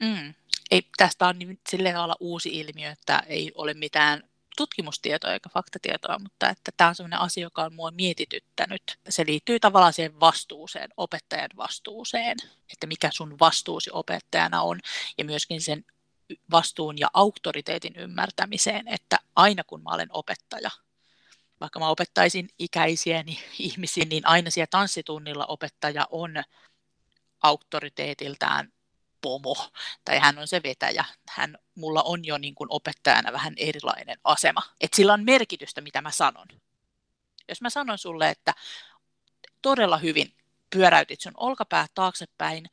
mm, 0.01 0.35
ei, 0.71 0.89
tästä 0.97 1.27
on 1.27 1.39
niin, 1.39 1.61
silleen 1.71 2.01
olla 2.01 2.17
uusi 2.21 2.49
ilmiö, 2.49 2.91
että 2.91 3.23
ei 3.27 3.53
ole 3.55 3.75
mitään 3.75 4.28
tutkimustietoa 4.59 5.33
eikä 5.33 5.49
faktatietoa, 5.49 6.19
mutta 6.19 6.49
että 6.49 6.71
tämä 6.77 6.89
on 6.89 6.95
sellainen 6.95 7.21
asia, 7.21 7.43
joka 7.43 7.65
on 7.65 7.75
mua 7.75 7.91
mietityttänyt. 7.91 8.99
Se 9.09 9.27
liittyy 9.27 9.61
tavallaan 9.61 9.93
siihen 9.93 10.21
vastuuseen, 10.21 10.91
opettajan 10.97 11.51
vastuuseen, 11.57 12.37
että 12.73 12.87
mikä 12.87 13.11
sun 13.13 13.39
vastuusi 13.39 13.91
opettajana 13.93 14.63
on 14.63 14.81
ja 15.19 15.25
myöskin 15.25 15.61
sen 15.61 15.85
vastuun 16.51 16.99
ja 16.99 17.11
auktoriteetin 17.13 17.97
ymmärtämiseen, 17.97 18.89
että 18.89 19.19
aina 19.37 19.65
kun 19.65 19.83
mä 19.83 19.91
olen 19.91 20.09
opettaja, 20.13 20.71
vaikka 21.61 21.81
mä 21.81 21.89
opettaisin 21.89 22.49
ikäisiäni 22.59 23.39
ihmisiä, 23.59 24.05
niin 24.05 24.27
aina 24.27 24.51
siellä 24.51 24.69
tanssitunnilla 24.71 25.47
opettaja 25.47 26.07
on 26.11 26.43
auktoriteetiltään 27.43 28.73
pomo, 29.21 29.71
tai 30.05 30.19
hän 30.19 30.39
on 30.39 30.49
se 30.49 30.63
vetäjä. 30.63 31.05
Hän, 31.29 31.59
mulla 31.75 32.03
on 32.03 32.25
jo 32.25 32.39
niin 32.39 32.55
kuin 32.55 32.69
opettajana 32.71 33.33
vähän 33.33 33.55
erilainen 33.57 34.19
asema. 34.25 34.63
Et 34.81 34.95
sillä 34.95 35.13
on 35.13 35.25
merkitystä, 35.25 35.81
mitä 35.81 36.01
mä 36.01 36.11
sanon. 36.11 36.47
Jos 37.49 37.61
mä 37.61 37.71
sanon 37.71 37.99
sulle, 37.99 38.31
että 38.31 38.55
todella 39.63 39.99
hyvin 39.99 40.35
pyöräytit 40.71 41.21
sun 41.21 41.33
olkapäät 41.37 41.91
taaksepäin, 41.95 42.71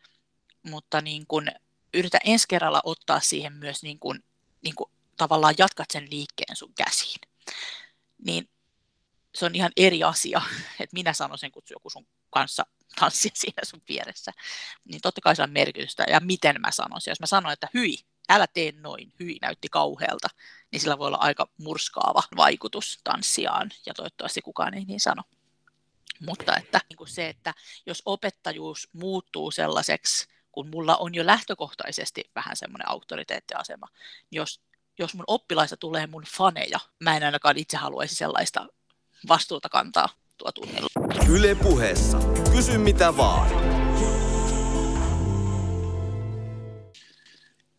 mutta 0.63 1.01
niin 1.01 1.27
kuin 1.27 1.51
yritä 1.93 2.19
ensi 2.23 2.47
kerralla 2.47 2.81
ottaa 2.83 3.19
siihen 3.19 3.53
myös 3.53 3.83
niin 3.83 3.99
kuin, 3.99 4.23
niin 4.61 4.75
kuin 4.75 4.91
tavallaan 5.17 5.55
jatkat 5.57 5.91
sen 5.93 6.07
liikkeen 6.11 6.55
sun 6.55 6.73
käsiin. 6.75 7.21
Niin 8.25 8.49
se 9.35 9.45
on 9.45 9.55
ihan 9.55 9.71
eri 9.77 10.03
asia, 10.03 10.41
että 10.79 10.93
minä 10.93 11.13
sanon 11.13 11.37
sen, 11.37 11.51
kun 11.51 11.63
joku 11.69 11.89
sun 11.89 12.07
kanssa 12.29 12.65
tanssia 12.99 13.31
siinä 13.41 13.61
sun 13.63 13.81
vieressä. 13.89 14.31
Niin 14.85 15.01
totta 15.01 15.21
kai 15.21 15.35
se 15.35 15.43
on 15.43 15.51
merkitystä. 15.51 16.05
Ja 16.09 16.19
miten 16.19 16.61
mä 16.61 16.71
sanon 16.71 17.01
sen. 17.01 17.11
Jos 17.11 17.19
mä 17.19 17.25
sanon, 17.25 17.53
että 17.53 17.69
hyi, 17.73 17.97
älä 18.29 18.47
tee 18.47 18.71
noin, 18.71 19.13
hyi 19.19 19.37
näytti 19.41 19.69
kauhealta, 19.69 20.27
niin 20.71 20.79
sillä 20.79 20.97
voi 20.97 21.07
olla 21.07 21.17
aika 21.17 21.47
murskaava 21.57 22.23
vaikutus 22.37 22.99
tanssiaan, 23.03 23.71
ja 23.85 23.93
toivottavasti 23.93 24.41
kukaan 24.41 24.73
ei 24.73 24.85
niin 24.85 24.99
sano. 24.99 25.23
Mutta 26.19 26.57
että 26.57 26.81
niin 26.89 26.97
kuin 26.97 27.07
se, 27.07 27.29
että 27.29 27.53
jos 27.85 28.01
opettajuus 28.05 28.89
muuttuu 28.93 29.51
sellaiseksi, 29.51 30.27
kun 30.51 30.69
mulla 30.69 30.97
on 30.97 31.15
jo 31.15 31.25
lähtökohtaisesti 31.25 32.23
vähän 32.35 32.55
semmoinen 32.55 32.89
auktoriteettiasema, 32.89 33.87
niin 34.31 34.37
jos, 34.37 34.61
jos 34.99 35.13
mun 35.13 35.23
oppilaista 35.27 35.77
tulee 35.77 36.07
mun 36.07 36.23
faneja, 36.37 36.79
mä 36.99 37.17
en 37.17 37.23
ainakaan 37.23 37.57
itse 37.57 37.77
haluaisi 37.77 38.15
sellaista 38.15 38.67
vastuuta 39.27 39.69
kantaa 39.69 40.09
tuo 40.37 40.51
tunnilla. 40.51 40.87
Yle 41.29 41.55
puheessa. 41.55 42.19
Kysy 42.51 42.77
mitä 42.77 43.17
vaan. 43.17 43.49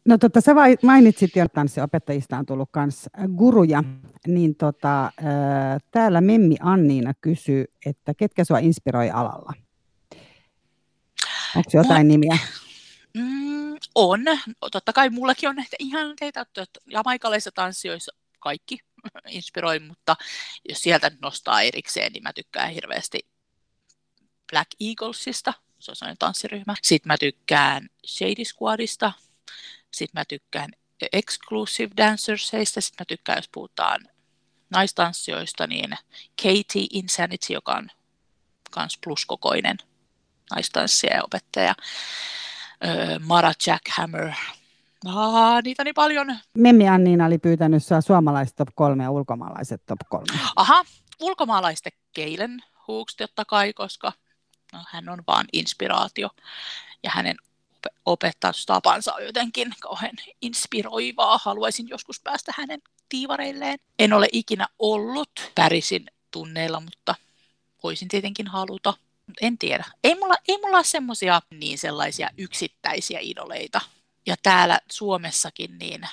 No 0.08 0.18
tota, 0.18 0.40
sä 0.40 0.52
mainitsit 0.82 1.36
jo, 1.36 1.44
että 1.44 1.64
opettajista 1.82 2.38
on 2.38 2.46
tullut 2.46 2.68
myös 2.76 3.08
guruja, 3.36 3.84
niin 4.26 4.54
tota, 4.54 5.12
täällä 5.90 6.20
Memmi 6.20 6.56
Anniina 6.60 7.14
kysyy, 7.20 7.64
että 7.86 8.14
ketkä 8.14 8.44
sua 8.44 8.58
inspiroi 8.58 9.10
alalla? 9.10 9.52
Onko 11.56 11.70
jotain 11.72 12.06
Mua... 12.06 12.12
nimiä? 12.12 12.38
Mm, 13.14 13.76
on. 13.94 14.20
Totta 14.72 14.92
kai 14.92 15.10
mullakin 15.10 15.48
on 15.48 15.56
näitä 15.56 15.76
ihan 15.78 16.16
teitä, 16.18 16.46
jamaikalaisissa 16.86 17.50
tanssijoissa 17.54 18.12
kaikki 18.38 18.78
inspiroi, 19.28 19.78
mutta 19.78 20.16
jos 20.68 20.78
sieltä 20.78 21.10
nostaa 21.22 21.62
erikseen, 21.62 22.12
niin 22.12 22.22
mä 22.22 22.32
tykkään 22.32 22.70
hirveästi 22.70 23.26
Black 24.50 24.70
Eaglesista, 24.80 25.54
se 25.78 25.90
on 25.90 25.96
sellainen 25.96 26.18
tanssiryhmä. 26.18 26.74
Sitten 26.82 27.08
mä 27.08 27.16
tykkään 27.20 27.88
Shady 28.06 28.44
Squadista, 28.44 29.12
sitten 29.92 30.20
mä 30.20 30.24
tykkään 30.24 30.70
Exclusive 31.12 31.90
Dancersista, 31.96 32.80
sitten 32.80 33.02
mä 33.02 33.04
tykkään, 33.08 33.38
jos 33.38 33.48
puhutaan 33.52 34.00
naistanssijoista, 34.70 35.66
niin 35.66 35.90
Katie 36.42 36.86
Insanity, 36.90 37.52
joka 37.52 37.72
on 37.72 37.90
kans 38.70 38.98
pluskokoinen 39.04 39.76
naistanssija 40.50 41.14
ja 41.14 41.24
opettaja. 41.24 41.74
Mara 43.20 43.52
Jackhammer, 43.66 44.32
Aa, 45.14 45.60
niitä 45.62 45.84
niin 45.84 45.94
paljon. 45.94 46.36
Memmi 46.58 46.88
Anniina 46.88 47.26
oli 47.26 47.38
pyytänyt 47.38 47.84
saa 47.84 48.00
suomalaiset 48.00 48.56
top 48.56 48.68
kolme 48.74 49.02
ja 49.02 49.10
ulkomaalaiset 49.10 49.82
top 49.86 50.00
kolme. 50.08 50.38
Aha, 50.56 50.84
ulkomaalaisten 51.20 51.92
Keilen 52.12 52.62
Hooks 52.88 53.16
totta 53.16 53.44
kai, 53.44 53.72
koska 53.72 54.12
no, 54.72 54.78
hän 54.88 55.08
on 55.08 55.22
vaan 55.26 55.46
inspiraatio 55.52 56.30
ja 57.02 57.10
hänen 57.14 57.36
opettajastapansa 58.06 59.14
on 59.14 59.24
jotenkin 59.24 59.74
kauhean 59.80 60.14
inspiroivaa. 60.42 61.40
Haluaisin 61.42 61.88
joskus 61.88 62.20
päästä 62.20 62.52
hänen 62.56 62.82
tiivareilleen. 63.08 63.78
En 63.98 64.12
ole 64.12 64.28
ikinä 64.32 64.66
ollut 64.78 65.30
Pärisin 65.54 66.06
tunneilla, 66.30 66.80
mutta 66.80 67.14
voisin 67.82 68.08
tietenkin 68.08 68.46
haluta. 68.46 68.94
En 69.40 69.58
tiedä. 69.58 69.84
Ei 70.04 70.14
mulla, 70.14 70.34
ei 70.48 70.58
mulla 70.62 70.76
ole 70.76 70.84
semmoisia 70.84 71.42
niin 71.50 71.78
sellaisia 71.78 72.30
yksittäisiä 72.38 73.18
idoleita, 73.22 73.80
ja 74.26 74.36
täällä 74.42 74.80
Suomessakin, 74.92 75.78
niin 75.78 76.08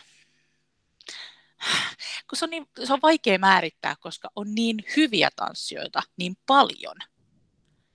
kun 2.29 2.37
se 2.37 2.45
on, 2.45 2.49
niin, 2.49 2.69
se 2.83 2.93
on 2.93 3.01
vaikea 3.01 3.39
määrittää, 3.39 3.95
koska 3.99 4.29
on 4.35 4.55
niin 4.55 4.77
hyviä 4.97 5.29
tanssijoita 5.35 6.03
niin 6.17 6.37
paljon 6.45 6.95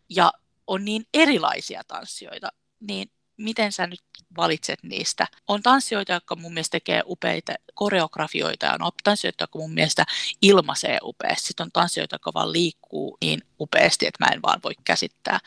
ja 0.09 0.33
on 0.66 0.85
niin 0.85 1.07
erilaisia 1.14 1.83
tanssijoita, 1.85 2.49
niin 2.81 3.11
miten 3.37 3.73
sä 3.73 3.87
nyt 3.87 4.03
valitset 4.37 4.83
niistä? 4.83 5.27
On 5.49 5.62
tanssijoita, 5.62 6.12
jotka 6.12 6.37
mun 6.37 6.55
mielestä 6.55 6.73
tekee 6.73 7.03
upeita 7.07 7.53
koreografioita 7.75 8.66
ja 8.66 8.77
on 8.81 8.93
tanssijoita, 9.05 9.43
jotka 9.43 9.59
mun 9.59 9.75
mielestä 9.75 10.05
ilmaisee 10.43 10.99
upeasti. 11.03 11.47
Sitten 11.47 11.64
on 11.64 11.73
tanssijoita, 11.73 12.14
jotka 12.14 12.35
vaan 12.35 12.53
liikkuu 12.53 13.19
niin 13.21 13.41
upeasti, 13.61 14.07
että 14.07 14.25
mä 14.25 14.31
en 14.33 14.43
vaan 14.43 14.61
voi 14.64 14.75
käsittää. 14.85 15.41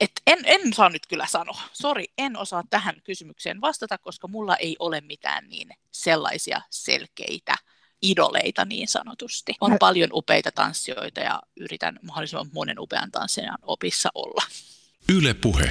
Et 0.00 0.12
en, 0.26 0.38
en 0.44 0.72
saa 0.72 0.88
nyt 0.88 1.06
kyllä 1.06 1.26
sanoa. 1.26 1.60
Sori, 1.72 2.04
en 2.18 2.36
osaa 2.36 2.62
tähän 2.70 2.94
kysymykseen 3.04 3.60
vastata, 3.60 3.98
koska 3.98 4.28
mulla 4.28 4.56
ei 4.56 4.76
ole 4.78 5.00
mitään 5.00 5.48
niin 5.48 5.68
sellaisia 5.90 6.60
selkeitä 6.70 7.54
idoleita 8.02 8.64
niin 8.64 8.88
sanotusti. 8.88 9.54
On 9.60 9.70
Mä... 9.70 9.76
paljon 9.80 10.10
upeita 10.12 10.52
tanssijoita 10.52 11.20
ja 11.20 11.42
yritän 11.60 11.98
mahdollisimman 12.02 12.50
monen 12.52 12.80
upean 12.80 13.10
tanssijan 13.10 13.58
opissa 13.62 14.08
olla. 14.14 14.42
Yle 15.12 15.34
puhe. 15.34 15.70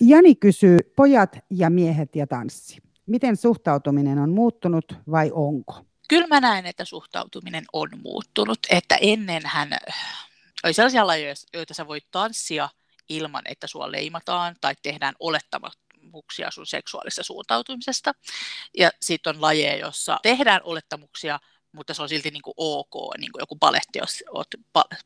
Jani 0.00 0.34
kysyy, 0.34 0.78
pojat 0.96 1.38
ja 1.50 1.70
miehet 1.70 2.16
ja 2.16 2.26
tanssi. 2.26 2.78
Miten 3.06 3.36
suhtautuminen 3.36 4.18
on 4.18 4.30
muuttunut 4.30 4.92
vai 5.10 5.30
onko? 5.34 5.84
Kyllä 6.08 6.26
mä 6.26 6.40
näen, 6.40 6.66
että 6.66 6.84
suhtautuminen 6.84 7.64
on 7.72 7.88
muuttunut. 8.02 8.58
Että 8.70 8.98
ennenhän 9.00 9.68
oli 10.64 10.72
sellaisia 10.72 11.06
lajeja, 11.06 11.34
joita 11.54 11.74
sä 11.74 11.86
voit 11.86 12.04
tanssia 12.10 12.68
ilman, 13.08 13.42
että 13.44 13.66
sua 13.66 13.92
leimataan 13.92 14.56
tai 14.60 14.74
tehdään 14.82 15.14
olettamuksia 15.20 16.50
sun 16.50 16.66
seksuaalisesta 16.66 17.22
suuntautumisesta. 17.22 18.12
Ja 18.78 18.90
sitten 19.02 19.36
on 19.36 19.42
lajeja, 19.42 19.76
jossa 19.76 20.18
tehdään 20.22 20.60
olettamuksia, 20.64 21.38
mutta 21.72 21.94
se 21.94 22.02
on 22.02 22.08
silti 22.08 22.30
niin 22.30 22.42
kuin 22.42 22.54
ok, 22.56 23.18
niin 23.18 23.32
kuin 23.32 23.40
joku 23.40 23.56
paletti, 23.56 23.98
jos 23.98 24.24
olet 24.30 24.48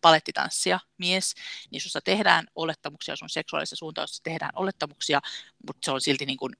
palettitanssija 0.00 0.80
mies, 0.98 1.34
niin 1.70 1.80
sinussa 1.80 2.00
tehdään 2.00 2.46
olettamuksia 2.54 3.16
sun 3.16 3.30
seksuaalisesta 3.30 3.76
suuntautumisesta, 3.76 4.30
tehdään 4.30 4.52
olettamuksia, 4.56 5.20
mutta 5.66 5.84
se 5.84 5.90
on 5.90 6.00
silti 6.00 6.26
niin 6.26 6.38
kuin 6.38 6.52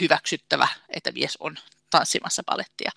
hyväksyttävä, 0.00 0.68
että 0.88 1.12
mies 1.12 1.36
on 1.40 1.56
tanssimassa 1.90 2.42
palettia. 2.46 2.90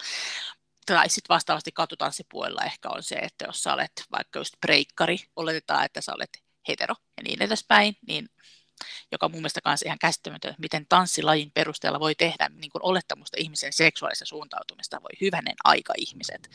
Tai 0.85 1.09
sitten 1.09 1.33
vastaavasti 1.33 1.71
katutanssipuolella 1.71 2.63
ehkä 2.63 2.89
on 2.89 3.03
se, 3.03 3.15
että 3.15 3.45
jos 3.45 3.63
sä 3.63 3.73
olet 3.73 3.91
vaikka 4.11 4.39
just 4.39 4.53
breikkari, 4.61 5.17
oletetaan, 5.35 5.85
että 5.85 6.01
sä 6.01 6.13
olet 6.15 6.42
hetero 6.67 6.95
ja 7.17 7.23
niin 7.23 7.41
edespäin, 7.41 7.97
niin 8.07 8.29
joka 9.11 9.25
on 9.25 9.31
mun 9.31 9.41
mielestä 9.41 9.61
myös 9.65 9.81
ihan 9.81 9.99
käsittämätöntä, 9.99 10.55
miten 10.59 10.85
tanssilajin 10.89 11.51
perusteella 11.51 11.99
voi 11.99 12.15
tehdä 12.15 12.49
niin 12.49 12.71
kuin 12.71 12.85
olettamusta 12.85 13.37
ihmisen 13.39 13.73
seksuaalista 13.73 14.25
suuntautumista, 14.25 15.01
voi 15.01 15.17
hyvänen 15.21 15.55
aika 15.63 15.93
ihmiset. 15.97 16.49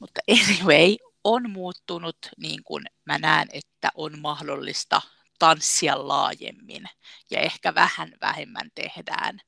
Mutta 0.00 0.20
anyway, 0.30 0.96
on 1.24 1.50
muuttunut, 1.50 2.16
niin 2.36 2.64
kuin 2.64 2.84
mä 3.04 3.18
näen, 3.18 3.48
että 3.52 3.88
on 3.94 4.18
mahdollista 4.20 5.02
tanssia 5.38 6.08
laajemmin 6.08 6.84
ja 7.30 7.40
ehkä 7.40 7.74
vähän 7.74 8.12
vähemmän 8.20 8.70
tehdään 8.74 9.40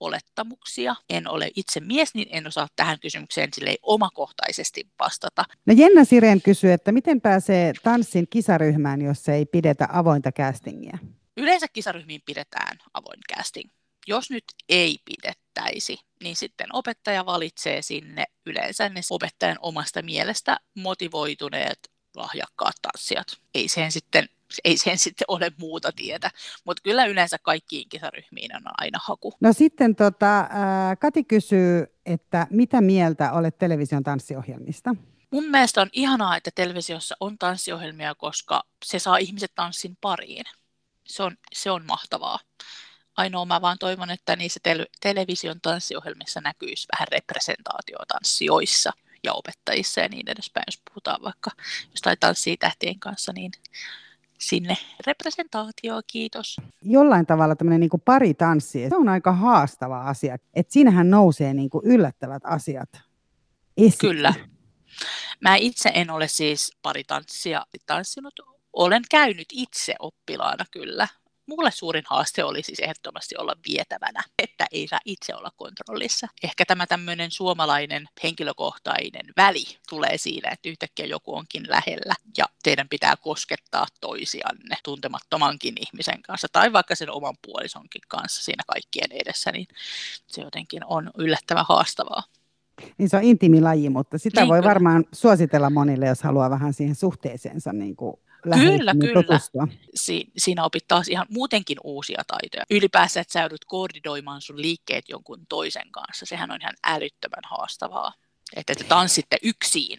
olettamuksia. 0.00 0.96
En 1.10 1.28
ole 1.30 1.50
itse 1.56 1.80
mies, 1.80 2.14
niin 2.14 2.28
en 2.30 2.46
osaa 2.46 2.68
tähän 2.76 3.00
kysymykseen 3.00 3.48
silleen 3.54 3.76
omakohtaisesti 3.82 4.88
vastata. 4.98 5.44
No 5.66 5.74
Jenna 5.76 6.04
Sireen 6.04 6.42
kysyy, 6.42 6.72
että 6.72 6.92
miten 6.92 7.20
pääsee 7.20 7.72
tanssin 7.82 8.26
kisaryhmään, 8.30 9.02
jos 9.02 9.28
ei 9.28 9.46
pidetä 9.46 9.88
avointa 9.92 10.32
castingia? 10.32 10.98
Yleensä 11.36 11.66
kisaryhmiin 11.72 12.22
pidetään 12.26 12.78
avoin 12.94 13.20
casting. 13.36 13.70
Jos 14.06 14.30
nyt 14.30 14.44
ei 14.68 14.98
pidettäisi, 15.04 15.98
niin 16.22 16.36
sitten 16.36 16.66
opettaja 16.72 17.26
valitsee 17.26 17.82
sinne 17.82 18.24
yleensä 18.46 18.88
ne 18.88 19.00
opettajan 19.10 19.58
omasta 19.60 20.02
mielestä 20.02 20.60
motivoituneet 20.74 21.78
lahjakkaat 22.16 22.74
tanssijat. 22.82 23.26
Ei 23.54 23.68
sen 23.68 23.92
sitten 23.92 24.28
ei 24.64 24.78
sen 24.78 24.98
sitten 24.98 25.24
ole 25.28 25.52
muuta 25.58 25.92
tietä, 25.92 26.30
mutta 26.64 26.82
kyllä 26.82 27.06
yleensä 27.06 27.38
kaikkiin 27.42 27.88
kisaryhmiin 27.88 28.56
on 28.56 28.62
aina 28.78 28.98
haku. 29.02 29.34
No 29.40 29.52
sitten 29.52 29.96
tota, 29.96 30.48
Kati 31.00 31.24
kysyy, 31.24 31.86
että 32.06 32.46
mitä 32.50 32.80
mieltä 32.80 33.32
olet 33.32 33.58
television 33.58 34.02
tanssiohjelmista? 34.02 34.94
Mun 35.30 35.44
mielestä 35.44 35.80
on 35.80 35.88
ihanaa, 35.92 36.36
että 36.36 36.50
televisiossa 36.54 37.16
on 37.20 37.38
tanssiohjelmia, 37.38 38.14
koska 38.14 38.62
se 38.84 38.98
saa 38.98 39.16
ihmiset 39.16 39.52
tanssin 39.54 39.98
pariin. 40.00 40.44
Se 41.06 41.22
on, 41.22 41.36
se 41.52 41.70
on 41.70 41.84
mahtavaa. 41.86 42.38
Ainoa 43.16 43.44
mä 43.44 43.60
vaan 43.60 43.78
toivon, 43.78 44.10
että 44.10 44.36
niissä 44.36 44.60
tel- 44.62 44.86
television 45.00 45.60
tanssiohjelmissa 45.60 46.40
näkyisi 46.40 46.86
vähän 46.92 47.08
representaatio 47.08 47.98
tanssioissa 48.08 48.92
ja 49.24 49.32
opettajissa 49.32 50.00
ja 50.00 50.08
niin 50.08 50.30
edespäin, 50.30 50.64
jos 50.66 50.80
puhutaan 50.88 51.22
vaikka 51.22 51.50
jostain 51.90 52.16
tanssii 52.20 52.56
tähtien 52.56 53.00
kanssa, 53.00 53.32
niin 53.32 53.52
sinne 54.38 54.76
representaatio, 55.06 56.00
kiitos. 56.06 56.56
Jollain 56.82 57.26
tavalla 57.26 57.56
tämmöinen 57.56 57.80
niin 57.80 58.02
paritanssi, 58.04 58.88
se 58.88 58.96
on 58.96 59.08
aika 59.08 59.32
haastava 59.32 60.00
asia. 60.00 60.36
Että 60.54 60.72
siinähän 60.72 61.10
nousee 61.10 61.54
niin 61.54 61.70
kuin 61.70 61.86
yllättävät 61.86 62.42
asiat 62.44 62.88
esiin. 63.76 63.98
Kyllä. 63.98 64.34
Mä 65.40 65.56
itse 65.56 65.90
en 65.94 66.10
ole 66.10 66.28
siis 66.28 66.76
paritanssia 66.82 67.66
tanssinut. 67.86 68.34
Olen 68.72 69.02
käynyt 69.10 69.46
itse 69.52 69.94
oppilaana 69.98 70.64
kyllä, 70.70 71.08
Mulle 71.46 71.70
suurin 71.70 72.04
haaste 72.06 72.44
oli 72.44 72.62
siis 72.62 72.80
ehdottomasti 72.80 73.36
olla 73.38 73.56
vietävänä, 73.68 74.22
että 74.38 74.66
ei 74.72 74.88
saa 74.88 75.00
itse 75.04 75.34
olla 75.34 75.50
kontrollissa. 75.56 76.28
Ehkä 76.42 76.64
tämä 76.64 76.86
tämmöinen 76.86 77.30
suomalainen 77.30 78.08
henkilökohtainen 78.22 79.26
väli 79.36 79.64
tulee 79.88 80.18
siinä, 80.18 80.50
että 80.50 80.68
yhtäkkiä 80.68 81.06
joku 81.06 81.34
onkin 81.34 81.64
lähellä 81.68 82.14
ja 82.36 82.44
teidän 82.62 82.88
pitää 82.88 83.16
koskettaa 83.16 83.86
toisianne 84.00 84.76
tuntemattomankin 84.84 85.74
ihmisen 85.80 86.22
kanssa 86.22 86.48
tai 86.52 86.72
vaikka 86.72 86.94
sen 86.94 87.10
oman 87.10 87.34
puolisonkin 87.46 88.02
kanssa 88.08 88.44
siinä 88.44 88.62
kaikkien 88.66 89.12
edessä, 89.12 89.52
niin 89.52 89.66
se 90.26 90.42
jotenkin 90.42 90.84
on 90.84 91.10
yllättävän 91.18 91.64
haastavaa. 91.68 92.22
Niin 92.98 93.08
se 93.08 93.16
on 93.16 93.22
intiimi 93.22 93.60
laji, 93.60 93.90
mutta 93.90 94.18
sitä 94.18 94.40
niin, 94.40 94.48
voi 94.48 94.58
kyllä. 94.58 94.68
varmaan 94.68 95.04
suositella 95.12 95.70
monille, 95.70 96.06
jos 96.06 96.22
haluaa 96.22 96.50
vähän 96.50 96.72
siihen 96.72 96.94
suhteeseensa 96.94 97.72
niin 97.72 97.96
kuin 97.96 98.16
Kyllä, 98.54 98.94
kyllä. 98.94 99.40
Si- 99.94 100.30
siinä 100.36 100.64
opit 100.64 100.88
taas 100.88 101.08
ihan 101.08 101.26
muutenkin 101.30 101.78
uusia 101.84 102.22
taitoja. 102.26 102.64
Ylipäänsä, 102.70 103.20
että 103.20 103.32
sä 103.32 103.40
joudut 103.40 103.64
koordinoimaan 103.64 104.40
sun 104.40 104.62
liikkeet 104.62 105.08
jonkun 105.08 105.46
toisen 105.48 105.90
kanssa. 105.90 106.26
Sehän 106.26 106.50
on 106.50 106.58
ihan 106.60 106.74
älyttömän 106.84 107.42
haastavaa 107.44 108.12
että 108.56 108.74
te 108.74 108.84
tanssitte 108.84 109.36
yksin. 109.42 109.98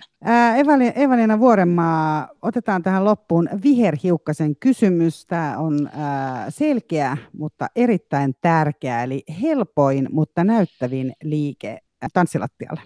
Evalina 0.95 1.39
Vuorenmaa, 1.39 2.29
otetaan 2.41 2.83
tähän 2.83 3.05
loppuun 3.05 3.49
viherhiukkasen 3.63 4.55
kysymys. 4.55 5.25
Tämä 5.25 5.57
on 5.57 5.89
ää, 5.93 6.51
selkeä, 6.51 7.17
mutta 7.33 7.67
erittäin 7.75 8.35
tärkeä, 8.41 9.03
eli 9.03 9.23
helpoin, 9.41 10.07
mutta 10.11 10.43
näyttävin 10.43 11.13
liike 11.23 11.79
tanssilattialle 12.13 12.81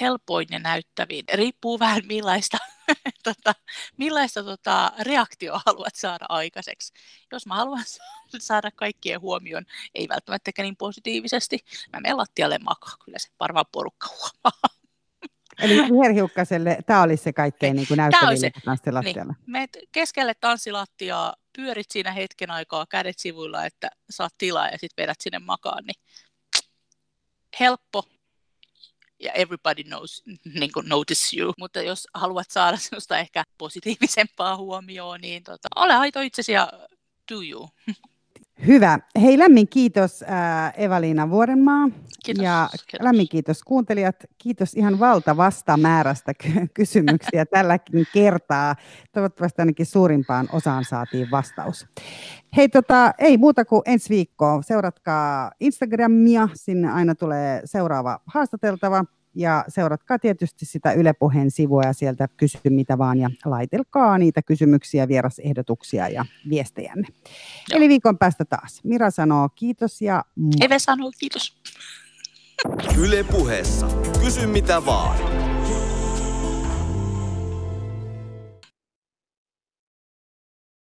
helpoin 0.00 0.46
ja 0.50 0.58
näyttävin. 0.58 1.24
Riippuu 1.34 1.78
vähän 1.78 2.02
millaista, 2.06 2.58
tota, 3.24 3.54
millaista 3.96 4.44
tota, 4.44 4.92
reaktioa 5.00 5.60
haluat 5.66 5.94
saada 5.94 6.26
aikaiseksi. 6.28 6.92
Jos 7.32 7.46
mä 7.46 7.54
haluan 7.54 7.84
saada 8.38 8.70
kaikkien 8.70 9.20
huomion, 9.20 9.64
ei 9.94 10.08
välttämättä 10.08 10.50
niin 10.58 10.76
positiivisesti, 10.76 11.58
mä 11.92 12.00
menen 12.00 12.16
lattialle 12.16 12.58
makaa, 12.58 12.94
kyllä 13.04 13.18
se 13.18 13.28
varmaan 13.40 13.66
porukka 13.72 14.08
huomaa. 14.08 14.80
Eli 15.62 15.74
viherhiukkaselle 15.74 16.78
tämä 16.86 17.02
olisi 17.02 17.22
se 17.22 17.32
kaikkein 17.32 17.76
niin 17.76 17.86
näyttävin 17.96 18.52
tanssilattialla. 18.64 19.32
Niin. 19.32 19.44
Meet 19.46 19.78
keskelle 19.92 20.34
tanssilattiaa, 20.40 21.36
pyörit 21.56 21.90
siinä 21.90 22.12
hetken 22.12 22.50
aikaa 22.50 22.86
kädet 22.86 23.18
sivuilla, 23.18 23.64
että 23.64 23.90
saat 24.10 24.34
tilaa 24.38 24.68
ja 24.68 24.78
sitten 24.78 25.02
vedät 25.02 25.20
sinne 25.20 25.38
makaan, 25.38 25.84
niin 25.84 26.02
helppo, 27.60 28.04
ja 29.20 29.32
everybody 29.32 29.84
knows, 29.84 30.22
niin 30.54 30.72
kuin 30.72 30.88
notice 30.88 31.40
you. 31.40 31.54
Mutta 31.58 31.82
jos 31.82 32.08
haluat 32.14 32.50
saada 32.50 32.76
sellaista 32.76 33.18
ehkä 33.18 33.44
positiivisempaa 33.58 34.56
huomioon, 34.56 35.20
niin 35.20 35.42
tota, 35.42 35.68
ole 35.76 35.94
aito 35.94 36.20
itsesi 36.20 36.52
ja 36.52 36.72
do 37.32 37.42
you. 37.50 37.68
Hyvä. 38.66 38.98
Hei, 39.22 39.38
lämmin 39.38 39.68
kiitos 39.68 40.22
äh, 40.22 40.72
Evaliina 40.76 41.30
Vuorenmaa. 41.30 41.88
Kiitos. 42.24 42.44
Ja 42.44 42.68
kiitos. 42.70 43.04
lämmin 43.04 43.28
kiitos 43.28 43.62
kuuntelijat. 43.62 44.16
Kiitos 44.38 44.74
ihan 44.74 44.98
valtavasta 44.98 45.76
määrästä 45.76 46.32
kysymyksiä 46.74 47.46
tälläkin 47.46 48.06
kertaa. 48.14 48.76
Toivottavasti 49.12 49.62
ainakin 49.62 49.86
suurimpaan 49.86 50.48
osaan 50.52 50.84
saatiin 50.84 51.30
vastaus. 51.30 51.86
Hei, 52.56 52.68
tota, 52.68 53.12
ei 53.18 53.38
muuta 53.38 53.64
kuin 53.64 53.82
ensi 53.86 54.08
viikkoa. 54.10 54.62
Seuratkaa 54.62 55.52
Instagramia, 55.60 56.48
sinne 56.54 56.92
aina 56.92 57.14
tulee 57.14 57.60
seuraava 57.64 58.20
haastateltava. 58.26 59.04
Ja 59.34 59.64
seuratkaa 59.68 60.18
tietysti 60.18 60.66
sitä 60.66 60.92
Yle 60.92 61.12
Puheen 61.12 61.50
sivua 61.50 61.82
ja 61.82 61.92
sieltä 61.92 62.28
kysy 62.36 62.58
mitä 62.68 62.98
vaan 62.98 63.18
ja 63.18 63.30
laitelkaa 63.44 64.18
niitä 64.18 64.42
kysymyksiä, 64.42 65.08
vierasehdotuksia 65.08 66.08
ja 66.08 66.24
viestejänne. 66.48 67.08
Joo. 67.10 67.76
Eli 67.76 67.88
viikon 67.88 68.18
päästä 68.18 68.44
taas. 68.44 68.80
Mira 68.84 69.10
sanoo 69.10 69.48
kiitos 69.54 70.02
ja. 70.02 70.24
Eve 70.60 70.78
sanoo 70.78 71.12
kiitos. 71.18 71.56
Yle 72.98 73.24
Puheessa. 73.24 73.86
Kysy 74.20 74.46
mitä 74.46 74.86
vaan. 74.86 75.39